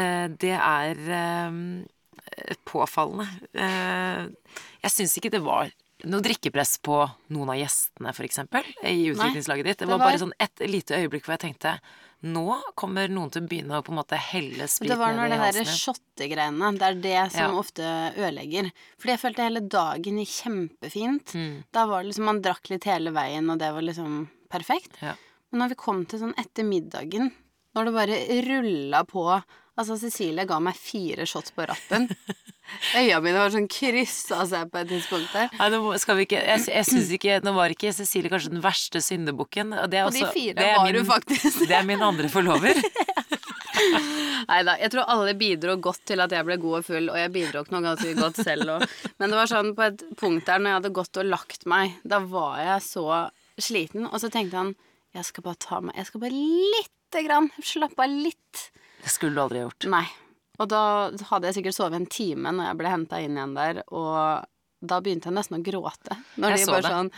Eh, 0.00 0.26
det 0.44 0.54
er 0.58 1.02
eh, 1.20 2.56
påfallende. 2.68 3.28
Jeg 3.56 4.92
syns 4.92 5.16
ikke 5.18 5.32
det 5.32 5.44
var 5.46 5.70
noe 6.06 6.22
drikkepress 6.24 6.76
på 6.86 6.98
noen 7.34 7.50
av 7.52 7.58
gjestene, 7.58 8.12
eksempel, 8.26 8.66
i 8.86 9.08
utviklingslaget 9.12 9.64
ditt. 9.68 9.78
Det 9.78 9.86
det 9.86 9.92
var 9.92 10.02
bare 10.04 10.20
sånn 10.22 10.34
et 10.38 10.62
lite 10.70 10.98
øyeblikk 11.00 11.26
hvor 11.26 11.36
jeg 11.36 11.44
tenkte 11.48 11.78
nå 12.26 12.56
kommer 12.78 13.10
noen 13.12 13.30
til 13.30 13.42
å 13.44 13.48
begynne 13.48 13.76
å 13.76 13.84
på 13.84 13.92
en 13.92 13.98
måte 13.98 14.16
helle 14.18 14.66
sprit 14.70 14.88
det 14.88 14.96
var 14.98 15.12
ned 15.12 15.20
når 15.20 15.26
i 15.26 15.32
det 15.34 15.38
halsen 15.40 15.58
derre 15.58 15.68
din. 15.68 15.80
shottegreiene, 15.82 16.70
det 16.78 16.86
er 16.86 16.94
det 17.04 17.32
som 17.34 17.52
Ja. 17.52 17.60
ofte 17.60 17.90
ødelegger. 18.16 18.70
Fordi 18.98 19.12
jeg 19.12 19.20
følte 19.20 19.44
hele 19.44 19.60
dagen 19.60 20.18
gikk 20.22 20.32
kjempefint. 20.42 21.34
Mm. 21.34 21.64
Da 21.72 21.86
var 21.86 22.02
det 22.02 22.08
liksom 22.10 22.24
Man 22.24 22.42
drakk 22.42 22.70
litt 22.70 22.84
hele 22.84 23.12
veien, 23.12 23.50
og 23.50 23.58
det 23.58 23.72
var 23.72 23.82
liksom 23.82 24.28
perfekt. 24.50 24.96
Ja. 25.02 25.14
Men 25.50 25.60
når 25.60 25.68
vi 25.68 25.74
kom 25.74 26.04
til 26.06 26.18
sånn 26.20 26.34
etter 26.38 26.64
middagen, 26.64 27.32
når 27.74 27.84
det 27.84 27.94
bare 27.94 28.42
rulla 28.48 29.04
på 29.04 29.42
Altså, 29.78 29.98
Cecilie 30.00 30.46
ga 30.46 30.58
meg 30.58 30.74
fire 30.74 31.26
shots 31.26 31.50
på 31.52 31.66
rappen. 31.68 32.08
Øya 32.98 33.20
mine 33.22 33.38
var 33.38 33.52
sånn 33.54 33.68
kryssa 33.70 34.42
seg 34.50 34.70
på 34.72 34.80
et 34.82 34.88
tidspunkt 34.90 35.32
der. 35.36 35.48
Nei, 35.58 35.68
nå 35.72 35.94
skal 36.02 36.16
vi 36.18 36.24
ikke 36.26 36.40
Jeg, 36.42 36.64
jeg 36.72 36.86
syns 36.88 37.12
ikke 37.14 37.36
Nå 37.46 37.52
var 37.56 37.70
ikke 37.74 37.92
Cecilie 37.94 38.30
kanskje 38.32 38.50
den 38.56 38.62
verste 38.64 39.00
syndebukken. 39.04 39.70
Og, 39.76 39.86
det 39.92 40.00
er 40.00 40.08
Og 40.08 40.16
de 40.16 40.24
fire 40.34 40.56
det 40.58 40.66
er 40.66 40.76
var 40.80 40.88
min- 40.90 40.98
du 40.98 41.04
faktisk. 41.12 41.60
Det 41.70 41.76
er 41.78 41.86
min 41.86 42.02
andre 42.02 42.28
forlover. 42.32 42.74
Nei 44.46 44.60
da, 44.66 44.76
jeg 44.78 44.90
tror 44.92 45.08
alle 45.10 45.32
bidro 45.38 45.74
godt 45.82 46.02
til 46.08 46.20
at 46.22 46.32
jeg 46.32 46.46
ble 46.46 46.56
god 46.62 46.78
og 46.80 46.84
full, 46.86 47.08
og 47.12 47.18
jeg 47.18 47.32
bidro 47.34 47.62
ikke 47.64 47.74
noe 47.74 47.84
ganske 47.84 48.12
godt 48.18 48.38
selv 48.46 48.70
òg. 48.76 48.84
Men 49.18 49.32
det 49.32 49.38
var 49.40 49.50
sånn 49.50 49.72
på 49.76 49.84
et 49.86 50.04
punkt 50.20 50.46
der 50.48 50.60
når 50.62 50.70
jeg 50.70 50.78
hadde 50.80 50.92
gått 51.00 51.20
og 51.22 51.28
lagt 51.30 51.66
meg, 51.70 51.96
da 52.06 52.20
var 52.22 52.60
jeg 52.62 52.84
så 52.86 53.06
sliten, 53.58 54.06
og 54.06 54.20
så 54.22 54.30
tenkte 54.32 54.60
han 54.60 54.74
jeg 55.16 55.24
skal 55.30 55.46
bare 55.46 55.56
ta 55.62 55.78
meg 55.80 55.96
Jeg 55.96 56.08
skal 56.10 56.20
bare 56.26 56.36
lite 56.76 57.22
grann 57.24 57.46
slappe 57.64 58.04
av 58.04 58.12
litt. 58.12 58.66
Det 59.02 59.12
skulle 59.12 59.32
du 59.38 59.42
aldri 59.46 59.62
gjort. 59.64 59.86
Nei. 59.88 60.04
Og 60.56 60.68
da 60.72 60.82
hadde 61.30 61.50
jeg 61.50 61.58
sikkert 61.58 61.76
sovet 61.76 61.98
en 62.00 62.10
time 62.10 62.52
når 62.54 62.70
jeg 62.70 62.78
ble 62.80 62.92
henta 62.92 63.20
inn 63.22 63.36
igjen 63.36 63.56
der, 63.56 63.82
og 63.92 64.46
da 64.86 65.00
begynte 65.02 65.30
jeg 65.30 65.36
nesten 65.36 65.58
å 65.58 65.64
gråte. 65.64 66.16
Når 66.36 66.54
Jeg 66.54 66.64
de 66.64 66.72
bare 66.74 66.94
sånn 66.94 67.12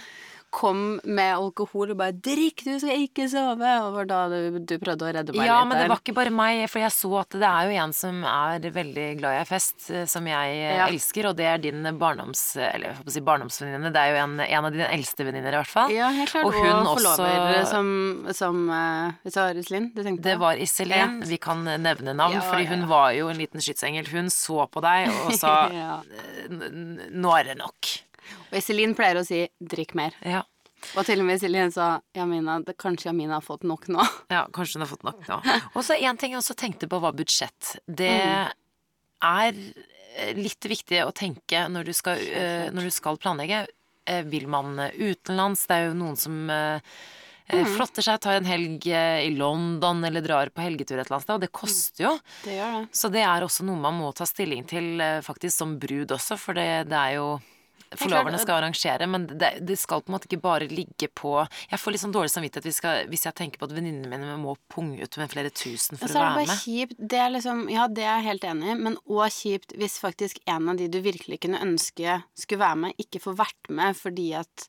kom 0.51 0.99
med 1.05 1.35
alkohol 1.37 1.91
og 1.93 1.99
bare 2.01 2.13
'drikk, 2.17 2.63
du 2.65 2.79
skal 2.81 3.03
ikke 3.05 3.27
sove', 3.29 3.73
og 3.85 3.93
var 3.99 4.07
da 4.09 4.21
du, 4.33 4.59
du 4.65 4.79
prøvde 4.81 5.05
å 5.05 5.13
redde 5.13 5.35
meg 5.37 5.45
Ja, 5.47 5.59
litt 5.61 5.69
men 5.69 5.79
det 5.83 5.89
var 5.93 6.01
ikke 6.01 6.15
bare 6.17 6.31
meg, 6.33 6.63
for 6.73 6.81
jeg 6.81 6.91
så 6.95 7.11
at 7.21 7.29
det 7.37 7.45
er 7.51 7.69
jo 7.69 7.77
en 7.85 7.93
som 7.93 8.25
er 8.25 8.59
veldig 8.73 9.05
glad 9.21 9.43
i 9.43 9.45
fest, 9.45 9.91
eh, 9.91 10.07
som 10.09 10.25
jeg 10.27 10.57
eh, 10.57 10.77
Ja. 10.79 10.87
elsker, 10.89 11.29
og 11.29 11.37
det 11.37 11.45
er 11.47 11.59
din 11.59 11.83
barndoms... 12.01 12.57
Eller 12.57 12.89
jeg 12.89 12.97
får 12.97 13.11
si 13.13 13.21
barndomsvenninne. 13.21 13.93
Det 13.93 14.01
er 14.01 14.09
jo 14.15 14.23
en, 14.25 14.41
en 14.41 14.65
av 14.65 14.73
dine 14.73 14.89
eldste 14.89 15.25
venninner, 15.29 15.53
i 15.53 15.61
hvert 15.61 15.69
fall. 15.75 15.93
Ja, 15.93 16.09
helt 16.17 16.31
klart. 16.33 16.45
Og 16.49 16.55
Og, 16.55 16.65
hun 16.65 16.91
forlover 16.97 17.61
også- 17.61 17.71
som, 17.71 18.27
som 18.33 18.65
uh, 18.71 19.13
det 19.25 19.37
var 19.37 19.55
Iselin 19.55 19.93
du 19.95 20.03
tenkte 20.03 20.23
Det 20.31 20.39
var 20.41 20.57
Iselin. 20.57 21.21
Vi 21.29 21.37
kan 21.39 21.63
nevne 21.65 22.15
navn, 22.17 22.33
Ja, 22.41 22.41
fordi 22.41 22.65
hun 22.73 22.81
ja. 22.81 22.87
var 22.87 23.13
jo 23.13 23.29
en 23.29 23.37
liten 23.37 23.61
skytsengel. 23.61 24.09
Hun 24.09 24.31
så 24.33 24.65
på 24.73 24.81
deg 24.81 25.09
og 25.27 25.33
sa 25.37 25.69
ja. 25.73 26.01
"N- 26.49 26.73
n- 26.73 27.11
'Nå 27.13 27.37
er 27.39 27.45
det 27.53 27.59
nok'. 27.61 28.08
Og 28.53 28.59
Iselin 28.59 28.95
pleier 28.95 29.17
å 29.21 29.25
si 29.27 29.49
'drikk 29.63 29.95
mer'. 29.95 30.15
Ja. 30.25 30.43
Og 30.97 31.05
til 31.05 31.19
og 31.21 31.27
med 31.27 31.37
Iselin 31.41 31.73
sa 31.73 32.01
'Jamina, 32.15 32.61
det, 32.65 32.77
kanskje 32.79 33.07
Jamina 33.11 33.35
har 33.35 33.43
fått 33.43 33.65
nok 33.65 33.87
nå'. 33.89 34.07
Ja, 34.31 34.47
kanskje 34.53 34.75
hun 34.79 34.87
har 34.87 34.93
fått 34.97 35.03
nok 35.05 35.27
nå. 35.29 35.41
Og 35.75 35.83
så 35.85 35.97
en 36.01 36.17
ting 36.17 36.33
jeg 36.33 36.39
også 36.41 36.55
tenkte 36.57 36.87
på, 36.89 37.01
var 37.01 37.13
budsjett. 37.13 37.79
Det 37.89 38.09
Mm. 38.25 38.53
er 39.23 39.53
eh, 40.17 40.35
litt 40.35 40.61
viktig 40.61 41.03
å 41.07 41.13
tenke 41.13 41.69
når 41.69 41.85
du 41.85 41.93
skal, 41.93 42.19
eh, 42.19 42.71
når 42.71 42.83
du 42.83 42.91
skal 42.91 43.17
planlegge. 43.17 43.67
Eh, 44.07 44.23
Vil 44.23 44.47
man 44.49 44.77
utenlands? 44.99 45.67
Det 45.67 45.75
er 45.77 45.89
jo 45.89 45.95
noen 45.95 46.17
som 46.17 46.51
Mm. 47.51 47.65
flotter 47.79 48.03
seg, 48.03 48.21
tar 48.21 48.35
en 48.37 48.45
helg 48.45 48.85
i 48.87 49.31
London 49.35 50.05
eller 50.05 50.21
drar 50.21 50.51
på 50.51 50.61
helgetur 50.61 50.99
et 51.01 51.07
eller 51.07 51.17
annet 51.17 51.23
sted, 51.23 51.35
og 51.35 51.41
det 51.41 51.53
koster 51.53 52.05
jo. 52.05 52.21
Det 52.45 52.53
gjør 52.59 52.73
det. 52.83 52.93
Så 52.93 53.11
det 53.11 53.23
er 53.25 53.41
også 53.41 53.65
noe 53.65 53.77
man 53.81 53.95
må 53.99 54.15
ta 54.15 54.25
stilling 54.25 54.67
til 54.69 54.99
faktisk 55.25 55.57
som 55.57 55.79
brud 55.79 56.09
også, 56.13 56.37
for 56.39 56.53
det, 56.53 56.89
det 56.91 56.99
er 56.99 57.15
jo 57.17 57.41
Forloverne 57.97 58.39
skal 58.41 58.59
arrangere, 58.59 59.07
men 59.09 59.25
det, 59.31 59.51
det 59.65 59.79
skal 59.81 60.03
på 60.03 60.11
en 60.11 60.17
måte 60.17 60.29
ikke 60.29 60.43
bare 60.45 60.69
ligge 60.69 61.09
på 61.17 61.33
Jeg 61.71 61.81
får 61.81 61.95
litt 61.95 62.03
sånn 62.03 62.13
dårlig 62.13 62.33
samvittighet 62.33 62.67
hvis, 62.69 62.81
skal, 62.83 63.07
hvis 63.09 63.25
jeg 63.25 63.37
tenker 63.39 63.61
på 63.61 63.69
at 63.69 63.73
venninnene 63.77 64.11
mine 64.13 64.37
må 64.43 64.57
punge 64.73 65.01
ut 65.01 65.19
med 65.21 65.33
flere 65.33 65.53
tusen 65.55 66.01
for 66.01 66.13
å 66.13 66.27
være 66.27 66.45
med. 66.45 66.53
kjipt 66.65 67.01
Det 67.01 67.23
er 67.23 67.33
liksom 67.33 67.65
Ja, 67.73 67.87
det 67.89 68.05
er 68.05 68.19
jeg 68.19 68.29
helt 68.29 68.45
enig 68.51 68.75
i, 68.75 68.77
men 68.89 68.99
òg 69.07 69.33
kjipt 69.33 69.73
hvis 69.81 69.97
faktisk 70.03 70.43
en 70.49 70.69
av 70.69 70.81
de 70.81 70.91
du 70.93 71.01
virkelig 71.05 71.41
kunne 71.47 71.63
ønske 71.65 72.21
skulle 72.37 72.65
være 72.65 72.83
med, 72.85 73.01
ikke 73.01 73.23
får 73.25 73.41
vært 73.41 73.73
med 73.81 73.97
fordi 73.99 74.29
at 74.37 74.69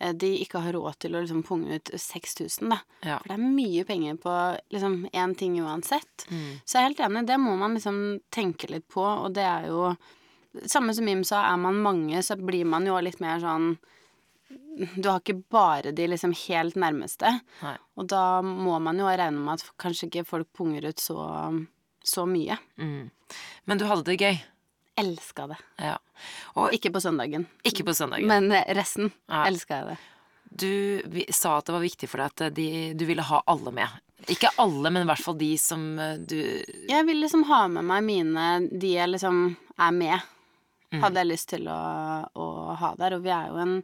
eh, 0.00 0.12
de 0.12 0.34
ikke 0.42 0.62
har 0.66 0.76
råd 0.76 1.00
til 1.04 1.16
å 1.16 1.24
liksom 1.24 1.42
punge 1.48 1.80
ut 1.80 1.92
6000, 1.94 2.68
da. 2.74 2.82
Ja. 3.00 3.16
For 3.22 3.32
det 3.32 3.38
er 3.38 3.56
mye 3.56 3.88
penger 3.88 4.20
på 4.22 4.36
liksom 4.74 5.00
én 5.12 5.34
ting 5.38 5.56
uansett. 5.62 6.28
Mm. 6.28 6.60
Så 6.64 6.76
jeg 6.76 6.82
er 6.82 6.88
helt 6.90 7.04
enig, 7.08 7.26
det 7.30 7.40
må 7.42 7.56
man 7.60 7.78
liksom 7.78 8.00
tenke 8.34 8.70
litt 8.72 8.88
på, 8.92 9.04
og 9.04 9.32
det 9.38 9.46
er 9.48 9.68
jo 9.72 9.92
Samme 10.66 10.94
som 10.94 11.04
Mim 11.04 11.22
sa, 11.24 11.44
er 11.52 11.56
man 11.60 11.78
mange, 11.84 12.22
så 12.22 12.36
blir 12.36 12.64
man 12.66 12.86
jo 12.86 12.98
litt 13.04 13.20
mer 13.20 13.38
sånn 13.42 13.76
Du 14.96 15.08
har 15.10 15.18
ikke 15.20 15.42
bare 15.50 15.90
de 15.92 16.06
liksom 16.08 16.32
helt 16.46 16.76
nærmeste. 16.78 17.40
Nei. 17.62 17.76
Og 17.98 18.06
da 18.08 18.40
må 18.42 18.78
man 18.80 18.98
jo 19.00 19.08
regne 19.10 19.38
med 19.42 19.58
at 19.58 19.70
kanskje 19.82 20.06
ikke 20.08 20.24
folk 20.28 20.48
punger 20.56 20.86
ut 20.88 21.00
så, 21.02 21.18
så 22.04 22.24
mye. 22.30 22.56
Mm. 22.78 23.10
Men 23.66 23.78
du 23.80 23.84
hadde 23.90 24.06
det 24.08 24.18
gøy. 24.22 24.38
Elska 24.98 25.46
det. 25.50 25.58
Ja. 25.82 25.96
Og 26.58 26.72
Ikke 26.74 26.90
på 26.94 27.02
søndagen, 27.02 27.44
ikke 27.66 27.84
på 27.86 27.94
søndagen. 27.94 28.26
men 28.26 28.50
resten 28.74 29.12
Ja. 29.28 29.44
elska 29.46 29.76
jeg 29.82 29.86
det. 29.92 29.98
Du 30.58 31.02
vi, 31.12 31.26
sa 31.30 31.58
at 31.58 31.66
det 31.68 31.74
var 31.74 31.84
viktig 31.84 32.08
for 32.08 32.18
deg 32.22 32.32
at 32.48 32.54
de, 32.56 32.68
du 32.96 33.04
ville 33.04 33.22
ha 33.22 33.42
alle 33.46 33.70
med. 33.74 33.88
Ikke 34.32 34.48
alle, 34.58 34.90
men 34.90 35.02
i 35.04 35.10
hvert 35.10 35.22
fall 35.22 35.36
de 35.38 35.52
som 35.60 35.82
eh, 35.98 36.16
du 36.18 36.38
Jeg 36.88 37.04
vil 37.06 37.20
liksom 37.22 37.44
ha 37.50 37.66
med 37.68 37.84
meg 37.86 38.02
mine 38.02 38.46
De 38.72 38.94
jeg 38.96 39.12
liksom 39.12 39.56
er 39.78 39.92
med. 39.94 40.18
Hadde 40.92 41.20
jeg 41.22 41.28
lyst 41.28 41.48
til 41.52 41.68
å, 41.68 41.78
å 42.32 42.48
ha 42.80 42.94
der. 42.98 43.18
Og 43.18 43.24
vi 43.26 43.32
er 43.34 43.52
jo 43.52 43.60
en, 43.62 43.78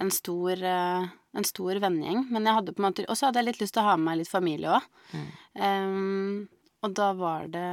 en 0.00 0.10
stor 0.14 0.62
eh, 0.62 1.12
en 1.34 1.44
stor 1.44 1.78
vennegjeng. 1.82 2.26
Men 2.30 2.46
jeg 2.46 2.58
hadde 2.60 2.74
på 2.74 2.82
en 2.82 2.88
måte 2.88 3.06
Og 3.08 3.18
så 3.18 3.28
hadde 3.28 3.42
jeg 3.42 3.50
litt 3.50 3.62
lyst 3.64 3.74
til 3.76 3.82
å 3.82 3.88
ha 3.90 3.96
med 3.98 4.06
meg 4.08 4.20
litt 4.22 4.30
familie 4.30 4.74
òg. 4.76 4.88
Mm. 5.12 5.30
Um, 5.58 6.74
og 6.84 6.94
da 6.96 7.12
var 7.18 7.48
det 7.52 7.68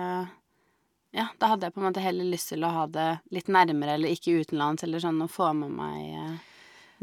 Ja, 1.11 1.27
da 1.37 1.51
hadde 1.51 1.67
jeg 1.67 1.75
på 1.75 1.81
en 1.81 1.89
måte 1.89 2.03
heller 2.03 2.29
lyst 2.31 2.53
til 2.53 2.63
å 2.63 2.71
ha 2.71 2.85
det 2.87 3.07
litt 3.35 3.49
nærmere, 3.51 3.97
eller 3.97 4.13
ikke 4.15 4.37
utenlands, 4.41 4.85
eller 4.87 5.03
sånn, 5.03 5.19
og 5.19 5.31
få 5.33 5.49
med 5.59 5.73
meg 5.75 6.05
eh, 6.15 6.37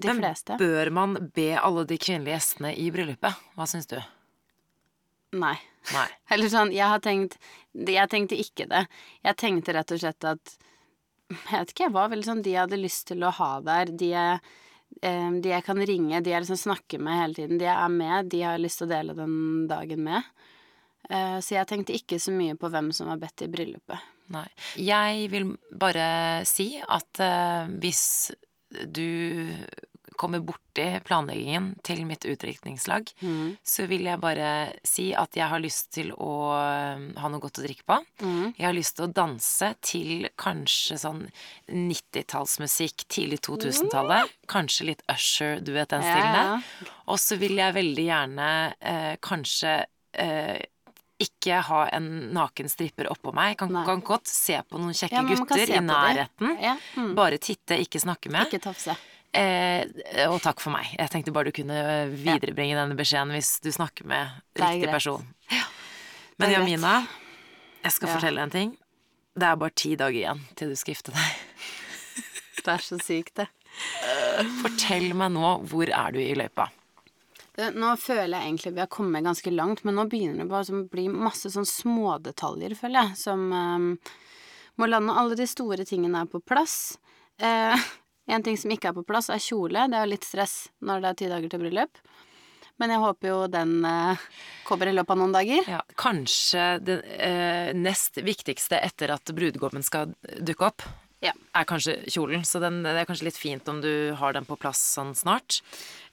de 0.01 0.09
Men 0.09 0.23
fleste. 0.23 0.57
bør 0.57 0.91
man 0.97 1.17
be 1.37 1.51
alle 1.61 1.85
de 1.85 1.99
kvinnelige 2.01 2.39
gjestene 2.39 2.71
i 2.73 2.87
bryllupet? 2.95 3.43
Hva 3.59 3.67
syns 3.69 3.91
du? 3.91 3.99
Nei. 5.37 5.59
Nei. 5.93 6.07
Eller 6.33 6.49
sånn, 6.49 6.73
jeg 6.73 6.89
har 6.89 7.03
tenkt 7.05 7.37
Jeg 7.77 8.09
tenkte 8.09 8.37
ikke 8.41 8.65
det. 8.71 8.87
Jeg 9.25 9.37
tenkte 9.41 9.77
rett 9.77 9.93
og 9.93 10.01
slett 10.01 10.25
at 10.25 10.55
Jeg 11.29 11.61
vet 11.61 11.75
ikke, 11.75 11.87
jeg 11.89 11.95
var 11.97 12.09
veldig 12.13 12.27
sånn 12.27 12.45
De 12.45 12.55
jeg 12.55 12.63
hadde 12.63 12.81
lyst 12.81 13.09
til 13.11 13.25
å 13.27 13.33
ha 13.37 13.51
der, 13.65 13.93
de 14.01 14.13
jeg, 14.15 14.53
eh, 15.03 15.31
de 15.45 15.53
jeg 15.53 15.65
kan 15.67 15.83
ringe, 15.91 16.23
de 16.25 16.33
jeg 16.33 16.45
liksom 16.45 16.61
snakker 16.61 17.03
med 17.05 17.21
hele 17.21 17.37
tiden, 17.37 17.61
de 17.61 17.69
jeg 17.69 17.77
er 17.77 17.93
med, 17.93 18.31
de 18.33 18.43
jeg 18.43 18.51
har 18.53 18.63
lyst 18.63 18.81
til 18.81 18.89
å 18.89 18.93
dele 18.95 19.17
den 19.19 19.35
dagen 19.71 20.05
med. 20.07 20.31
Eh, 21.09 21.39
så 21.45 21.59
jeg 21.59 21.69
tenkte 21.69 21.97
ikke 21.97 22.21
så 22.21 22.33
mye 22.35 22.57
på 22.59 22.71
hvem 22.73 22.91
som 22.97 23.11
var 23.13 23.21
bedt 23.21 23.45
i 23.45 23.51
bryllupet. 23.53 24.09
Nei. 24.33 24.49
Jeg 24.81 25.29
vil 25.33 25.55
bare 25.81 26.09
si 26.49 26.75
at 26.81 27.21
eh, 27.25 27.71
hvis 27.81 28.05
du 28.69 29.09
kommer 30.19 30.43
borti 30.45 30.87
planleggingen 31.07 31.71
til 31.87 32.03
mitt 32.07 32.27
utdrikningslag, 32.29 33.13
Mm. 33.23 33.57
så 33.67 33.87
vil 33.91 34.05
jeg 34.11 34.21
bare 34.21 34.51
si 34.87 35.09
at 35.15 35.35
jeg 35.39 35.49
har 35.49 35.63
lyst 35.63 35.91
til 35.95 36.11
å 36.13 36.33
eh, 36.59 37.07
ha 37.23 37.29
noe 37.33 37.41
godt 37.43 37.61
å 37.63 37.65
drikke 37.67 37.87
på. 37.89 37.99
Mm. 38.23 38.55
Jeg 38.59 38.67
har 38.67 38.77
lyst 38.77 38.97
til 38.99 39.07
å 39.09 39.13
danse 39.15 39.71
til 39.81 40.29
kanskje 40.39 40.99
sånn 41.03 41.25
90-tallsmusikk, 41.69 43.05
tidlig 43.09 43.41
2000-tallet. 43.47 44.31
Kanskje 44.51 44.89
litt 44.93 45.03
Usher, 45.13 45.61
du 45.61 45.73
vet 45.77 45.91
den 45.93 46.03
stilen 46.05 46.35
der. 46.35 46.51
ja. 46.57 46.89
Og 47.09 47.21
så 47.23 47.39
vil 47.41 47.57
jeg 47.57 47.75
veldig 47.77 48.05
gjerne 48.09 48.49
eh, 48.81 49.15
kanskje 49.25 49.77
eh, 50.19 50.59
ikke 51.19 51.61
ha 51.67 51.81
en 51.97 52.09
naken 52.37 52.69
stripper 52.71 53.09
oppå 53.11 53.33
meg. 53.35 53.57
Kan, 53.59 53.73
kan 53.87 54.03
godt 54.07 54.29
se 54.31 54.61
på 54.69 54.79
noen 54.79 54.95
kjekke 54.95 55.17
Ja, 55.19 55.25
gutter 55.41 55.65
i 55.75 55.81
nærheten. 55.83 56.53
Ja. 56.63 56.77
Mm. 56.95 57.15
Bare 57.19 57.41
titte, 57.43 57.79
ikke 57.83 57.99
snakke 58.03 58.31
med. 58.31 58.47
Ikke 58.53 58.61
tafse. 58.69 58.95
Eh, 59.37 59.85
og 60.29 60.41
takk 60.43 60.61
for 60.63 60.73
meg. 60.73 60.89
Jeg 60.97 61.11
tenkte 61.13 61.33
bare 61.37 61.51
du 61.51 61.57
kunne 61.59 61.79
viderebringe 62.15 62.79
denne 62.79 62.97
beskjeden 62.99 63.35
hvis 63.37 63.59
du 63.65 63.69
snakker 63.75 64.07
med 64.09 64.31
riktig 64.57 64.87
greit. 64.87 64.95
person. 64.95 65.27
Men 66.39 66.49
Det 66.49 66.49
er. 66.49 66.61
Jamina, 66.61 66.95
jeg 67.85 67.93
skal 67.93 68.09
Ja. 68.09 68.15
fortelle 68.17 68.41
en 68.43 68.51
ting. 68.51 68.77
Det 69.39 69.43
er 69.47 69.57
bare 69.57 69.71
ti 69.71 69.95
dager 69.97 70.19
igjen 70.19 70.41
til 70.57 70.69
du 70.71 70.77
skal 70.77 70.95
gifte 70.95 71.13
deg. 71.13 71.37
Det 72.65 72.73
er 72.75 72.83
så 72.83 72.99
sykt, 73.01 73.35
det. 73.39 73.49
Fortell 74.61 75.15
meg 75.15 75.31
nå, 75.33 75.63
hvor 75.71 75.89
er 75.89 76.13
du 76.13 76.19
i 76.19 76.35
løypa? 76.35 76.69
Nå 77.75 77.93
føler 77.99 78.35
jeg 78.39 78.49
egentlig 78.53 78.73
vi 78.75 78.81
har 78.81 78.91
kommet 78.93 79.25
ganske 79.25 79.51
langt, 79.55 79.85
men 79.85 79.95
nå 79.95 80.05
begynner 80.11 80.43
det 80.45 80.49
bare 80.51 80.75
å 80.75 80.89
bli 80.91 81.09
masse 81.09 81.49
sånn 81.51 81.67
smådetaljer, 81.67 82.75
føler 82.79 83.09
jeg, 83.09 83.17
som 83.17 83.47
um, 83.53 83.99
må 84.77 84.87
lande. 84.91 85.15
Alle 85.17 85.35
de 85.39 85.47
store 85.47 85.85
tingene 85.89 86.21
er 86.23 86.27
på 86.31 86.43
plass. 86.45 86.99
Eh, 87.39 87.75
en 88.29 88.45
ting 88.45 88.59
som 88.61 88.73
ikke 88.73 88.91
er 88.91 88.97
på 88.97 89.07
plass, 89.09 89.31
er 89.33 89.43
kjole. 89.43 89.87
Det 89.89 89.99
er 89.99 90.07
jo 90.07 90.13
litt 90.13 90.27
stress 90.29 90.57
når 90.85 91.03
det 91.03 91.11
er 91.11 91.19
ti 91.21 91.29
dager 91.33 91.53
til 91.53 91.63
bryllup. 91.65 92.01
Men 92.79 92.93
jeg 92.95 93.03
håper 93.03 93.31
jo 93.33 93.39
den 93.51 93.73
eh, 93.89 94.27
kommer 94.69 94.91
i 94.91 94.95
løpet 94.95 95.15
av 95.15 95.19
noen 95.19 95.35
dager. 95.35 95.71
Ja, 95.73 95.81
kanskje 95.99 96.67
det 96.85 97.01
eh, 97.17 97.73
nest 97.75 98.21
viktigste 98.23 98.79
etter 98.79 99.17
at 99.17 99.33
brudgommen 99.35 99.83
skal 99.87 100.13
dukke 100.39 100.69
opp, 100.69 100.85
Ja. 101.25 101.33
er 101.57 101.67
kanskje 101.67 101.97
kjolen. 102.07 102.45
Så 102.47 102.61
den, 102.63 102.83
det 102.87 102.93
er 102.95 103.07
kanskje 103.09 103.27
litt 103.27 103.39
fint 103.39 103.69
om 103.71 103.81
du 103.83 104.15
har 104.19 104.37
den 104.37 104.47
på 104.47 104.57
plass 104.61 104.81
sånn 104.95 105.15
snart. 105.19 105.61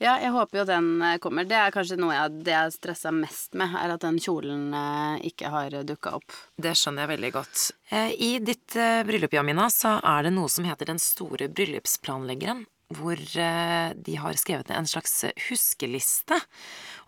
Ja, 0.01 0.15
jeg 0.21 0.33
håper 0.33 0.63
jo 0.63 0.65
den 0.69 0.89
eh, 1.05 1.17
kommer. 1.21 1.45
Det 1.45 1.57
er 1.59 1.73
kanskje 1.75 1.99
noe 2.01 2.15
jeg, 2.15 2.39
det 2.47 2.55
jeg 2.55 2.75
stressa 2.79 3.13
mest 3.13 3.53
med, 3.53 3.75
er 3.77 3.93
at 3.93 4.05
den 4.05 4.17
kjolen 4.21 4.71
eh, 4.73 5.27
ikke 5.29 5.51
har 5.53 5.77
dukka 5.85 6.15
opp. 6.17 6.37
Det 6.57 6.73
skjønner 6.77 7.05
jeg 7.05 7.13
veldig 7.15 7.33
godt. 7.37 7.65
Eh, 7.93 8.15
I 8.17 8.31
ditt 8.41 8.77
bryllup, 9.05 9.37
Jamina, 9.37 9.69
så 9.73 9.99
er 10.01 10.25
det 10.25 10.33
noe 10.33 10.49
som 10.51 10.65
heter 10.65 10.89
Den 10.89 11.01
store 11.01 11.51
bryllupsplanleggeren. 11.53 12.65
Hvor 12.95 13.17
de 13.17 14.13
har 14.21 14.37
skrevet 14.37 14.69
ned 14.69 14.77
en 14.77 14.85
slags 14.87 15.23
huskeliste. 15.47 16.37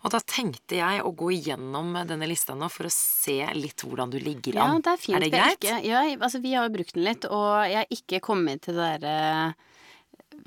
Og 0.06 0.12
da 0.14 0.20
tenkte 0.22 0.78
jeg 0.78 1.02
å 1.02 1.10
gå 1.18 1.32
igjennom 1.34 1.96
denne 2.06 2.28
lista 2.30 2.54
nå 2.54 2.68
for 2.70 2.86
å 2.86 2.92
se 2.94 3.40
litt 3.58 3.82
hvordan 3.82 4.12
du 4.12 4.18
ligger 4.22 4.60
an. 4.62 4.76
Ja, 4.78 4.82
det 4.84 4.92
er 4.92 5.00
fint. 5.02 5.16
Er 5.16 5.24
det 5.24 5.30
greit? 5.32 5.58
Ikke, 5.58 5.78
ja, 5.88 6.02
altså 6.14 6.40
vi 6.44 6.54
har 6.54 6.68
jo 6.68 6.74
brukt 6.76 6.94
den 6.94 7.06
litt, 7.08 7.26
og 7.26 7.48
jeg 7.66 7.80
har 7.80 7.96
ikke 7.98 8.22
kommet 8.28 8.62
til 8.68 8.78
det 8.78 8.92
derre 9.02 9.54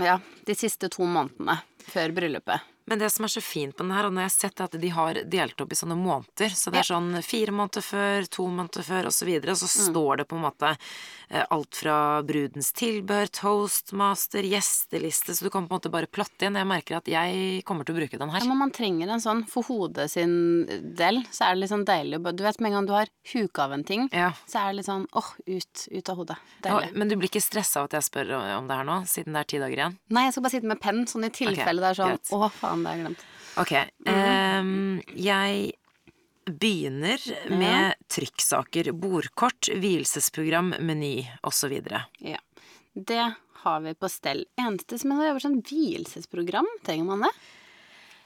Ja, 0.01 0.15
de 0.47 0.55
siste 0.55 0.87
to 0.93 1.03
månedene 1.03 1.59
før 1.91 2.15
bryllupet. 2.15 2.70
Men 2.87 2.99
det 2.99 3.11
som 3.13 3.23
er 3.25 3.29
så 3.29 3.41
fint 3.43 3.75
på 3.77 3.83
den 3.85 3.91
her, 3.95 4.05
og 4.07 4.13
når 4.13 4.25
jeg 4.25 4.29
har 4.31 4.49
sett 4.49 4.61
at 4.65 4.71
de 4.81 4.89
har 4.89 5.13
delt 5.29 5.61
opp 5.61 5.71
i 5.71 5.75
sånne 5.75 5.95
måneder, 5.95 6.49
så 6.55 6.71
det 6.73 6.79
er 6.81 6.89
sånn 6.89 7.11
fire 7.23 7.51
måneder 7.53 7.81
før, 7.85 8.25
to 8.29 8.47
måneder 8.49 8.83
før, 8.83 9.05
og 9.05 9.13
så 9.15 9.25
videre, 9.29 9.51
og 9.51 9.57
så 9.61 9.69
Mm. 9.71 9.93
står 9.93 10.17
det 10.17 10.27
på 10.27 10.35
en 10.35 10.41
måte 10.43 10.77
eh, 11.31 11.45
alt 11.49 11.75
fra 11.75 12.21
brudens 12.23 12.73
tilbehør, 12.73 13.29
toastmaster, 13.31 14.43
gjesteliste, 14.43 15.31
så 15.35 15.43
du 15.45 15.49
kan 15.49 15.67
på 15.67 15.75
en 15.75 15.79
måte 15.79 15.91
bare 15.93 16.07
plotte 16.11 16.43
inn. 16.47 16.57
Jeg 16.59 16.67
merker 16.67 16.97
at 16.97 17.07
jeg 17.07 17.63
kommer 17.67 17.85
til 17.87 17.95
å 17.95 17.99
bruke 18.01 18.17
den 18.19 18.27
Ja, 18.29 18.39
her. 18.39 18.47
men 18.47 18.57
man 18.57 18.71
trenger 18.71 19.09
en 19.13 19.19
sånn 19.23 19.45
for 19.47 19.63
hodet 19.63 20.09
sin 20.11 20.65
del, 20.97 21.21
så 21.31 21.45
er 21.47 21.55
det 21.55 21.61
litt 21.63 21.71
sånn 21.71 21.85
deilig 21.87 22.19
Du 22.35 22.43
vet 22.43 22.59
med 22.59 22.71
en 22.71 22.77
gang 22.79 22.85
du 22.87 22.93
har 22.93 23.07
huka 23.33 23.63
av 23.63 23.71
en 23.73 23.83
ting, 23.83 24.09
Ja. 24.11 24.31
så 24.47 24.59
er 24.59 24.71
det 24.71 24.75
litt 24.81 24.85
sånn 24.87 25.07
åh, 25.13 25.31
ut, 25.47 25.87
ut 25.91 26.09
av 26.09 26.15
hodet. 26.17 26.37
Ja, 26.65 26.81
men 26.93 27.07
du 27.07 27.15
blir 27.15 27.29
ikke 27.29 27.41
stressa 27.41 27.79
av 27.81 27.85
at 27.85 27.91
jeg 27.91 28.03
spør 28.03 28.57
om 28.57 28.67
det 28.67 28.75
her 28.75 28.83
nå, 28.83 29.03
siden 29.07 29.33
det 29.33 29.39
er 29.39 29.43
ti 29.45 29.57
dager 29.59 29.77
igjen? 29.77 29.97
Nei, 30.09 30.23
jeg 30.25 30.33
skal 30.33 30.43
bare 30.43 30.51
sitte 30.51 30.67
med 30.67 30.79
penn, 30.81 31.05
sånn 31.05 31.25
i 31.25 31.29
tilfelle 31.29 31.79
det 31.81 31.91
er 31.91 31.99
sånn. 32.03 32.19
Å, 32.31 32.51
faen, 32.51 32.80
det 32.83 32.91
har 32.91 32.97
jeg 32.97 33.05
glemt. 33.05 33.23
Ok. 33.61 33.73
Um, 34.07 35.01
jeg 35.15 35.71
begynner 36.51 37.21
med 37.53 37.95
trykksaker, 38.11 38.91
bordkort, 38.97 39.69
vielsesprogram, 39.77 40.73
meny 40.81 41.27
osv. 41.47 41.75
Ja. 42.19 42.39
Det 42.93 43.23
har 43.63 43.81
vi 43.85 43.93
på 43.93 44.09
stell. 44.09 44.45
Eneste 44.59 44.97
som 44.99 45.13
er 45.15 45.29
jobber 45.29 45.43
sånn 45.45 45.59
vielsesprogram, 45.67 46.67
trenger 46.85 47.05
man 47.11 47.27
det? 47.27 47.33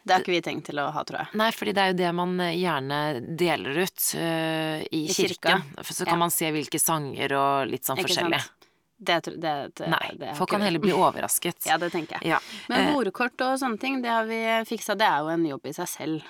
Det 0.05 0.13
har 0.13 0.21
ikke 0.21 0.35
vi 0.35 0.41
tenkt 0.45 0.67
til 0.69 0.77
å 0.79 0.91
ha, 0.93 1.01
tror 1.03 1.23
jeg. 1.23 1.33
Nei, 1.41 1.47
fordi 1.51 1.71
det 1.73 1.81
er 1.81 1.87
jo 1.91 1.97
det 1.97 2.09
man 2.13 2.35
eh, 2.45 2.51
gjerne 2.61 2.97
deler 3.41 3.79
ut 3.81 4.03
uh, 4.13 4.77
i, 4.85 4.99
I 5.01 5.13
kirka. 5.15 5.55
kirken. 5.57 5.63
For 5.81 5.93
så 5.97 6.05
kan 6.05 6.13
Ja. 6.19 6.21
man 6.21 6.33
se 6.33 6.51
hvilke 6.53 6.77
sanger 6.79 7.33
og 7.33 7.71
litt 7.71 7.87
sånn 7.89 7.97
forskjellig. 7.97 8.41
sant? 8.45 8.64
Det, 8.97 9.17
det, 9.27 9.71
det, 9.75 9.87
Nei, 9.91 10.11
det 10.15 10.35
folk 10.37 10.49
kan 10.49 10.61
heller 10.63 10.79
bli 10.79 10.93
overrasket. 10.95 11.65
Ja, 11.69 11.77
det 11.77 11.91
tenker 11.91 12.15
jeg. 12.21 12.29
Ja. 12.35 12.39
Men 12.69 12.87
Eh, 12.87 12.93
bordkort 12.95 13.41
og 13.43 13.57
sånne 13.59 13.77
ting, 13.81 14.01
det 14.01 14.09
har 14.09 14.25
vi 14.29 14.39
fiksa. 14.69 14.95
Det 14.95 15.05
er 15.07 15.19
jo 15.25 15.33
en 15.33 15.45
jobb 15.45 15.65
i 15.67 15.73
seg 15.75 15.87
selv. 15.91 16.23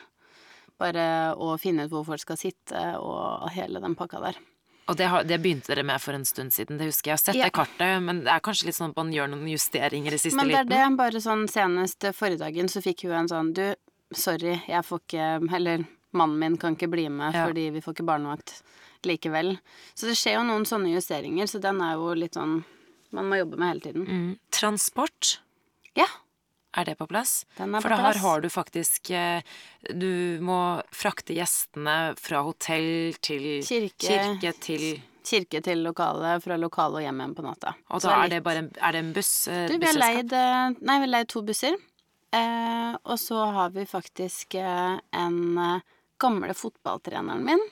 Bare 0.82 1.06
å 1.40 1.54
finne 1.62 1.86
ut 1.86 1.92
hvor 1.94 2.04
folk 2.08 2.20
skal 2.20 2.38
sitte, 2.40 2.82
og 3.00 3.46
hele 3.56 3.80
den 3.80 3.96
pakka 3.96 4.20
der. 4.20 4.40
og 4.88 4.98
det, 5.00 5.06
har, 5.10 5.24
det 5.24 5.38
begynte 5.42 5.72
dere 5.72 5.86
med 5.88 6.02
for 6.04 6.14
en 6.14 6.26
stund 6.28 6.52
siden, 6.54 6.78
det 6.78 6.90
husker 6.92 7.10
jeg. 7.14 7.14
Jeg 7.14 7.18
har 7.18 7.24
sett 7.24 7.36
Ja. 7.40 7.46
det 7.48 7.54
kartet, 7.56 8.04
men 8.04 8.20
det 8.26 8.34
er 8.34 8.40
kanskje 8.44 8.68
litt 8.68 8.76
sånn 8.78 8.92
at 8.92 8.98
man 9.00 9.14
gjør 9.14 9.32
noen 9.32 9.48
justeringer 9.50 10.14
i 10.14 10.20
siste 10.20 10.36
Men 10.38 10.48
det 10.52 10.58
er 10.60 10.66
liten. 10.68 10.90
det, 10.92 10.98
bare 11.00 11.22
sånn 11.24 11.48
senest 11.50 12.06
forrige 12.14 12.44
dagen 12.44 12.68
så 12.70 12.82
fikk 12.84 13.06
hun 13.08 13.12
en 13.24 13.28
sånn 13.32 13.54
Du, 13.56 13.64
sorry, 14.14 14.62
jeg 14.68 14.84
får 14.86 15.00
ikke 15.08 15.56
Eller 15.56 15.86
mannen 16.14 16.38
min 16.40 16.58
kan 16.58 16.76
ikke 16.76 16.88
bli 16.92 17.08
med 17.10 17.34
Ja. 17.34 17.48
fordi 17.48 17.70
vi 17.72 17.82
får 17.82 17.94
ikke 17.96 18.06
barnevakt 18.12 18.62
likevel. 19.08 19.56
Så 19.96 20.08
det 20.10 20.16
skjer 20.20 20.40
jo 20.40 20.44
noen 20.48 20.66
sånne 20.68 20.92
justeringer, 20.96 21.48
så 21.48 21.62
den 21.64 21.82
er 21.86 21.96
jo 22.00 22.14
litt 22.18 22.34
sånn 22.38 22.64
Man 23.16 23.30
må 23.32 23.38
jobbe 23.40 23.56
med 23.62 23.70
hele 23.70 23.82
tiden. 23.86 24.06
Mm. 24.10 24.32
Transport, 24.52 25.38
Ja, 25.96 26.08
er 26.76 26.84
det 26.90 26.98
på 27.00 27.06
plass? 27.08 27.46
den 27.56 27.76
er 27.76 27.80
For 27.82 27.88
på 27.90 27.96
da 27.96 28.02
her 28.04 28.12
plass. 28.18 28.24
har 28.26 28.42
du 28.42 28.50
faktisk 28.52 29.12
eh, 29.16 29.42
Du 29.94 30.40
må 30.44 30.82
frakte 30.92 31.34
gjestene 31.38 32.16
fra 32.20 32.42
hotell 32.44 33.14
til 33.24 33.62
Kirke. 33.64 34.10
kirke 34.10 34.52
til 34.60 34.84
Kirke 35.26 35.62
til 35.64 35.80
lokale, 35.82 36.36
fra 36.44 36.58
lokale 36.60 37.00
og 37.00 37.02
hjem 37.06 37.22
igjen 37.24 37.36
på 37.38 37.42
natta. 37.48 37.72
Og 37.90 38.02
da 38.04 38.18
er 38.26 38.30
det 38.36 38.44
bare 38.46 38.60
en, 38.66 38.72
er 38.82 38.92
det 38.92 39.00
en 39.06 39.14
buss? 39.16 39.48
eh, 39.48 39.68
Du, 39.72 39.78
vi 39.80 39.86
har 39.88 39.98
leid 39.98 40.34
eh, 40.34 40.76
Nei, 40.82 40.98
vi 41.00 41.06
har 41.08 41.14
leid 41.16 41.30
to 41.32 41.42
busser. 41.42 41.78
Eh, 42.36 42.94
og 43.06 43.18
så 43.22 43.40
har 43.56 43.70
vi 43.72 43.86
faktisk 43.88 44.56
en 44.60 45.40
gamle 46.20 46.54
fotballtreneren 46.54 47.42
min, 47.48 47.64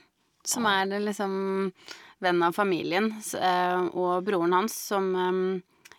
som 0.47 0.65
er 0.69 0.91
liksom 0.99 1.71
venn 2.23 2.43
av 2.43 2.55
familien, 2.55 3.11
eh, 3.39 3.83
og 3.93 4.23
broren 4.27 4.53
hans, 4.55 4.75
som 4.91 5.09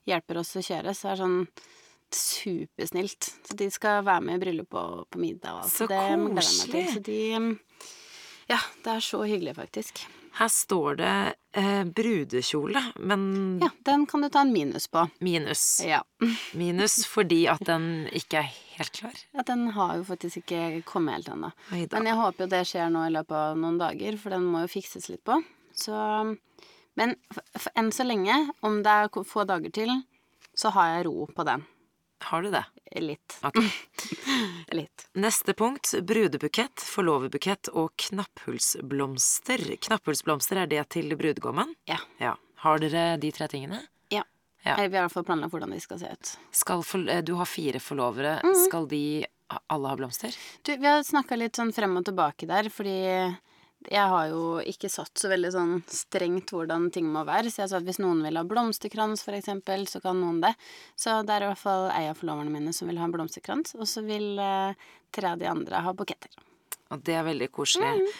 hjelper 0.09 0.41
oss 0.41 0.57
å 0.57 0.65
kjøre. 0.65 0.95
Så 0.97 1.13
er 1.13 1.21
sånn 1.21 1.39
supersnilt. 2.15 3.31
Så 3.49 3.57
de 3.59 3.71
skal 3.73 4.05
være 4.07 4.25
med 4.25 4.39
i 4.39 4.45
bryllup 4.45 4.77
og 4.79 5.07
på 5.11 5.21
middag 5.23 5.57
og 5.57 5.65
alt. 5.65 5.73
Så 5.73 5.89
det 5.91 6.03
koselig. 6.37 6.85
Så 6.95 7.03
de 7.05 7.21
Ja, 8.47 8.59
det 8.85 8.93
er 8.93 9.01
så 9.01 9.23
hyggelig, 9.25 9.57
faktisk. 9.57 10.05
Her 10.35 10.49
står 10.51 10.97
det 10.99 11.11
eh, 11.55 11.85
brudekjole, 11.87 12.81
men 12.99 13.27
Ja, 13.63 13.69
den 13.87 14.07
kan 14.11 14.25
du 14.25 14.29
ta 14.35 14.41
en 14.43 14.53
minus 14.53 14.89
på. 14.91 15.05
minus. 15.23 15.81
Ja. 15.87 16.01
Minus 16.59 17.05
fordi 17.07 17.45
at 17.51 17.63
den 17.67 18.09
ikke 18.11 18.41
er 18.43 18.49
helt 18.77 18.93
klar. 18.99 19.21
Ja, 19.33 19.45
den 19.47 19.69
har 19.77 19.97
jo 20.01 20.07
faktisk 20.09 20.43
ikke 20.43 20.83
kommet 20.89 21.15
helt 21.21 21.29
ennå. 21.37 21.53
Men 21.71 22.09
jeg 22.11 22.19
håper 22.19 22.45
jo 22.47 22.51
det 22.51 22.65
skjer 22.67 22.91
nå 22.91 23.05
i 23.07 23.13
løpet 23.15 23.37
av 23.39 23.61
noen 23.63 23.79
dager, 23.79 24.19
for 24.19 24.35
den 24.35 24.49
må 24.51 24.65
jo 24.65 24.73
fikses 24.75 25.07
litt 25.13 25.23
på. 25.25 25.39
Så 25.75 25.95
Men 26.97 27.17
enn 27.75 27.91
så 27.95 28.05
lenge, 28.07 28.35
om 28.63 28.83
det 28.83 28.91
er 28.91 29.25
få 29.27 29.43
dager 29.47 29.71
til, 29.75 29.91
så 30.55 30.71
har 30.71 30.93
jeg 30.97 31.07
ro 31.09 31.27
på 31.35 31.47
den. 31.47 31.65
Har 32.25 32.43
du 32.43 32.51
det? 32.51 32.65
Litt. 33.01 33.39
Ok. 33.43 33.59
Litt. 34.79 35.07
Neste 35.19 35.55
punkt 35.55 35.91
brudebukett, 36.07 36.81
forloverbukett 36.81 37.69
og 37.75 37.93
knapphullsblomster. 38.09 39.65
Knapphullsblomster, 39.89 40.63
er 40.63 40.71
det 40.71 40.85
til 40.95 41.13
brudgommen? 41.19 41.75
Ja. 41.91 41.99
Ja. 42.23 42.37
Har 42.65 42.81
dere 42.81 43.17
de 43.21 43.33
tre 43.35 43.49
tingene? 43.53 43.83
ja. 44.15 44.23
Ja. 44.65 44.77
Vi 44.79 44.81
har 44.81 44.89
i 44.89 44.93
hvert 44.95 45.13
fall 45.13 45.27
planlagt 45.29 45.53
hvordan 45.53 45.75
de 45.75 45.79
skal 45.85 45.99
se 46.01 46.09
ut. 46.09 46.29
Skal 46.57 46.83
for, 46.89 47.05
eh, 47.13 47.21
du 47.21 47.35
har 47.37 47.45
fire 47.45 47.81
forlovere. 47.85 48.39
Mm. 48.41 48.55
Skal 48.65 48.87
de 48.89 49.03
alle 49.69 49.91
ha 49.91 49.97
blomster? 50.01 50.33
Du, 50.65 50.71
vi 50.73 50.87
har 50.89 51.03
snakka 51.05 51.37
litt 51.37 51.61
sånn 51.61 51.73
frem 51.77 51.93
og 52.01 52.07
tilbake 52.09 52.49
der, 52.49 52.71
fordi 52.73 52.95
jeg 53.93 54.11
har 54.11 54.29
jo 54.31 54.61
ikke 54.65 54.91
satt 54.93 55.19
så 55.21 55.29
veldig 55.33 55.51
sånn 55.55 55.75
strengt 55.91 56.53
hvordan 56.55 56.91
ting 56.95 57.09
må 57.13 57.25
være. 57.27 57.51
Så 57.53 57.65
jeg 57.65 57.73
sa 57.73 57.81
at 57.81 57.89
hvis 57.89 58.01
noen 58.03 58.23
vil 58.25 58.39
ha 58.41 58.45
blomsterkrans, 58.49 59.25
for 59.27 59.37
eksempel, 59.37 59.87
så 59.91 60.01
kan 60.05 60.21
noen 60.21 60.41
det. 60.45 60.55
Så 60.97 61.21
det 61.27 61.35
er 61.37 61.47
i 61.47 61.51
hvert 61.53 61.63
fall 61.65 61.91
ei 61.93 62.07
av 62.11 62.19
forloverne 62.21 62.53
mine 62.55 62.73
som 62.77 62.91
vil 62.91 63.01
ha 63.01 63.09
en 63.09 63.15
blomsterkrans, 63.15 63.77
og 63.79 63.89
så 63.91 64.05
vil 64.07 64.39
eh, 64.41 64.89
tre 65.15 65.35
av 65.35 65.43
de 65.43 65.51
andre 65.51 65.85
ha 65.85 65.95
buketter. 65.97 66.33
Og 66.93 67.03
det 67.05 67.19
er 67.19 67.27
veldig 67.27 67.51
koselig. 67.55 67.93
Mhm. 68.01 68.17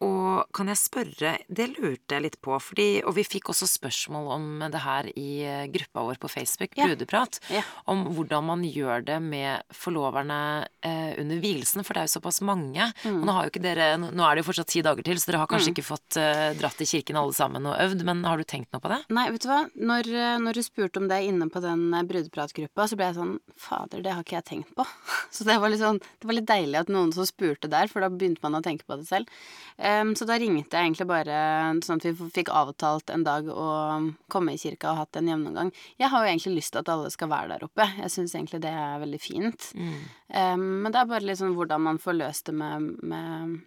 Og 0.00 0.46
kan 0.56 0.70
jeg 0.70 0.78
spørre, 0.80 1.34
det 1.52 1.66
lurte 1.76 2.14
jeg 2.16 2.22
litt 2.24 2.38
på, 2.40 2.54
fordi, 2.62 3.02
og 3.04 3.12
vi 3.18 3.24
fikk 3.26 3.50
også 3.52 3.66
spørsmål 3.68 4.30
om 4.32 4.46
det 4.72 4.80
her 4.80 5.08
i 5.12 5.26
eh, 5.44 5.66
gruppa 5.72 6.04
vår 6.08 6.20
på 6.22 6.30
Facebook, 6.32 6.72
Ja. 6.78 6.86
Brudeprat, 6.88 7.36
Ja. 7.52 7.60
om 7.86 8.06
hvordan 8.16 8.46
man 8.48 8.62
gjør 8.64 9.04
det 9.04 9.18
med 9.20 9.62
forloverne 9.76 10.66
eh, 10.82 11.12
under 11.20 11.40
vielsen, 11.42 11.84
for 11.84 11.92
det 11.94 12.00
er 12.04 12.08
jo 12.08 12.14
såpass 12.20 12.40
mange. 12.40 12.86
Mm. 13.04 13.18
Og 13.20 13.26
nå 13.28 13.34
har 13.36 13.44
jo 13.44 13.52
ikke 13.52 13.62
dere, 13.66 13.88
nå 14.00 14.24
er 14.24 14.34
det 14.38 14.44
jo 14.44 14.48
fortsatt 14.48 14.72
ti 14.72 14.80
dager 14.86 15.04
til, 15.04 15.20
så 15.20 15.30
dere 15.32 15.42
har 15.42 15.50
kanskje 15.52 15.74
ikke 15.74 15.84
fått 15.84 16.16
eh, 16.16 16.54
dratt 16.56 16.80
i 16.80 16.88
kirken 16.88 17.20
alle 17.20 17.36
sammen 17.36 17.68
og 17.68 17.76
øvd, 17.76 18.04
men 18.08 18.24
har 18.24 18.40
du 18.40 18.44
tenkt 18.48 18.72
noe 18.72 18.80
på 18.80 18.88
det? 18.94 19.02
Nei, 19.12 19.26
vet 19.34 19.44
du 19.44 19.48
hva? 19.52 19.60
Når, 19.76 20.08
eh, 20.14 20.38
når 20.40 20.56
du 20.56 20.62
spurte 20.64 21.02
om 21.02 21.08
det 21.12 21.20
inne 21.28 21.50
på 21.52 21.60
den 21.60 21.84
eh, 21.92 22.06
brudepratgruppa, 22.08 22.88
så 22.88 22.96
ble 22.96 23.10
jeg 23.10 23.18
sånn 23.20 23.36
Fader, 23.60 24.00
det 24.00 24.14
har 24.16 24.24
ikke 24.24 24.38
jeg 24.40 24.48
tenkt 24.54 24.72
på. 24.78 24.86
Så 25.34 25.44
det 25.46 25.58
var 25.60 25.70
litt 25.70 25.82
sånn 25.82 26.00
Det 26.00 26.26
var 26.26 26.34
litt 26.34 26.48
deilig 26.48 26.78
at 26.80 26.88
noen 26.90 27.12
som 27.14 27.26
spurte 27.28 27.68
der, 27.70 27.86
for 27.92 28.00
da 28.02 28.08
begynte 28.10 28.40
man 28.42 28.56
å 28.58 28.62
tenke 28.64 28.86
på 28.88 28.96
det 28.98 29.06
selv. 29.06 29.28
Så 30.16 30.26
da 30.28 30.36
ringte 30.40 30.76
jeg 30.76 30.88
egentlig 30.90 31.06
bare 31.10 31.38
sånn 31.84 32.00
at 32.00 32.06
vi 32.08 32.30
fikk 32.40 32.50
avtalt 32.54 33.10
en 33.14 33.24
dag 33.26 33.48
å 33.52 33.68
komme 34.32 34.54
i 34.56 34.60
kirka 34.60 34.92
og 34.92 35.00
hatt 35.02 35.16
en 35.20 35.28
gjennomgang. 35.32 35.72
Jeg 36.00 36.10
har 36.12 36.24
jo 36.26 36.30
egentlig 36.32 36.56
lyst 36.60 36.72
til 36.74 36.82
at 36.84 36.92
alle 36.92 37.10
skal 37.14 37.28
være 37.32 37.54
der 37.56 37.66
oppe. 37.68 37.86
Jeg 38.02 38.10
syns 38.14 38.34
egentlig 38.34 38.60
det 38.64 38.74
er 38.74 39.00
veldig 39.02 39.20
fint. 39.22 39.72
Em, 39.76 40.68
men 40.84 40.92
det 40.92 41.00
er 41.02 41.10
bare 41.10 41.26
litt 41.26 41.40
sånn 41.40 41.56
hvordan 41.58 41.82
man 41.88 41.98
får 42.02 42.18
løst 42.20 42.46
det 42.50 42.54
med, 42.60 42.92
med 43.02 43.60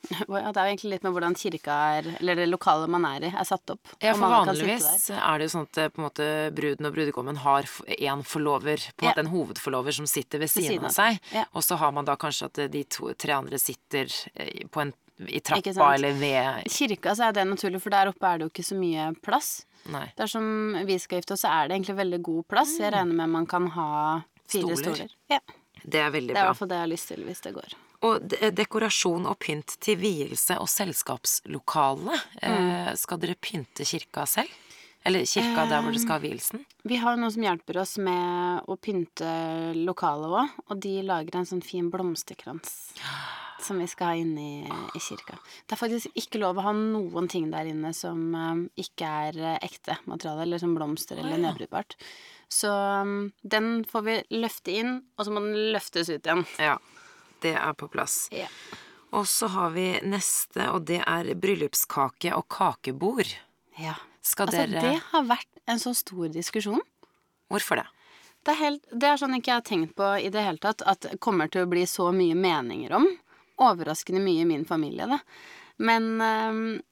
ja, 0.08 0.48
Det 0.48 0.56
er 0.56 0.64
jo 0.64 0.70
egentlig 0.70 0.90
litt 0.94 1.02
med 1.04 1.12
hvordan 1.12 1.34
kirka 1.36 1.74
er, 1.98 2.06
eller 2.22 2.38
det 2.40 2.46
lokalet 2.48 2.88
man 2.88 3.04
er 3.04 3.26
i, 3.28 3.32
er 3.36 3.44
satt 3.44 3.68
opp. 3.74 3.90
Ja, 4.00 4.14
for 4.16 4.32
vanligvis 4.32 5.10
er 5.12 5.36
det 5.42 5.44
jo 5.44 5.52
sånn 5.52 5.66
at 5.68 5.80
eh, 5.82 5.90
på 5.92 6.00
en 6.00 6.06
måte 6.06 6.28
bruden 6.56 6.88
og 6.88 6.94
brudgommen 6.96 7.40
har 7.42 7.68
én 7.98 8.22
forlover, 8.24 8.80
på 8.96 9.04
en 9.04 9.10
Ja. 9.10 9.12
måte 9.12 9.24
en 9.26 9.32
hovedforlover 9.34 9.92
som 9.98 10.08
sitter 10.08 10.40
ved 10.40 10.48
siden, 10.48 10.70
siden 10.70 10.88
av 10.88 10.94
seg, 10.96 11.20
Ja. 11.36 11.44
og 11.52 11.62
så 11.68 11.76
har 11.76 11.92
man 11.92 12.08
da 12.08 12.16
kanskje 12.16 12.48
at 12.48 12.62
de 12.72 12.84
to, 12.88 13.12
tre 13.12 13.36
andre 13.36 13.60
sitter 13.60 14.08
eh, 14.36 14.64
på 14.72 14.80
en, 14.86 14.94
i 15.28 15.40
trappa 15.44 15.94
eller 15.94 16.12
ved 16.16 16.64
kirka 16.70 17.14
så 17.16 17.28
er 17.28 17.32
det 17.36 17.44
naturlig, 17.48 17.80
for 17.82 17.90
der 17.90 18.10
oppe 18.12 18.26
er 18.26 18.38
det 18.38 18.46
jo 18.48 18.52
ikke 18.54 18.66
så 18.70 18.78
mye 18.78 19.10
plass. 19.24 19.50
Nei. 19.90 20.06
Dersom 20.18 20.46
vi 20.86 20.98
skal 21.00 21.20
gifte 21.20 21.34
oss, 21.36 21.44
så 21.44 21.52
er 21.52 21.68
det 21.68 21.76
egentlig 21.78 21.96
veldig 22.00 22.22
god 22.22 22.48
plass. 22.52 22.76
Jeg 22.80 22.92
regner 22.94 23.16
med 23.22 23.32
man 23.36 23.46
kan 23.50 23.68
ha 23.76 23.90
fire 24.50 24.76
Stoler. 24.76 24.96
stoler. 24.96 25.14
Ja, 25.30 25.40
Det 25.82 26.00
er 26.00 26.10
veldig 26.10 26.34
bra. 26.34 26.34
Det 26.34 26.40
er 26.40 26.44
i 26.44 26.50
hvert 26.50 26.58
fall 26.58 26.68
det 26.68 26.76
jeg 26.76 26.86
har 26.86 26.92
lyst 26.92 27.08
til, 27.08 27.22
hvis 27.24 27.40
det 27.40 27.54
går. 27.56 27.76
Og 28.02 28.22
de 28.32 28.50
dekorasjon 28.56 29.26
og 29.28 29.38
pynt 29.40 29.76
til 29.80 29.96
vielse 30.00 30.56
og 30.60 30.68
selskapslokale. 30.68 32.16
Mm. 32.42 32.68
Eh, 32.88 32.90
skal 32.96 33.20
dere 33.20 33.36
pynte 33.36 33.84
kirka 33.84 34.26
selv? 34.28 34.48
Eller 35.04 35.24
kirka 35.24 35.64
der 35.64 35.80
hvor 35.80 35.94
det 35.94 36.02
skal 36.02 36.18
ha 36.18 36.22
vielsen? 36.22 36.64
Vi 36.84 36.98
har 37.00 37.16
noen 37.16 37.32
som 37.32 37.44
hjelper 37.44 37.78
oss 37.80 37.96
med 38.02 38.66
å 38.68 38.76
pynte 38.76 39.30
lokalet 39.78 40.34
òg, 40.42 40.58
og 40.68 40.82
de 40.84 40.94
lager 41.08 41.40
en 41.40 41.48
sånn 41.48 41.62
fin 41.64 41.88
blomsterkrans. 41.92 42.74
Som 43.60 43.80
vi 43.80 43.86
skal 43.92 44.12
ha 44.12 44.20
inne 44.20 44.44
i, 44.44 44.76
i 44.96 45.00
kirka. 45.04 45.38
Det 45.68 45.76
er 45.76 45.80
faktisk 45.80 46.12
ikke 46.16 46.40
lov 46.40 46.60
å 46.60 46.66
ha 46.68 46.74
noen 46.76 47.28
ting 47.32 47.50
der 47.52 47.68
inne 47.68 47.92
som 47.96 48.32
eh, 48.36 48.62
ikke 48.80 49.08
er 49.28 49.40
eh, 49.40 49.58
ekte 49.66 49.98
materiale, 50.08 50.46
eller 50.46 50.62
som 50.62 50.72
blomster 50.76 51.20
eller 51.20 51.36
ja. 51.36 51.42
nedbrytbart. 51.44 51.96
Så 52.50 52.72
um, 52.72 53.30
den 53.42 53.84
får 53.88 54.06
vi 54.06 54.16
løfte 54.40 54.76
inn, 54.80 54.94
og 55.16 55.26
så 55.26 55.32
må 55.32 55.44
den 55.44 55.72
løftes 55.76 56.08
ut 56.08 56.24
igjen. 56.24 56.46
Ja, 56.58 56.78
det 57.44 57.52
er 57.60 57.76
på 57.76 57.88
plass. 57.92 58.24
Ja. 58.34 58.48
Og 59.16 59.28
så 59.28 59.50
har 59.52 59.72
vi 59.76 59.90
neste, 60.08 60.70
og 60.72 60.88
det 60.88 61.02
er 61.04 61.32
bryllupskake 61.40 62.32
og 62.36 62.48
kakebord. 62.52 63.36
ja. 63.80 63.96
Skal 64.20 64.50
Altså, 64.50 64.66
dere 64.68 64.82
det 64.84 65.00
har 65.12 65.24
vært 65.28 65.62
en 65.70 65.80
så 65.80 65.94
stor 65.96 66.28
diskusjon. 66.32 66.82
Hvorfor 67.50 67.80
det? 67.80 67.86
Det 68.44 68.52
er, 68.54 68.58
helt, 68.60 68.84
det 68.92 69.08
er 69.08 69.18
sånn 69.20 69.36
ikke 69.36 69.50
jeg 69.50 69.60
har 69.60 69.66
tenkt 69.68 69.96
på 69.98 70.10
i 70.16 70.30
det 70.32 70.42
hele 70.44 70.60
tatt, 70.62 70.84
at 70.88 71.04
det 71.04 71.18
kommer 71.20 71.50
til 71.52 71.66
å 71.66 71.68
bli 71.68 71.82
så 71.88 72.08
mye 72.14 72.36
meninger 72.38 72.94
om. 72.96 73.08
Overraskende 73.60 74.22
mye 74.24 74.46
i 74.46 74.48
min 74.48 74.64
familie, 74.68 75.08
det. 75.10 75.18
Men, 75.80 76.06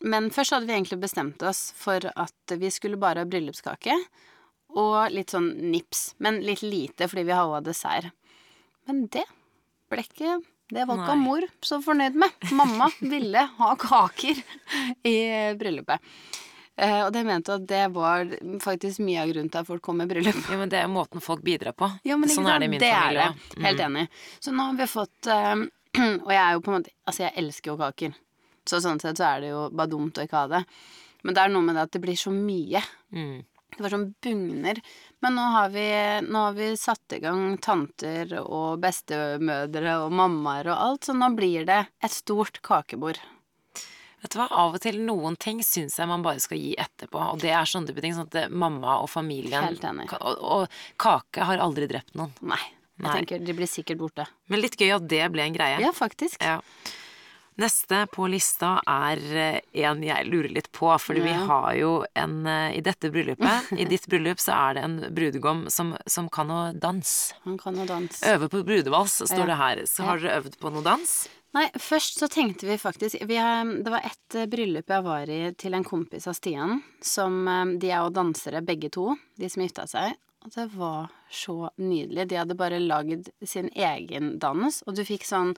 men 0.00 0.28
først 0.32 0.54
hadde 0.54 0.68
vi 0.68 0.74
egentlig 0.76 1.00
bestemt 1.02 1.42
oss 1.44 1.70
for 1.76 2.04
at 2.08 2.54
vi 2.56 2.70
skulle 2.72 3.00
bare 3.00 3.24
ha 3.24 3.28
bryllupskake. 3.28 3.96
Og 4.76 5.12
litt 5.12 5.32
sånn 5.32 5.48
nips, 5.72 6.12
men 6.24 6.42
litt 6.44 6.62
lite 6.64 7.08
fordi 7.08 7.26
vi 7.28 7.36
har 7.36 7.48
òg 7.48 7.64
dessert. 7.68 8.12
Men 8.88 9.06
det 9.12 9.24
ble 9.88 10.04
ikke 10.04 10.38
Det 10.68 10.84
var 10.84 11.00
ikke 11.00 11.16
mor 11.20 11.44
så 11.64 11.80
fornøyd 11.84 12.16
med. 12.20 12.32
Mamma 12.52 12.90
ville 13.00 13.46
ha 13.56 13.70
kaker 13.80 14.40
i 15.08 15.16
bryllupet. 15.56 16.04
Eh, 16.78 17.00
og 17.04 17.10
de 17.14 17.24
mente 17.26 17.54
at 17.56 17.64
det 17.66 17.84
var 17.90 18.28
faktisk 18.62 19.00
mye 19.02 19.24
av 19.24 19.32
grunnen 19.32 19.50
til 19.50 19.60
at 19.64 19.66
folk 19.66 19.82
kom 19.82 19.98
med 19.98 20.10
bryllup. 20.12 20.36
Jo, 20.46 20.58
men 20.60 20.70
det 20.70 20.78
er 20.78 20.92
måten 20.92 21.22
folk 21.24 21.42
bidrar 21.42 21.74
på. 21.74 21.88
Ja, 22.06 22.14
men 22.20 22.30
sånn 22.30 22.46
sant? 22.46 22.54
er 22.54 22.62
det 22.62 22.68
i 22.68 22.72
min 22.76 22.82
det 22.84 22.92
familie 22.94 23.24
Er 23.24 23.32
òg. 23.32 23.42
det. 23.56 23.64
Helt 23.66 23.82
enig. 23.88 24.06
Så 24.38 24.54
nå 24.54 24.68
har 24.70 24.78
vi 24.78 24.86
fått 24.92 25.30
eh, 25.34 25.66
Og 26.26 26.30
jeg 26.30 26.38
er 26.44 26.52
jo 26.54 26.62
på 26.62 26.70
en 26.70 26.76
måte 26.78 26.92
Altså, 27.08 27.24
jeg 27.24 27.34
elsker 27.42 27.72
jo 27.72 27.78
kaker. 27.80 28.16
Så 28.68 28.78
sånn 28.84 29.00
sett 29.02 29.18
så 29.18 29.26
er 29.32 29.40
det 29.42 29.50
jo 29.54 29.66
bare 29.72 29.90
dumt 29.90 30.18
å 30.20 30.24
ikke 30.26 30.42
ha 30.44 30.48
det. 30.52 30.64
Men 31.26 31.34
det 31.34 31.42
er 31.42 31.50
noe 31.54 31.64
med 31.66 31.74
det 31.78 31.86
at 31.88 31.94
det 31.96 32.02
blir 32.04 32.18
så 32.20 32.30
mye. 32.30 32.82
Mm. 33.16 33.38
Det 33.74 33.82
var 33.84 33.92
sånn 33.94 34.06
bugner. 34.22 34.78
Men 35.24 35.34
nå 35.38 35.46
har, 35.54 35.72
vi, 35.74 35.86
nå 36.28 36.42
har 36.46 36.54
vi 36.56 36.68
satt 36.78 37.16
i 37.16 37.18
gang 37.24 37.56
tanter 37.64 38.36
og 38.44 38.78
bestemødre 38.84 39.96
og 40.04 40.14
mammaer 40.14 40.70
og 40.70 40.84
alt, 40.84 41.08
så 41.08 41.16
nå 41.16 41.30
blir 41.36 41.66
det 41.68 41.80
et 42.04 42.14
stort 42.14 42.60
kakebord. 42.62 43.18
Vet 44.22 44.34
du 44.34 44.38
hva, 44.40 44.48
av 44.50 44.74
og 44.74 44.82
til 44.82 44.98
noen 45.06 45.36
ting 45.38 45.60
syns 45.62 45.98
jeg 46.00 46.10
man 46.10 46.24
bare 46.26 46.42
skal 46.42 46.58
gi 46.58 46.72
etterpå, 46.80 47.20
og 47.34 47.42
det 47.42 47.52
er 47.54 47.68
sånne 47.70 47.90
type 47.92 48.02
ting. 48.02 48.16
Sånn 48.16 48.26
at 48.26 48.50
mamma 48.50 48.98
og 49.04 49.10
familien 49.12 49.78
og, 50.18 50.40
og 50.42 50.80
kake 50.98 51.46
har 51.46 51.62
aldri 51.62 51.86
drept 51.90 52.18
noen. 52.18 52.34
Nei. 52.42 52.60
Jeg 52.98 53.06
Nei. 53.06 53.12
tenker 53.20 53.44
de 53.46 53.54
blir 53.54 53.70
sikkert 53.70 54.00
borte. 54.00 54.24
Men 54.50 54.64
litt 54.64 54.74
gøy 54.74 54.90
at 54.96 55.04
det 55.06 55.22
ble 55.30 55.44
en 55.46 55.54
greie. 55.54 55.78
Ja, 55.84 55.92
faktisk. 55.94 56.42
Ja. 56.42 56.58
Neste 57.58 58.04
på 58.14 58.28
lista 58.30 58.76
er 58.86 59.18
eh, 59.34 59.56
en 59.82 60.02
jeg 60.06 60.26
lurer 60.30 60.52
litt 60.54 60.68
på, 60.72 60.92
fordi 61.02 61.24
vi 61.24 61.32
har 61.48 61.72
jo 61.74 62.04
en 62.14 62.36
eh, 62.46 62.76
I 62.78 62.82
dette 62.86 63.10
bryllupet, 63.10 63.72
i 63.74 63.86
ditt 63.90 64.06
bryllup, 64.10 64.38
så 64.38 64.54
er 64.54 64.76
det 64.78 64.84
en 64.86 64.94
brudgom 65.16 65.64
som, 65.74 65.96
som 66.06 66.28
kan 66.30 66.52
å 66.54 66.60
danse. 66.78 67.34
Han 67.48 67.58
kan 67.58 67.74
noe 67.74 67.88
danse. 67.90 68.22
Øve 68.30 68.46
på 68.52 68.62
brudevals, 68.68 69.18
står 69.26 69.42
Ja. 69.42 69.48
det 69.50 69.58
her. 69.62 69.82
Så 69.90 70.06
har 70.06 70.22
dere 70.22 70.38
øvd 70.42 70.58
på 70.62 70.70
noe 70.76 70.86
dans? 70.86 71.16
Nei, 71.56 71.64
først 71.80 72.20
så 72.20 72.28
tenkte 72.30 72.66
vi 72.68 72.76
faktisk 72.78 73.22
vi, 73.26 73.36
har- 73.40 73.64
Det 73.82 73.90
var 73.90 74.04
et 74.06 74.34
eh, 74.38 74.46
bryllup 74.46 74.86
jeg 74.94 75.02
var 75.08 75.26
i 75.32 75.40
til 75.58 75.74
en 75.74 75.84
kompis 75.88 76.28
av 76.30 76.36
Stian, 76.38 76.78
som 77.02 77.42
De 77.80 77.90
er 77.90 78.04
jo 78.04 78.14
dansere 78.14 78.62
begge 78.62 78.90
to, 78.94 79.16
de 79.40 79.48
som 79.50 79.64
gifta 79.66 79.88
seg. 79.90 80.14
Og 80.48 80.54
det 80.54 80.70
var 80.78 81.10
så 81.28 81.68
nydelig. 81.76 82.24
De 82.30 82.36
hadde 82.40 82.54
bare 82.56 82.78
lagd 82.80 83.26
sin 83.44 83.66
egen 83.76 84.38
dans, 84.40 84.78
og 84.86 84.94
du 84.96 85.02
fikk 85.04 85.26
sånn 85.28 85.50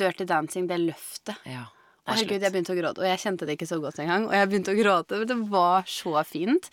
dirty 0.00 0.24
dancing, 0.24 0.70
det 0.70 0.78
løftet. 0.80 1.36
Ja. 1.44 1.66
Det 1.68 2.14
er 2.14 2.16
herregud, 2.22 2.46
jeg 2.46 2.54
begynte 2.54 2.72
å 2.72 2.78
gråte. 2.78 3.02
Og 3.02 3.10
jeg 3.10 3.20
kjente 3.20 3.44
det 3.44 3.58
ikke 3.58 3.68
så 3.68 3.76
godt 3.82 3.98
engang. 4.00 4.24
Og 4.30 4.32
jeg 4.32 4.48
begynte 4.48 4.72
å 4.72 4.78
gråte. 4.78 5.18
Men 5.20 5.28
det 5.28 5.36
var 5.52 5.84
så 5.92 6.14
fint. 6.24 6.70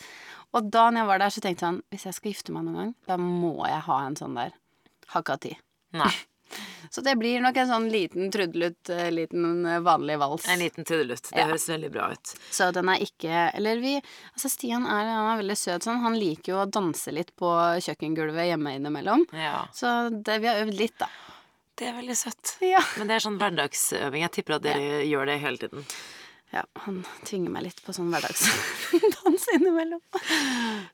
Og 0.56 0.70
da 0.72 0.86
når 0.88 1.02
jeg 1.02 1.10
var 1.10 1.22
der, 1.26 1.34
så 1.36 1.44
tenkte 1.44 1.66
jeg 1.66 1.68
sånn 1.68 1.82
Hvis 1.92 2.06
jeg 2.08 2.16
skal 2.16 2.32
gifte 2.32 2.56
meg 2.56 2.64
noen 2.64 2.80
gang, 2.80 2.94
da 3.12 3.18
må 3.20 3.52
jeg 3.68 3.82
ha 3.90 3.98
en 4.06 4.16
sånn 4.16 4.40
der. 4.40 4.56
Har 5.12 5.26
ikke 5.26 5.36
hatt 5.36 5.46
tid. 5.50 5.60
Nei. 6.00 6.14
Så 6.92 7.02
det 7.04 7.16
blir 7.20 7.42
nok 7.44 7.58
en 7.58 7.68
sånn 7.68 7.88
liten 7.92 8.30
trudelutt, 8.32 8.90
eh, 8.94 9.10
liten 9.12 9.66
eh, 9.66 9.80
vanlig 9.84 10.18
vals. 10.22 10.46
En 10.48 10.60
liten 10.62 10.86
trudelutt. 10.88 11.30
Det 11.32 11.40
Ja. 11.42 11.48
høres 11.50 11.68
veldig 11.70 11.92
bra 11.92 12.12
ut. 12.12 12.34
Så 12.52 12.72
den 12.72 12.88
er 12.90 13.00
ikke 13.04 13.52
Eller 13.56 13.80
vi 13.82 13.96
Altså, 14.00 14.50
Stian 14.50 14.86
er, 14.86 15.06
han 15.12 15.32
er 15.34 15.42
veldig 15.44 15.58
søt 15.58 15.84
sånn. 15.84 16.02
Han 16.02 16.18
liker 16.20 16.54
jo 16.54 16.58
å 16.64 16.70
danse 16.72 17.12
litt 17.12 17.36
på 17.36 17.50
kjøkkengulvet 17.82 18.48
hjemme 18.52 18.76
innimellom. 18.78 19.26
Ja. 19.34 19.66
Så 19.74 20.10
det, 20.24 20.40
vi 20.42 20.48
har 20.48 20.64
øvd 20.66 20.78
litt, 20.78 20.98
da. 21.00 21.08
Det 21.76 21.88
er 21.90 21.98
veldig 22.02 22.16
søtt. 22.16 22.56
Ja. 22.62 22.80
Men 22.98 23.08
det 23.08 23.16
er 23.18 23.26
sånn 23.26 23.38
hverdagsøving. 23.42 24.22
Jeg 24.22 24.32
tipper 24.32 24.56
at 24.56 24.62
dere 24.64 25.02
gjør 25.04 25.26
det 25.26 25.40
hele 25.42 25.58
tiden. 25.58 25.86
Ja 26.56 26.64
han 26.86 27.02
tvinger 27.28 27.52
meg 27.52 27.66
litt 27.66 27.82
på 27.84 27.94
sånn 27.96 28.12
hverdagsdans 28.14 29.48
innimellom. 29.58 30.02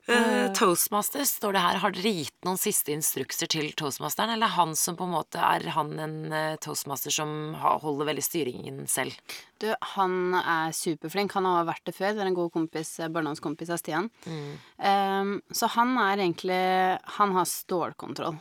Uh, 0.08 0.48
Toastmasters 0.56 1.36
står 1.38 1.54
det 1.54 1.62
her. 1.62 1.78
Har 1.84 1.94
dere 1.94 2.12
gitt 2.16 2.34
noen 2.46 2.58
siste 2.58 2.94
instrukser 2.94 3.50
til 3.52 3.70
toastmasteren, 3.78 4.34
eller 4.34 4.50
er 4.50 4.56
han 4.56 4.74
som 4.78 4.98
på 4.98 5.06
en 5.06 5.14
måte 5.14 5.42
er 5.42 5.68
han 5.76 5.92
en 6.02 6.16
eh, 6.34 6.56
toastmaster 6.62 7.14
som 7.14 7.54
holder 7.54 8.10
veldig 8.10 8.24
styringen 8.26 8.80
selv? 8.90 9.14
Du, 9.62 9.68
han 9.94 10.34
er 10.40 10.74
superflink. 10.74 11.36
Han 11.38 11.46
har 11.46 11.68
vært 11.68 11.84
det 11.86 11.94
før. 11.94 12.16
Det 12.16 12.24
er 12.24 12.30
en 12.32 12.38
god 12.38 12.50
kompis, 12.54 12.96
eh, 12.98 13.10
barndomskompis 13.12 13.70
av 13.70 13.78
Stian. 13.78 14.08
Mm. 14.26 14.48
Um, 14.82 15.36
så 15.54 15.70
han 15.76 15.94
er 16.02 16.24
egentlig 16.24 16.62
Han 17.18 17.36
har 17.36 17.46
stålkontroll. 17.46 18.40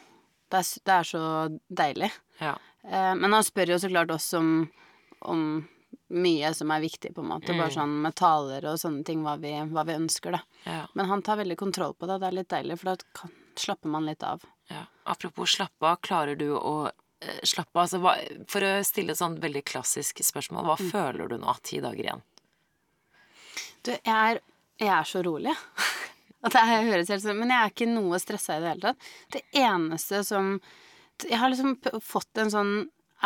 Det 0.51 0.63
er, 0.63 0.71
det 0.87 0.95
er 0.97 1.11
så 1.11 1.23
deilig. 1.69 2.09
Ja. 2.41 2.55
Uh, 2.81 3.13
men 3.19 3.37
han 3.37 3.45
spør 3.45 3.75
jo 3.75 3.79
så 3.83 3.91
klart 3.91 4.15
oss 4.15 4.31
om, 4.37 4.65
om 5.29 5.45
mye 6.11 6.53
som 6.53 6.71
er 6.71 6.83
viktig, 6.83 7.13
på 7.15 7.23
en 7.23 7.29
måte. 7.31 7.55
Bare 7.55 7.71
sånn 7.73 7.93
med 8.03 8.15
taler 8.19 8.65
og 8.71 8.79
sånne 8.81 9.03
ting, 9.07 9.21
hva 9.25 9.37
vi, 9.41 9.53
hva 9.71 9.85
vi 9.87 9.95
ønsker, 9.95 10.35
da. 10.35 10.41
Ja. 10.65 10.81
Men 10.97 11.11
han 11.11 11.23
tar 11.25 11.39
veldig 11.41 11.57
kontroll 11.59 11.95
på 11.95 12.07
det, 12.07 12.17
og 12.17 12.23
det 12.23 12.29
er 12.29 12.37
litt 12.39 12.51
deilig, 12.51 12.79
for 12.81 12.91
da 12.91 13.11
kan, 13.19 13.31
slapper 13.59 13.93
man 13.93 14.09
litt 14.09 14.25
av. 14.27 14.43
Ja. 14.71 14.83
Apropos 15.11 15.55
slappe 15.55 15.87
av, 15.87 16.01
klarer 16.03 16.39
du 16.39 16.49
å 16.55 16.75
eh, 16.87 17.41
slappe 17.43 17.75
av? 17.75 17.85
Altså, 17.85 18.01
hva, 18.03 18.15
for 18.51 18.67
å 18.67 18.73
stille 18.87 19.15
et 19.15 19.21
sånn 19.21 19.39
veldig 19.43 19.63
klassisk 19.67 20.23
spørsmål, 20.25 20.67
hva 20.67 20.77
føler 20.79 21.31
du 21.31 21.39
nå, 21.41 21.55
ti 21.63 21.81
dager 21.83 22.07
igjen? 22.07 22.23
Du, 23.81 23.91
jeg 23.95 24.13
er, 24.13 24.41
jeg 24.81 24.93
er 24.93 25.09
så 25.09 25.23
rolig. 25.25 25.55
At 26.45 26.55
det 26.55 26.61
høres 26.65 27.11
helt 27.13 27.21
sånn 27.21 27.37
Men 27.37 27.51
jeg 27.53 27.61
er 27.61 27.69
ikke 27.69 27.85
noe 27.91 28.17
stressa 28.21 28.55
i 28.57 28.63
det 28.63 28.71
hele 28.71 28.87
tatt. 28.87 29.09
Det 29.29 29.41
eneste 29.61 30.23
som 30.25 30.55
Jeg 31.21 31.37
har 31.37 31.51
liksom 31.53 31.75
fått 32.01 32.41
en 32.41 32.49
sånn 32.49 32.71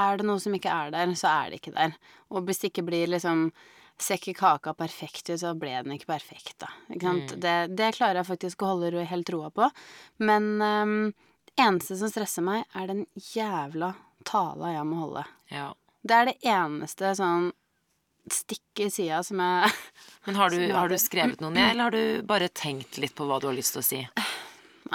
Er 0.02 0.20
det 0.20 0.28
noe 0.28 0.42
som 0.44 0.56
ikke 0.58 0.74
er 0.74 0.92
der, 0.94 1.16
så 1.18 1.32
er 1.32 1.52
det 1.52 1.62
ikke 1.62 1.76
der. 1.76 1.96
Og 2.34 2.46
hvis 2.48 2.62
det 2.62 2.74
ikke 2.74 2.90
blir 2.90 3.12
liksom 3.16 3.50
Ser 3.96 4.20
ikke 4.20 4.34
kaka 4.36 4.74
perfekt 4.76 5.30
ut, 5.30 5.40
så 5.40 5.54
ble 5.56 5.70
den 5.72 5.94
ikke 5.96 6.10
perfekt, 6.10 6.58
da. 6.60 6.68
Ikke 6.92 7.08
sant? 7.08 7.30
Det, 7.40 7.54
det 7.80 7.94
klarer 7.96 8.20
jeg 8.20 8.28
faktisk 8.28 8.66
å 8.66 8.74
holde 8.74 9.06
helt 9.08 9.30
roa 9.32 9.48
på. 9.56 9.70
Men 10.20 10.50
um, 10.60 10.98
det 11.48 11.64
eneste 11.64 11.96
som 11.96 12.12
stresser 12.12 12.44
meg, 12.44 12.66
er 12.76 12.90
den 12.92 13.06
jævla 13.16 13.94
tala 14.28 14.74
jeg 14.74 14.90
må 14.90 15.00
holde. 15.00 15.24
Ja. 15.48 15.70
Det 16.04 16.18
er 16.18 16.28
det 16.28 16.36
eneste 16.44 17.14
sånn 17.16 17.54
stikk 18.32 18.84
i 18.84 18.90
sida 18.90 19.22
som 19.24 19.40
jeg 19.40 19.72
Men 20.26 20.36
har 20.42 20.50
du, 20.50 20.60
har 20.80 20.90
du 20.90 20.98
skrevet 21.00 21.40
noe 21.40 21.54
ned, 21.54 21.72
eller 21.72 21.88
har 21.88 21.96
du 21.96 22.28
bare 22.28 22.50
tenkt 22.50 23.00
litt 23.02 23.16
på 23.16 23.28
hva 23.30 23.40
du 23.40 23.48
har 23.48 23.56
lyst 23.56 23.78
til 23.78 23.84
å 23.84 23.86
si? 23.86 24.02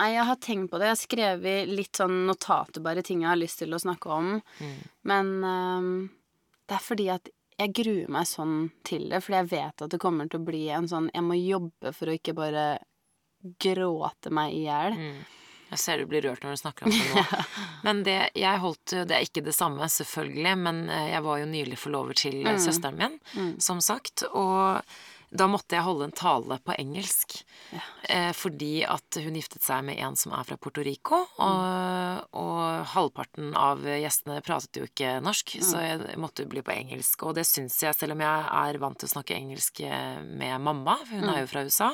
Nei, 0.01 0.15
jeg 0.15 0.25
har 0.31 0.39
tenkt 0.41 0.71
på 0.73 0.79
det. 0.81 0.89
Jeg 0.89 0.97
har 0.97 1.03
skrevet 1.03 1.69
litt 1.69 1.99
sånn 2.01 2.23
notatbare 2.29 3.05
ting 3.05 3.27
jeg 3.27 3.33
har 3.35 3.41
lyst 3.41 3.61
til 3.61 3.77
å 3.77 3.83
snakke 3.83 4.15
om. 4.15 4.31
Men 5.09 5.35
um, 5.45 5.91
det 6.65 6.79
er 6.79 6.85
fordi 6.85 7.11
at 7.13 7.29
jeg 7.61 7.75
gruer 7.77 8.09
meg 8.09 8.29
sånn 8.29 8.71
til 8.89 9.11
det, 9.11 9.21
fordi 9.21 9.43
jeg 9.43 9.51
vet 9.51 9.85
at 9.85 9.93
det 9.93 10.01
kommer 10.01 10.31
til 10.31 10.41
å 10.41 10.47
bli 10.47 10.63
en 10.73 10.89
sånn 10.89 11.11
Jeg 11.13 11.25
må 11.27 11.37
jobbe 11.37 11.93
for 11.93 12.09
å 12.09 12.15
ikke 12.17 12.33
bare 12.39 12.65
gråte 13.61 14.33
meg 14.33 14.55
i 14.57 14.63
hjel. 14.65 14.97
Jeg 15.71 15.79
ser 15.79 16.01
du 16.01 16.09
blir 16.11 16.25
rørt 16.25 16.43
når 16.43 16.57
du 16.57 16.61
snakker 16.63 16.89
om 16.89 16.97
det 16.97 17.13
nå. 17.13 17.43
Men 17.87 18.01
det 18.07 18.17
jeg 18.39 18.63
holdt 18.65 18.97
Det 18.97 19.19
er 19.19 19.29
ikke 19.29 19.45
det 19.47 19.55
samme, 19.55 19.87
selvfølgelig, 19.93 20.57
men 20.59 20.81
eh, 20.91 21.13
jeg 21.13 21.23
var 21.29 21.39
jo 21.39 21.47
nylig 21.53 21.79
forlover 21.79 22.19
til 22.19 22.41
mm. 22.43 22.59
søsteren 22.65 22.99
min, 22.99 23.21
som 23.63 23.79
sagt. 23.85 24.25
Og 24.33 24.81
da 25.31 25.47
måtte 25.47 25.77
jeg 25.77 25.87
holde 25.87 26.09
en 26.09 26.15
tale 26.17 26.59
på 26.65 26.75
engelsk. 26.75 27.37
Eh, 28.11 28.33
fordi 28.35 28.83
at 28.83 29.21
hun 29.23 29.39
giftet 29.39 29.63
seg 29.63 29.85
med 29.87 30.01
en 30.03 30.19
som 30.19 30.35
er 30.35 30.47
fra 30.49 30.59
Puerto 30.59 30.83
Rico. 30.87 31.23
Og, 31.39 32.35
og 32.41 32.91
halvparten 32.95 33.55
av 33.59 33.87
gjestene 33.87 34.41
pratet 34.47 34.81
jo 34.81 34.89
ikke 34.89 35.19
norsk, 35.23 35.57
så 35.63 35.85
jeg 35.85 36.19
måtte 36.21 36.49
bli 36.51 36.65
på 36.67 36.75
engelsk. 36.75 37.27
Og 37.29 37.39
det 37.39 37.47
syns 37.49 37.79
jeg, 37.85 37.95
selv 37.97 38.17
om 38.17 38.25
jeg 38.27 38.47
er 38.61 38.83
vant 38.83 38.99
til 38.99 39.11
å 39.11 39.15
snakke 39.15 39.39
engelsk 39.39 39.85
eh, 39.87 40.19
med 40.27 40.59
mamma, 40.67 40.99
for 41.05 41.21
hun 41.21 41.31
er 41.31 41.45
jo 41.45 41.51
fra 41.53 41.67
USA 41.69 41.93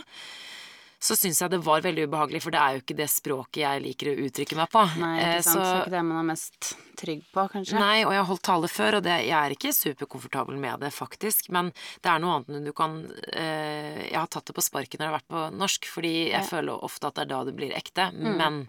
så 0.98 1.16
syns 1.18 1.40
jeg 1.42 1.52
det 1.52 1.60
var 1.64 1.84
veldig 1.84 2.06
ubehagelig, 2.08 2.40
for 2.42 2.54
det 2.54 2.60
er 2.62 2.76
jo 2.76 2.82
ikke 2.82 2.96
det 2.98 3.06
språket 3.12 3.60
jeg 3.62 3.82
liker 3.84 4.10
å 4.10 4.14
uttrykke 4.26 4.56
meg 4.58 4.70
på. 4.72 4.82
Nei, 5.02 5.12
Eh, 5.20 5.32
ikke 5.36 5.46
sant. 5.46 5.60
Så, 5.60 5.74
ikke 5.82 5.92
det 5.96 6.02
man 6.08 6.18
er 6.22 6.28
mest 6.32 6.70
trygg 6.96 7.22
på, 7.34 7.44
kanskje. 7.52 7.78
Nei, 7.78 7.98
og 8.06 8.14
jeg 8.14 8.20
har 8.22 8.28
holdt 8.30 8.44
tale 8.48 8.70
før, 8.72 8.98
og 8.98 9.04
det, 9.04 9.18
jeg 9.28 9.36
er 9.36 9.54
ikke 9.56 9.74
superkomfortabel 9.76 10.58
med 10.62 10.80
det, 10.80 10.92
faktisk. 10.96 11.50
Men 11.54 11.70
det 12.04 12.10
er 12.12 12.22
noe 12.24 12.38
annet 12.38 12.56
enn 12.56 12.66
du 12.70 12.72
kan 12.76 12.98
eh, 13.32 14.02
Jeg 14.06 14.18
har 14.18 14.30
tatt 14.32 14.48
det 14.48 14.56
på 14.56 14.64
sparket 14.64 14.98
når 14.98 15.06
jeg 15.06 15.12
har 15.12 15.18
vært 15.20 15.32
på 15.36 15.44
norsk, 15.60 15.88
fordi 15.92 16.14
jeg 16.32 16.48
føler 16.48 16.84
ofte 16.88 17.10
at 17.10 17.18
det 17.18 17.26
er 17.26 17.32
da 17.34 17.44
det 17.50 17.56
blir 17.58 17.76
ekte. 17.76 18.10
Men 18.16 18.62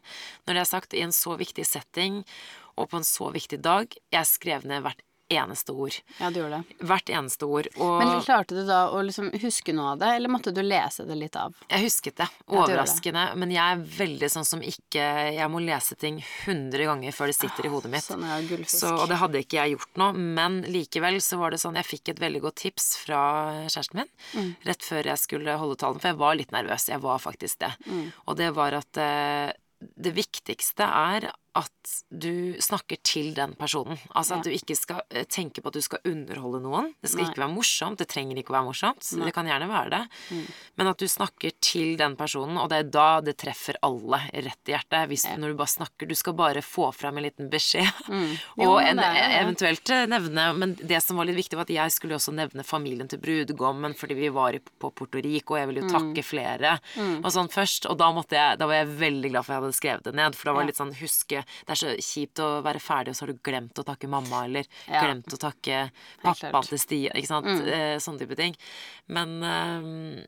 når 0.46 0.54
det 0.54 0.64
er 0.64 0.72
sagt, 0.76 0.94
i 0.98 1.04
en 1.06 1.16
så 1.16 1.38
viktig 1.40 1.66
setting 1.68 2.24
og 2.78 2.92
på 2.92 3.00
en 3.00 3.08
så 3.08 3.32
viktig 3.34 3.58
dag 3.66 3.90
Jeg 4.14 4.28
skrev 4.30 4.66
ned 4.70 4.84
hvert 4.86 5.00
eneste 5.30 5.74
ord. 5.76 5.96
Ja, 6.20 6.30
du 6.32 6.40
gjorde 6.40 6.60
det. 6.62 6.78
Hvert 6.88 7.10
eneste 7.12 7.48
ord. 7.50 7.68
Og 7.78 7.98
Men 8.02 8.22
klarte 8.24 8.56
du 8.56 8.62
da 8.68 8.88
å 8.96 9.02
liksom 9.04 9.30
huske 9.42 9.74
noe 9.76 9.94
av 9.94 10.00
det, 10.02 10.12
eller 10.18 10.32
måtte 10.32 10.54
du 10.56 10.62
lese 10.64 11.06
det 11.08 11.18
litt 11.20 11.36
av? 11.36 11.56
Jeg 11.70 11.84
husket 11.88 12.16
det. 12.22 12.28
Overraskende. 12.48 13.26
Ja, 13.28 13.34
det. 13.34 13.42
Men 13.44 13.52
jeg 13.52 13.64
er 13.76 13.84
veldig 13.98 14.30
sånn 14.32 14.48
som 14.48 14.64
ikke 14.64 15.06
Jeg 15.38 15.50
må 15.52 15.60
lese 15.64 15.98
ting 16.00 16.22
hundre 16.46 16.88
ganger 16.88 17.12
før 17.16 17.32
det 17.32 17.38
sitter 17.38 17.68
i 17.68 17.74
hodet 17.74 17.92
mitt. 17.92 18.06
Sånn 18.08 18.24
er 18.24 18.48
gullfisk. 18.48 18.80
Så, 18.80 18.94
og 18.96 19.08
det 19.12 19.20
hadde 19.22 19.44
ikke 19.44 19.60
jeg 19.60 19.76
gjort 19.78 20.00
nå, 20.00 20.10
men 20.40 20.62
likevel 20.72 21.20
så 21.24 21.38
var 21.42 21.52
det 21.52 21.60
sånn 21.62 21.76
Jeg 21.80 21.86
fikk 21.92 22.14
et 22.16 22.24
veldig 22.24 22.42
godt 22.48 22.62
tips 22.64 22.90
fra 23.06 23.22
kjæresten 23.68 24.02
min 24.02 24.14
Mm. 24.38 24.56
rett 24.66 24.84
før 24.84 25.06
jeg 25.06 25.18
skulle 25.22 25.54
holde 25.58 25.76
talen, 25.80 26.00
for 26.02 26.10
jeg 26.10 26.18
var 26.20 26.36
litt 26.36 26.52
nervøs. 26.52 26.88
Jeg 26.90 27.00
var 27.02 27.20
faktisk 27.20 27.60
det. 27.60 27.72
Mm. 27.88 28.12
Og 28.28 28.36
det 28.38 28.50
var 28.56 28.74
at 28.74 28.98
eh, 28.98 29.52
det 29.80 30.14
viktigste 30.16 30.84
er 30.84 31.30
at 31.58 31.94
du 32.12 32.56
snakker 32.62 33.00
til 33.06 33.32
den 33.38 33.54
personen. 33.58 33.98
Altså 34.16 34.38
at 34.38 34.46
du 34.48 34.52
ikke 34.54 34.76
skal 34.78 35.02
eh, 35.10 35.26
tenke 35.32 35.62
på 35.64 35.72
at 35.72 35.78
du 35.78 35.82
skal 35.84 36.00
underholde 36.08 36.60
noen. 36.64 36.92
Det 37.02 37.10
skal 37.12 37.24
Nei. 37.26 37.32
ikke 37.32 37.42
være 37.44 37.54
morsomt. 37.56 37.98
Det 38.02 38.08
trenger 38.12 38.38
ikke 38.42 38.54
å 38.54 38.58
være 38.60 38.68
morsomt. 38.70 39.08
Det 39.24 39.34
kan 39.36 39.48
gjerne 39.50 39.70
være 39.72 39.92
det. 39.96 40.02
Mm. 40.36 40.44
Men 40.82 40.92
at 40.92 41.02
du 41.02 41.08
snakker 41.10 41.56
til 41.64 41.96
den 42.00 42.16
personen, 42.20 42.60
og 42.62 42.70
det 42.72 42.78
er 42.84 42.90
da 42.94 43.08
det 43.26 43.36
treffer 43.42 43.80
alle 43.88 44.20
rett 44.34 44.70
i 44.72 44.76
hjertet. 44.76 45.08
Hvis, 45.12 45.26
Når 45.38 45.54
du 45.56 45.60
bare 45.64 45.74
snakker. 45.74 46.08
Du 46.12 46.16
skal 46.20 46.36
bare 46.38 46.62
få 46.66 46.90
fram 46.96 47.18
en 47.22 47.28
liten 47.28 47.50
beskjed. 47.54 47.88
Jo, 48.58 48.72
og 48.74 48.82
en, 48.82 49.00
eventuelt 49.02 49.90
eh, 49.94 50.06
nevne 50.10 50.48
Men 50.58 50.74
det 50.80 50.98
som 51.04 51.18
var 51.20 51.28
litt 51.30 51.38
viktig, 51.38 51.58
var 51.60 51.68
at 51.68 51.74
jeg 51.74 51.94
skulle 51.94 52.16
også 52.18 52.34
nevne 52.36 52.64
familien 52.66 53.08
til 53.10 53.20
brudgommen, 53.22 53.94
fordi 53.98 54.16
vi 54.18 54.30
var 54.34 54.58
på 54.82 54.90
Porto 54.98 55.22
Rico, 55.24 55.56
og 55.56 55.62
jeg 55.62 55.68
ville 55.72 55.82
jo 55.82 55.88
Mm. 55.88 55.94
takke 55.94 56.24
flere 56.26 56.72
og 57.24 57.30
sånn 57.32 57.48
først. 57.52 57.86
Og 57.88 57.96
da 58.00 58.10
måtte 58.12 58.36
jeg 58.36 58.58
Da 58.60 58.66
var 58.68 58.82
jeg 58.82 58.90
veldig 59.00 59.30
glad 59.32 59.46
for 59.46 59.54
at 59.54 59.56
jeg 59.56 59.64
hadde 59.64 59.78
skrevet 59.78 60.04
det 60.10 60.14
ned, 60.20 60.36
for 60.36 60.50
da 60.50 60.54
var 60.58 60.66
det 60.66 60.72
litt 60.74 60.82
sånn 60.82 60.92
huske 61.00 61.44
Det 61.66 61.76
er 61.76 61.82
så 61.82 61.96
kjipt 61.98 62.42
å 62.44 62.62
være 62.66 62.80
ferdig, 62.84 63.10
og 63.10 63.16
så 63.20 63.26
har 63.26 63.34
du 63.34 63.40
glemt 63.44 63.80
å 63.82 63.86
takke 63.88 64.08
mamma, 64.12 64.44
eller 64.46 64.66
Ja. 64.88 65.02
glemt 65.06 65.28
å 65.34 65.38
takke. 65.38 65.92
Mm. 66.24 66.64
til 66.68 66.80
Stia, 66.80 67.12
ikke 67.16 67.28
sant. 67.28 67.48
Eh, 67.48 67.98
sånne 67.98 68.20
type 68.20 68.36
ting. 68.36 68.56
Men 69.08 69.44
eh, 69.44 70.26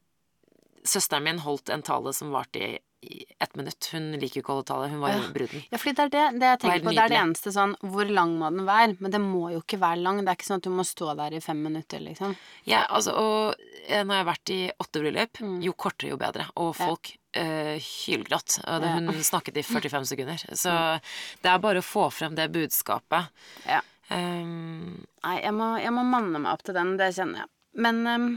søsteren 0.83 1.23
min 1.23 1.39
holdt 1.43 1.69
en 1.69 1.81
tale 1.85 2.13
som 2.15 2.31
varte 2.31 2.59
i, 2.59 2.77
i 3.01 3.25
ett 3.39 3.55
minutt. 3.55 3.89
Hun 3.93 4.11
liker 4.19 4.39
jo 4.39 4.43
ikke 4.43 4.51
å 4.53 4.55
holde 4.59 4.67
tale, 4.67 4.87
hun 4.91 4.99
var 5.03 5.13
jo 5.15 5.27
bruden. 5.35 5.63
Ja, 5.71 5.77
fordi 5.79 5.93
det 5.95 6.05
er 6.05 6.09
det, 6.15 6.23
det 6.39 6.49
jeg 6.49 6.59
tenker 6.63 6.83
på. 6.87 6.93
Det 6.95 7.03
er 7.03 7.13
det 7.13 7.19
eneste 7.21 7.53
sånn 7.55 7.75
Hvor 7.79 8.09
lang 8.11 8.33
må 8.39 8.49
den 8.51 8.65
være? 8.67 8.97
Men 8.99 9.11
det 9.15 9.21
må 9.23 9.51
jo 9.53 9.61
ikke 9.63 9.79
være 9.79 10.01
lang. 10.03 10.19
Det 10.23 10.33
er 10.33 10.39
ikke 10.39 10.49
sånn 10.49 10.63
at 10.63 10.67
du 10.67 10.73
må 10.75 10.83
stå 10.87 11.13
der 11.19 11.37
i 11.37 11.43
fem 11.43 11.61
minutter, 11.63 11.99
liksom. 12.03 12.35
Ja, 12.67 12.85
altså, 12.89 13.13
og 13.15 13.55
nå 13.89 14.03
når 14.05 14.15
jeg 14.15 14.23
har 14.25 14.29
vært 14.33 14.51
i 14.55 14.61
åtte 14.83 15.01
bryllup, 15.03 15.39
Mm. 15.39 15.61
jo 15.63 15.73
kortere, 15.73 16.09
jo 16.11 16.17
bedre. 16.17 16.45
Og 16.57 16.75
folk 16.75 17.13
eh, 17.33 17.77
hylgrått. 17.83 18.59
Og 18.65 18.81
det, 18.83 18.91
hun 19.07 19.23
snakket 19.23 19.57
i 19.61 19.63
45 19.67 20.05
sekunder. 20.13 20.43
Så 20.57 20.71
Mm. 20.73 21.01
det 21.43 21.51
er 21.51 21.59
bare 21.63 21.79
å 21.83 21.85
få 21.85 22.07
frem 22.13 22.35
det 22.35 22.49
budskapet. 22.55 23.29
Ja. 23.67 23.81
Um, 24.09 25.05
Nei, 25.23 25.35
jeg 25.43 25.53
må, 25.53 25.67
jeg 25.77 25.93
må 25.93 26.03
manne 26.07 26.39
meg 26.41 26.51
opp 26.53 26.63
til 26.65 26.73
den. 26.73 26.95
Det 26.97 27.11
kjenner 27.13 27.43
jeg. 27.43 27.49
Men 27.77 27.99
um, 28.07 28.29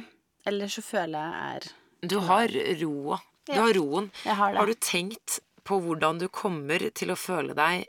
ellers 0.45 0.75
så 0.77 0.83
føler 0.85 1.23
jeg 1.23 1.57
er 1.57 1.71
du 2.03 2.17
har 2.27 2.51
roa. 2.83 3.21
Du 3.47 3.53
har 3.55 3.73
roen. 3.79 4.09
Har. 4.27 4.57
Har 4.59 4.67
du 4.67 4.75
tenkt 4.75 5.39
på 5.63 5.77
hvordan 5.85 6.19
du 6.19 6.27
kommer 6.35 6.83
til 6.99 7.13
å 7.15 7.17
føle 7.17 7.55
deg 7.55 7.85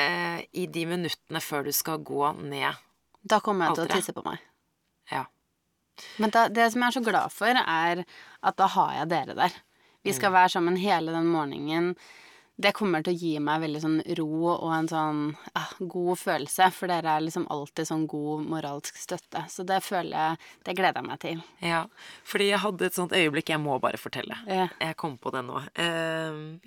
uh, 0.00 0.40
i 0.56 0.64
de 0.66 0.86
minuttene 0.88 1.42
før 1.44 1.68
du 1.68 1.72
skal 1.76 2.00
gå 2.00 2.30
ned? 2.40 2.78
Da 3.20 3.36
kommer 3.44 3.68
jeg 3.68 3.76
til 3.76 3.84
å 3.84 3.90
tisse 4.00 4.14
på 4.16 4.24
meg. 4.24 4.40
Ja. 5.12 5.26
Men 6.16 6.32
da, 6.32 6.46
det 6.48 6.70
som 6.72 6.80
jeg 6.80 6.88
er 6.88 6.96
så 6.96 7.04
glad 7.04 7.34
for, 7.36 7.52
er 7.60 8.00
at 8.40 8.56
da 8.56 8.68
har 8.78 8.94
jeg 9.02 9.10
dere 9.12 9.36
der. 9.36 9.58
Vi 10.02 10.10
Mm. 10.10 10.16
skal 10.16 10.32
være 10.32 10.48
sammen 10.48 10.76
hele 10.80 11.12
den 11.12 11.26
morgenen. 11.26 11.94
Det 12.60 12.74
kommer 12.74 13.02
til 13.02 13.14
å 13.14 13.18
gi 13.18 13.38
meg 13.40 13.60
veldig 13.62 13.80
sånn 13.80 14.16
ro 14.18 14.48
og 14.52 14.72
en 14.74 14.88
sånn 14.88 15.36
ah, 15.56 15.70
god 15.80 16.18
følelse, 16.18 16.70
for 16.72 16.88
dere 16.88 17.06
er 17.16 17.20
liksom 17.24 17.46
alltid 17.48 17.86
sånn 17.88 18.06
god 18.06 18.44
moralsk 18.46 18.96
støtte. 19.00 19.46
Så 19.48 19.64
det 19.64 19.82
føler 19.82 20.10
jeg 20.10 20.38
Det 20.64 20.76
gleder 20.76 21.00
jeg 21.00 21.06
meg 21.08 21.18
til. 21.20 21.42
Ja, 21.62 21.86
fordi 22.24 22.50
jeg 22.50 22.58
hadde 22.60 22.82
et 22.86 22.92
sånt 22.94 23.12
øyeblikk 23.12 23.48
jeg 23.48 23.60
må 23.60 23.78
bare 23.80 23.96
fortelle. 23.96 24.36
Ja. 24.46 24.68
Jeg 24.80 24.96
kom 24.96 25.16
på 25.16 25.32
det 25.32 25.44
nå. 25.44 25.62
Ehm, 25.76 26.60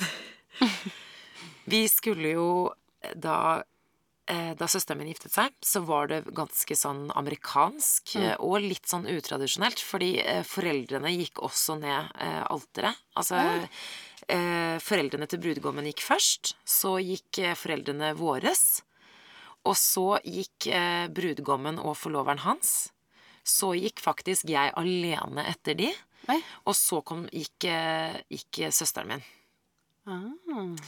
vi 1.65 1.87
skulle 1.89 2.33
jo 2.33 2.49
da 3.15 3.61
da 4.23 4.67
søsteren 4.71 5.01
min 5.01 5.09
giftet 5.11 5.33
seg, 5.35 5.55
så 5.59 5.81
var 5.83 6.07
det 6.07 6.21
ganske 6.35 6.75
sånn 6.77 7.09
amerikansk 7.11 8.13
mm. 8.15 8.29
og 8.45 8.63
litt 8.63 8.87
sånn 8.87 9.07
utradisjonelt, 9.11 9.81
fordi 9.83 10.13
eh, 10.21 10.45
foreldrene 10.47 11.11
gikk 11.11 11.41
også 11.43 11.75
ned 11.81 12.13
eh, 12.23 12.39
alteret. 12.47 13.01
Altså 13.19 13.41
eh, 14.31 14.79
foreldrene 14.83 15.27
til 15.27 15.41
brudgommen 15.43 15.89
gikk 15.91 16.05
først, 16.05 16.53
så 16.63 16.95
gikk 17.03 17.41
eh, 17.43 17.57
foreldrene 17.59 18.13
våres, 18.19 18.83
og 19.67 19.75
så 19.79 20.07
gikk 20.23 20.69
eh, 20.71 21.05
brudgommen 21.11 21.79
og 21.83 21.97
forloveren 21.99 22.43
hans. 22.43 22.93
Så 23.43 23.73
gikk 23.75 23.99
faktisk 24.03 24.47
jeg 24.51 24.71
alene 24.79 25.43
etter 25.51 25.75
de, 25.75 25.91
Oi. 26.31 26.39
og 26.63 26.75
så 26.79 27.01
kom, 27.03 27.27
gikk, 27.31 27.67
eh, 27.67 28.15
gikk 28.31 28.63
søsteren 28.71 29.17
min. 29.17 29.27
Ah. 30.07 30.87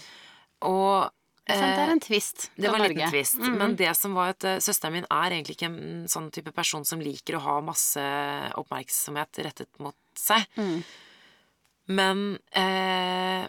Og 0.67 1.11
det 1.45 1.81
er 1.83 1.91
en 1.93 2.01
twist. 2.01 2.47
det 2.55 2.69
var 2.71 2.79
en 2.79 2.89
liten 2.89 3.11
twist. 3.11 3.35
twist. 3.37 3.49
-hmm. 3.49 3.57
Men 3.57 3.75
det 3.75 3.93
som 3.97 4.13
var 4.13 4.29
at 4.29 4.43
eh, 4.43 4.59
søsteren 4.59 4.93
min 4.93 5.05
er 5.11 5.31
egentlig 5.31 5.55
ikke 5.55 5.65
en 5.65 6.07
sånn 6.07 6.31
type 6.31 6.51
person 6.51 6.85
som 6.85 6.99
liker 6.99 7.35
å 7.35 7.39
ha 7.39 7.61
masse 7.61 8.01
oppmerksomhet 8.55 9.39
rettet 9.45 9.79
mot 9.79 9.95
seg. 10.17 10.45
Mm. 10.55 10.83
Men 11.85 12.39
eh, 12.51 13.45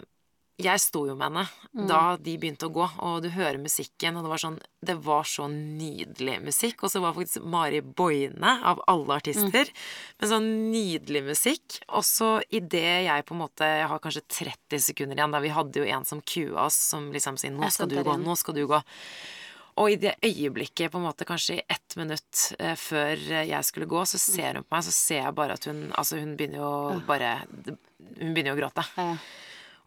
jeg 0.57 0.81
sto 0.81 1.03
jo 1.05 1.13
med 1.17 1.29
henne 1.29 1.87
da 1.87 2.17
de 2.17 2.33
begynte 2.41 2.65
å 2.65 2.73
gå, 2.73 2.85
og 3.05 3.21
du 3.21 3.29
hører 3.29 3.59
musikken, 3.61 4.17
og 4.17 4.25
det 4.25 4.31
var 4.31 4.41
sånn 4.41 4.57
Det 4.87 4.95
var 5.05 5.27
så 5.29 5.45
nydelig 5.51 6.39
musikk. 6.41 6.83
Og 6.85 6.91
så 6.93 7.01
var 7.03 7.13
faktisk 7.13 7.45
Mari 7.45 7.81
Boine, 7.81 8.53
av 8.65 8.81
alle 8.89 9.19
artister, 9.19 9.69
med 10.17 10.31
sånn 10.31 10.47
nydelig 10.71 11.23
musikk. 11.27 11.79
Og 11.89 12.05
så 12.07 12.37
idet 12.49 13.05
jeg 13.05 13.25
på 13.27 13.35
en 13.35 13.43
måte 13.43 13.69
Jeg 13.69 13.89
har 13.91 14.01
kanskje 14.01 14.25
30 14.25 14.85
sekunder 14.89 15.19
igjen, 15.19 15.33
da 15.35 15.43
vi 15.43 15.53
hadde 15.53 15.83
jo 15.83 15.89
en 15.97 16.05
som 16.05 16.21
kua 16.21 16.65
oss, 16.65 16.79
som 16.93 17.11
liksom 17.13 17.37
sier 17.37 17.53
'Nå 17.53 17.69
skal 17.69 17.89
du 17.89 18.01
gå, 18.01 18.17
nå 18.17 18.37
skal 18.37 18.55
du 18.55 18.65
gå'. 18.67 18.83
Og 19.77 19.91
i 19.91 19.95
det 20.01 20.15
øyeblikket, 20.25 20.89
på 20.89 20.97
en 20.97 21.05
måte 21.05 21.25
kanskje 21.25 21.59
i 21.59 21.65
ett 21.69 21.95
minutt 21.97 22.53
eh, 22.57 22.73
før 22.73 23.13
jeg 23.45 23.65
skulle 23.65 23.85
gå, 23.85 24.05
så 24.09 24.17
ser 24.17 24.57
hun 24.57 24.63
på 24.63 24.73
meg, 24.73 24.83
så 24.83 24.91
ser 24.91 25.21
jeg 25.21 25.35
bare 25.35 25.53
at 25.53 25.65
hun 25.69 25.91
Altså, 25.93 26.17
hun 26.17 26.35
begynner 26.35 26.57
jo 26.57 27.01
bare 27.05 27.45
Hun 28.17 28.33
begynner 28.33 28.55
jo 28.55 28.57
å 28.57 28.61
gråte. 28.63 28.85
Ja. 28.97 29.17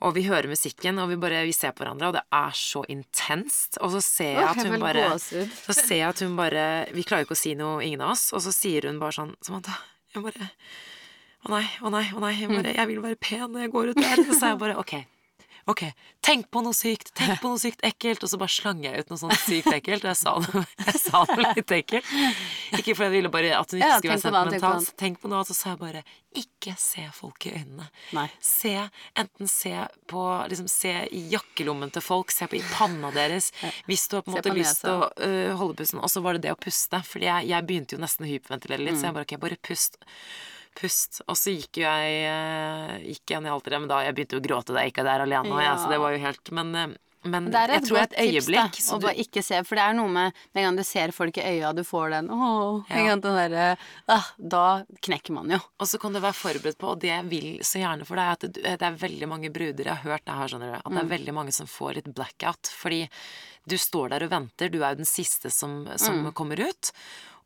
Og 0.00 0.14
vi 0.16 0.22
hører 0.24 0.48
musikken, 0.48 0.96
og 1.02 1.10
vi 1.10 1.18
bare 1.20 1.42
vi 1.44 1.52
ser 1.52 1.74
på 1.76 1.84
hverandre, 1.84 2.08
og 2.08 2.14
det 2.16 2.22
er 2.32 2.54
så 2.56 2.80
intenst. 2.88 3.76
Og 3.84 3.92
så 3.92 4.00
ser 4.04 4.30
jeg 4.38 4.46
at 4.48 4.62
hun 4.64 4.80
bare. 4.80 5.06
Så 5.20 5.76
ser 5.76 5.98
jeg 5.98 6.08
at 6.08 6.22
hun 6.24 6.38
bare 6.38 6.64
Vi 6.96 7.04
klarer 7.04 7.26
ikke 7.28 7.36
å 7.36 7.40
si 7.42 7.52
noe, 7.58 7.82
ingen 7.84 8.00
av 8.00 8.14
oss. 8.14 8.30
Og 8.32 8.40
så 8.46 8.54
sier 8.54 8.88
hun 8.88 9.00
bare 9.02 9.18
sånn 9.18 9.34
Samantha, 9.44 9.76
jeg 10.14 10.24
bare 10.24 10.48
Å 11.44 11.52
nei, 11.52 11.64
å 11.84 11.92
nei, 11.92 12.06
å 12.16 12.20
nei. 12.24 12.34
Jeg, 12.38 12.48
bare, 12.52 12.72
jeg 12.76 12.88
vil 12.90 13.02
være 13.04 13.20
pen 13.20 13.46
når 13.52 13.66
jeg 13.66 13.72
går 13.76 13.92
ut 13.92 14.00
der. 14.00 14.24
Og 14.24 14.32
så 14.32 14.40
er 14.40 14.54
jeg 14.54 14.62
bare 14.64 14.78
OK. 14.80 14.94
Ok, 15.68 15.82
tenk 16.24 16.48
på 16.50 16.62
noe 16.64 16.74
sykt, 16.76 17.12
tenk 17.18 17.40
på 17.42 17.50
noe 17.52 17.60
sykt 17.60 17.82
ekkelt. 17.84 18.22
Og 18.24 18.30
så 18.32 18.38
bare 18.40 18.52
slang 18.54 18.80
jeg 18.84 19.02
ut 19.04 19.10
noe 19.12 19.20
sånt 19.20 19.36
sykt 19.44 19.68
ekkelt. 19.74 20.04
Og 20.06 20.10
jeg 20.12 20.20
sa 20.20 20.34
noe, 20.40 20.64
jeg 20.88 21.00
sa 21.02 21.22
noe 21.28 21.52
litt 21.56 21.74
ekkelt. 21.76 22.08
Ikke 22.78 22.94
fordi 22.96 23.08
jeg 23.10 23.14
ville 23.18 23.32
bare 23.32 23.52
at 23.58 23.70
hun 23.74 23.80
ikke 23.80 23.90
Ja, 23.90 23.98
skulle 23.98 24.18
være 24.22 24.40
annet, 24.40 24.60
tenk 24.64 24.98
Tenk 25.00 25.20
på 25.22 25.30
noe 25.32 25.42
og 25.42 25.48
Så 25.50 25.56
sa 25.58 25.74
jeg 25.74 25.80
bare 25.82 26.02
ikke 26.40 26.76
se 26.78 27.02
folk 27.16 27.46
i 27.48 27.54
øynene. 27.58 27.88
Nei. 28.14 28.26
Se, 28.44 28.74
enten 29.18 29.48
se 29.50 29.72
på 30.10 30.24
liksom, 30.52 30.68
Se 30.70 30.92
i 31.10 31.24
jakkelommen 31.32 31.90
til 31.90 32.04
folk, 32.04 32.30
se 32.30 32.46
på 32.46 32.60
i 32.60 32.62
panna 32.70 33.10
deres. 33.14 33.50
Hvis 33.88 34.06
du 34.08 34.16
har 34.16 34.22
på 34.22 34.30
en 34.30 34.38
måte 34.38 34.52
på 34.52 34.58
lyst 34.60 34.84
til 34.84 34.94
å 34.94 35.08
uh, 35.10 35.56
holde 35.58 35.80
pusten. 35.82 35.98
Og 35.98 36.12
så 36.12 36.22
var 36.22 36.38
det 36.38 36.44
det 36.46 36.54
å 36.54 36.60
puste. 36.60 37.02
Fordi 37.10 37.26
jeg, 37.26 37.50
jeg 37.50 37.66
begynte 37.66 37.96
jo 37.98 38.02
nesten 38.04 38.28
å 38.28 38.30
hyperventilere 38.30 38.86
litt, 38.86 39.00
så 39.00 39.00
Mm. 39.00 39.08
jeg 39.10 39.16
bare 39.16 39.26
ok, 39.26 39.36
bare 39.42 39.56
pust. 39.66 39.96
Pust. 40.78 41.20
Og 41.26 41.36
så 41.38 41.52
gikk 41.56 41.80
jo 41.82 41.86
jeg 41.88 42.24
øh, 42.30 42.96
Gikk 43.10 43.32
igjen 43.32 43.46
i 43.48 43.52
alteret, 43.52 43.82
men 43.82 43.90
da 43.90 44.02
jeg 44.06 44.16
begynte 44.16 44.38
å 44.38 44.44
gråte 44.44 44.74
da 44.76 44.84
jeg 44.84 44.92
gikk 44.92 45.04
der 45.06 45.24
alene. 45.26 45.54
Ja. 45.56 45.62
jeg, 45.70 45.78
så 45.82 45.88
det 45.92 45.98
var 46.02 46.14
jo 46.14 46.20
helt 46.22 46.50
Men, 46.56 46.74
øh, 46.78 46.92
men 47.28 47.50
er 47.52 47.68
jeg 47.74 47.82
et 47.82 47.88
tror 47.90 47.98
et 48.00 48.14
øyeblikk 48.22 48.70
tips, 48.78 48.86
da. 48.88 48.96
Å 48.96 49.00
bare 49.02 49.20
ikke 49.20 49.42
se, 49.44 49.58
for 49.68 49.76
det 49.76 49.82
er 49.84 49.96
noe 49.98 50.08
med 50.08 50.38
Med 50.54 50.62
en 50.62 50.68
gang 50.70 50.78
du 50.78 50.84
ser 50.88 51.12
folk 51.12 51.36
i 51.36 51.44
øya, 51.50 51.74
du 51.76 51.82
får 51.84 52.14
den 52.14 52.30
Åh, 52.32 52.86
Ja. 52.88 53.16
den 53.16 53.52
der, 53.52 53.76
ah, 54.08 54.30
Da 54.40 54.62
knekker 55.04 55.36
man 55.36 55.50
jo. 55.52 55.58
Og 55.78 55.90
så 55.90 56.00
kan 56.00 56.16
du 56.16 56.20
være 56.22 56.38
forberedt 56.38 56.78
på, 56.80 56.94
og 56.94 57.00
det 57.02 57.10
jeg 57.12 57.26
vil 57.28 57.48
så 57.66 57.82
gjerne 57.82 58.06
for 58.08 58.16
deg, 58.16 58.32
at 58.38 58.46
det, 58.48 58.62
det 58.80 58.88
er 58.88 58.96
veldig 59.02 59.28
mange 59.28 59.52
bruder 59.52 59.84
Jeg 59.90 59.98
har 60.00 60.06
hørt 60.14 60.24
det 60.24 60.38
her, 60.38 60.48
skjønner 60.54 60.72
du. 60.72 60.78
At 60.80 60.92
det 60.96 61.02
er 61.04 61.12
veldig 61.18 61.34
mange 61.36 61.52
som 61.52 61.68
får 61.68 61.98
litt 61.98 62.14
blackout. 62.14 62.72
Fordi 62.72 63.02
du 63.68 63.76
står 63.76 64.14
der 64.14 64.24
og 64.24 64.32
venter, 64.32 64.70
du 64.72 64.80
er 64.80 64.94
jo 64.94 65.02
den 65.02 65.08
siste 65.08 65.50
som, 65.52 65.82
som 66.00 66.30
kommer 66.32 66.62
ut. 66.62 66.92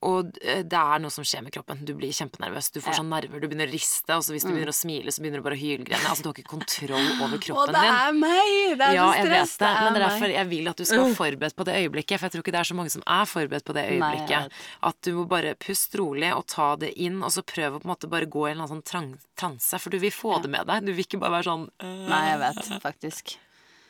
Og 0.05 0.37
eh, 0.43 0.61
det 0.69 0.77
er 0.77 1.01
noe 1.01 1.09
som 1.15 1.25
skjer 1.25 1.41
med 1.47 1.53
kroppen. 1.55 1.79
Du 1.89 1.95
blir 1.97 2.11
kjempenervøs. 2.13 2.67
Du 2.75 2.81
får 2.85 2.99
sånn 2.99 3.09
nerver, 3.09 3.41
du 3.41 3.47
begynner 3.49 3.71
å 3.71 3.73
riste. 3.73 4.13
Og 4.19 4.25
så 4.27 4.35
hvis 4.35 4.45
du 4.45 4.51
begynner 4.53 4.73
å 4.73 4.77
smile, 4.77 5.13
så 5.15 5.23
begynner 5.25 5.41
du 5.41 5.45
bare 5.47 5.57
å 5.57 5.61
hylgrene. 5.63 6.03
Altså, 6.11 6.25
du 6.27 6.29
har 6.29 6.37
ikke 6.37 6.51
kontroll 6.53 7.07
over 7.25 7.39
Og 7.39 7.45
kroppen 7.47 7.73
det 7.73 7.85
din. 7.87 7.95
er 7.95 8.19
meg! 8.19 8.53
Det 8.77 8.89
er 8.89 8.99
Ja, 8.99 9.07
så 9.09 9.15
jeg 9.17 9.25
stress. 9.31 9.55
vet 9.55 9.63
det, 9.65 9.71
men 9.81 9.95
det 9.97 10.01
er 10.03 10.05
derfor 10.07 10.35
jeg 10.35 10.51
vil 10.53 10.69
at 10.75 10.77
du 10.77 10.85
skal 10.91 11.03
være 11.07 11.17
forberedt 11.21 11.57
på 11.57 11.67
det 11.71 11.77
øyeblikket. 11.81 12.17
For 12.21 12.27
jeg 12.29 12.35
tror 12.37 12.45
ikke 12.45 12.55
det 12.57 12.61
er 12.61 12.71
så 12.73 12.77
mange 12.83 12.93
som 12.97 13.07
er 13.17 13.31
forberedt 13.33 13.65
på 13.71 13.77
det 13.79 13.87
øyeblikket. 13.95 14.59
at 14.91 15.01
du 15.09 15.11
må 15.17 15.25
bare 15.31 15.55
puste 15.65 16.03
rolig 16.03 16.33
og 16.37 16.45
ta 16.53 16.69
det 16.85 16.93
inn, 17.01 17.23
og 17.25 17.33
så 17.33 17.41
prøve 17.47 17.79
å 17.79 17.81
på 17.81 17.89
en 17.89 17.95
måte 17.95 18.11
bare 18.13 18.27
gå 18.29 18.45
i 18.45 18.51
en 18.53 18.59
eller 18.61 18.69
annen 18.75 18.85
sånn 18.85 19.17
transe. 19.41 19.81
For 19.81 19.91
du 19.95 19.99
vil 20.05 20.13
få 20.13 20.37
Ja. 20.37 20.43
det 20.45 20.51
med 20.51 20.67
deg. 20.69 20.85
Du 20.85 20.93
vil 20.93 21.05
ikke 21.09 21.21
bare 21.25 21.39
være 21.39 21.49
sånn 21.49 21.65
øh, 21.81 22.05
Nei, 22.13 22.23
jeg 22.35 22.39
vet 22.45 22.71
faktisk. 22.85 23.35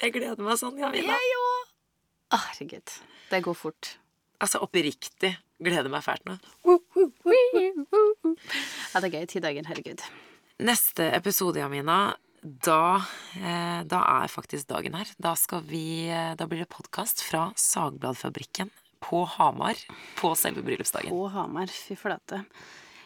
Jeg 0.04 0.12
gleder 0.14 0.42
meg 0.46 0.58
sånn, 0.62 0.78
ja, 0.78 0.90
Jeg 0.94 1.06
òg. 1.10 1.68
Herregud. 2.34 2.94
Det 3.30 3.42
går 3.44 3.54
fort. 3.56 3.96
Altså 4.42 4.58
oppriktig 4.64 5.30
gleder 5.64 5.90
meg 5.92 6.04
fælt 6.04 6.24
nå. 6.28 6.36
Ja, 8.92 9.00
det 9.00 9.08
er 9.08 9.14
gøy. 9.16 9.26
Ti 9.30 9.42
dager. 9.44 9.66
Herregud. 9.70 10.04
Neste 10.64 11.08
episode, 11.16 11.58
Jamina, 11.58 12.14
da, 12.44 13.02
eh, 13.40 13.82
da 13.88 14.00
er 14.22 14.30
faktisk 14.30 14.68
dagen 14.70 14.94
her. 14.94 15.08
Da, 15.18 15.34
vi, 15.66 16.08
eh, 16.08 16.34
da 16.36 16.46
blir 16.46 16.62
det 16.62 16.70
podkast 16.70 17.24
fra 17.24 17.48
Sagbladfabrikken 17.56 18.70
på 19.00 19.24
Hamar 19.36 19.74
på 20.16 20.34
selve 20.36 20.62
bryllupsdagen. 20.62 21.10
På 21.10 21.28
Hamar. 21.32 21.66
Fy 21.66 21.96
flate. 21.96 22.44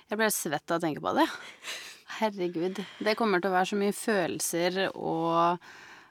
Jeg 0.08 0.18
ble 0.18 0.30
svett 0.32 0.70
av 0.70 0.78
å 0.78 0.82
tenke 0.82 1.02
på 1.04 1.14
det. 1.16 1.28
Herregud. 2.18 2.84
Det 3.04 3.16
kommer 3.18 3.40
til 3.40 3.50
å 3.50 3.56
være 3.58 3.70
så 3.70 3.78
mye 3.78 3.94
følelser 3.94 4.78
og 4.94 5.58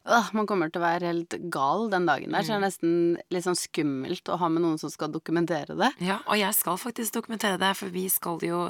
øh, 0.08 0.30
Man 0.38 0.48
kommer 0.50 0.72
til 0.72 0.82
å 0.82 0.86
være 0.86 1.12
helt 1.12 1.36
gal 1.54 1.88
den 1.92 2.08
dagen 2.10 2.34
der, 2.34 2.46
så 2.46 2.56
det 2.56 2.58
er 2.58 2.64
nesten 2.66 2.94
litt 3.34 3.46
sånn 3.46 3.60
skummelt 3.60 4.32
å 4.32 4.38
ha 4.42 4.50
med 4.52 4.64
noen 4.64 4.80
som 4.82 4.92
skal 4.94 5.12
dokumentere 5.14 5.78
det. 5.78 5.92
Ja, 6.04 6.20
og 6.26 6.40
jeg 6.40 6.56
skal 6.58 6.80
faktisk 6.82 7.20
dokumentere 7.20 7.60
det, 7.62 7.74
for 7.80 7.94
vi 7.94 8.08
skal 8.12 8.42
jo 8.46 8.64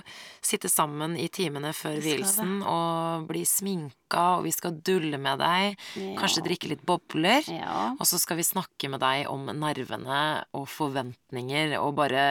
sitte 0.46 0.72
sammen 0.72 1.18
i 1.20 1.28
timene 1.34 1.74
før 1.78 2.00
Vi 2.02 2.16
vielsen 2.16 2.60
og 2.64 3.28
bli 3.30 3.44
sminka, 3.48 4.24
og 4.38 4.48
vi 4.48 4.54
skal 4.56 4.80
dulle 4.86 5.20
med 5.22 5.42
deg, 5.44 5.78
kanskje 6.20 6.46
drikke 6.46 6.72
litt 6.74 6.86
bobler. 6.88 7.48
Ja. 7.52 7.94
Og 7.98 8.06
så 8.10 8.20
skal 8.22 8.40
vi 8.40 8.48
snakke 8.48 8.92
med 8.92 9.04
deg 9.04 9.28
om 9.32 9.48
nervene 9.52 10.22
og 10.58 10.68
forventninger, 10.72 11.78
og 11.82 11.96
bare 12.00 12.28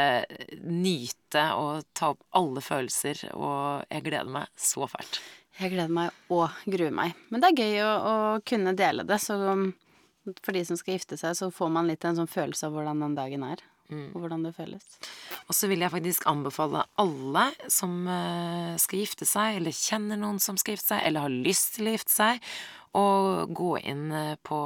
nyte 0.62 1.48
og 1.56 1.86
ta 1.96 2.14
opp 2.14 2.22
alle 2.36 2.62
følelser, 2.64 3.26
og 3.34 3.86
jeg 3.90 4.06
gleder 4.06 4.38
meg 4.38 4.52
så 4.58 4.88
fælt. 4.90 5.20
Jeg 5.56 5.72
gleder 5.72 5.92
meg 5.92 6.32
og 6.32 6.52
gruer 6.68 6.92
meg. 6.92 7.16
Men 7.32 7.42
det 7.42 7.50
er 7.50 7.62
gøy 7.62 7.82
å, 7.84 7.92
å 7.96 8.16
kunne 8.44 8.74
dele 8.76 9.06
det, 9.08 9.16
så 9.22 9.38
um, 9.40 9.70
for 10.42 10.52
de 10.56 10.64
som 10.68 10.76
skal 10.76 10.96
gifte 10.98 11.16
seg, 11.20 11.36
så 11.38 11.48
får 11.54 11.72
man 11.72 11.88
litt 11.88 12.04
en 12.04 12.18
sånn 12.18 12.30
følelse 12.30 12.68
av 12.68 12.76
hvordan 12.76 13.04
den 13.06 13.16
dagen 13.16 13.46
er. 13.46 13.62
Og 14.14 14.22
hvordan 14.22 14.46
det 14.46 14.54
føles. 14.56 14.86
Og 15.46 15.54
så 15.54 15.68
vil 15.70 15.84
jeg 15.84 15.92
faktisk 15.92 16.26
anbefale 16.30 16.84
alle 17.02 17.44
som 17.72 18.00
eh, 18.10 18.72
skal 18.82 19.04
gifte 19.04 19.28
seg, 19.28 19.60
eller 19.60 19.76
kjenner 19.76 20.18
noen 20.20 20.40
som 20.42 20.58
skal 20.58 20.74
gifte 20.74 20.94
seg, 20.94 21.04
eller 21.06 21.26
har 21.26 21.36
lyst 21.46 21.76
til 21.76 21.90
å 21.90 21.94
gifte 21.94 22.14
seg, 22.14 22.50
å 22.96 23.44
gå 23.52 23.76
inn 23.84 24.08
eh, 24.14 24.32
på 24.42 24.58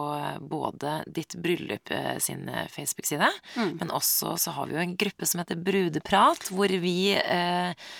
både 0.53 1.01
Ditt 1.11 1.35
bryllup 1.43 1.91
eh, 1.91 2.16
sin 2.23 2.49
eh, 2.49 2.68
Facebook-side, 2.71 3.29
men 3.81 3.93
også 3.93 4.37
så 4.41 4.55
har 4.57 4.71
vi 4.71 4.79
jo 4.79 4.85
en 4.85 4.97
gruppe 5.01 5.29
som 5.29 5.43
heter 5.43 5.61
Brudeprat, 5.61 6.51
hvor 6.55 6.73
vi 6.83 7.12
eh, 7.18 7.91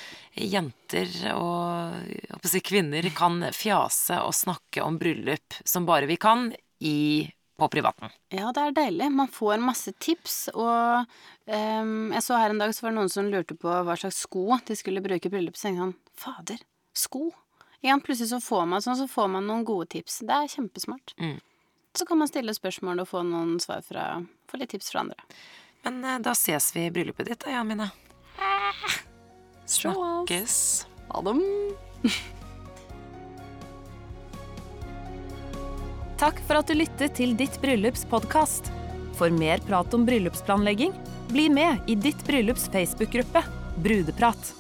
jenter 0.41 1.11
og 1.35 2.47
si 2.47 2.63
kvinner 2.63 3.11
kan 3.17 3.43
fjase 3.55 4.21
og 4.23 4.37
snakke 4.37 4.85
om 4.87 4.99
bryllup 5.01 5.59
som 5.67 5.89
bare 5.89 6.09
vi 6.09 6.17
kan 6.21 6.49
i 6.81 7.27
på 7.61 7.69
privaten. 7.73 8.13
Ja, 8.33 8.49
det 8.57 8.63
er 8.63 8.77
deilig. 8.77 9.11
Man 9.13 9.29
får 9.33 9.61
masse 9.63 9.93
tips, 10.01 10.39
og 10.55 11.05
um, 11.47 12.11
jeg 12.15 12.25
så 12.25 12.41
her 12.41 12.55
en 12.55 12.63
dag 12.63 12.73
så 12.75 12.87
var 12.87 12.95
det 12.95 12.99
noen 12.99 13.13
som 13.13 13.29
lurte 13.31 13.57
på 13.59 13.69
hva 13.87 13.97
slags 14.01 14.23
sko 14.25 14.59
de 14.67 14.77
skulle 14.79 15.05
bruke 15.05 15.29
i 15.29 15.33
bryllup. 15.33 15.59
Så 15.59 15.69
tenkte 15.69 15.77
jeg 15.77 15.85
sånn, 15.85 15.95
fader, 16.25 16.65
sko? 16.97 17.29
Igjen, 17.81 18.03
plutselig 18.05 18.33
så 18.33 18.41
får 18.45 18.67
man 18.73 18.85
sånn, 18.85 18.99
så 19.01 19.09
får 19.09 19.31
man 19.37 19.49
noen 19.49 19.65
gode 19.69 19.89
tips. 19.97 20.21
Det 20.29 20.37
er 20.37 20.53
kjempesmart. 20.53 21.15
Mm. 21.21 21.39
Så 21.97 22.07
kan 22.07 22.21
man 22.21 22.31
stille 22.31 22.55
spørsmål 22.57 23.05
og 23.05 23.11
få 23.11 23.25
noen 23.27 23.57
svar 23.63 23.85
fra, 23.85 24.11
få 24.51 24.61
litt 24.61 24.73
tips 24.75 24.93
fra 24.93 25.05
andre. 25.05 25.21
Men 25.85 26.03
uh, 26.05 26.19
da 26.23 26.37
ses 26.37 26.73
vi 26.77 26.89
i 26.89 26.93
bryllupet 26.95 27.29
ditt 27.29 27.45
da, 27.45 27.55
Jan 27.57 27.69
Mine. 27.69 27.91
Snakkes. 29.71 30.61
Ha 31.13 31.25
dem! 31.29 31.43
Takk 36.21 36.43
for 36.45 36.61
at 36.61 36.69
du 36.69 36.75
lyttet 36.77 37.15
til 37.17 37.31
Ditt 37.33 37.55
bryllups 37.63 38.03
podkast. 38.11 38.67
For 39.17 39.33
mer 39.33 39.63
prat 39.65 39.95
om 39.97 40.05
bryllupsplanlegging, 40.05 40.93
bli 41.33 41.49
med 41.49 41.89
i 41.89 41.97
Ditt 41.97 42.21
bryllups 42.29 42.69
Facebook-gruppe 42.69 43.41
Brudeprat. 43.81 44.60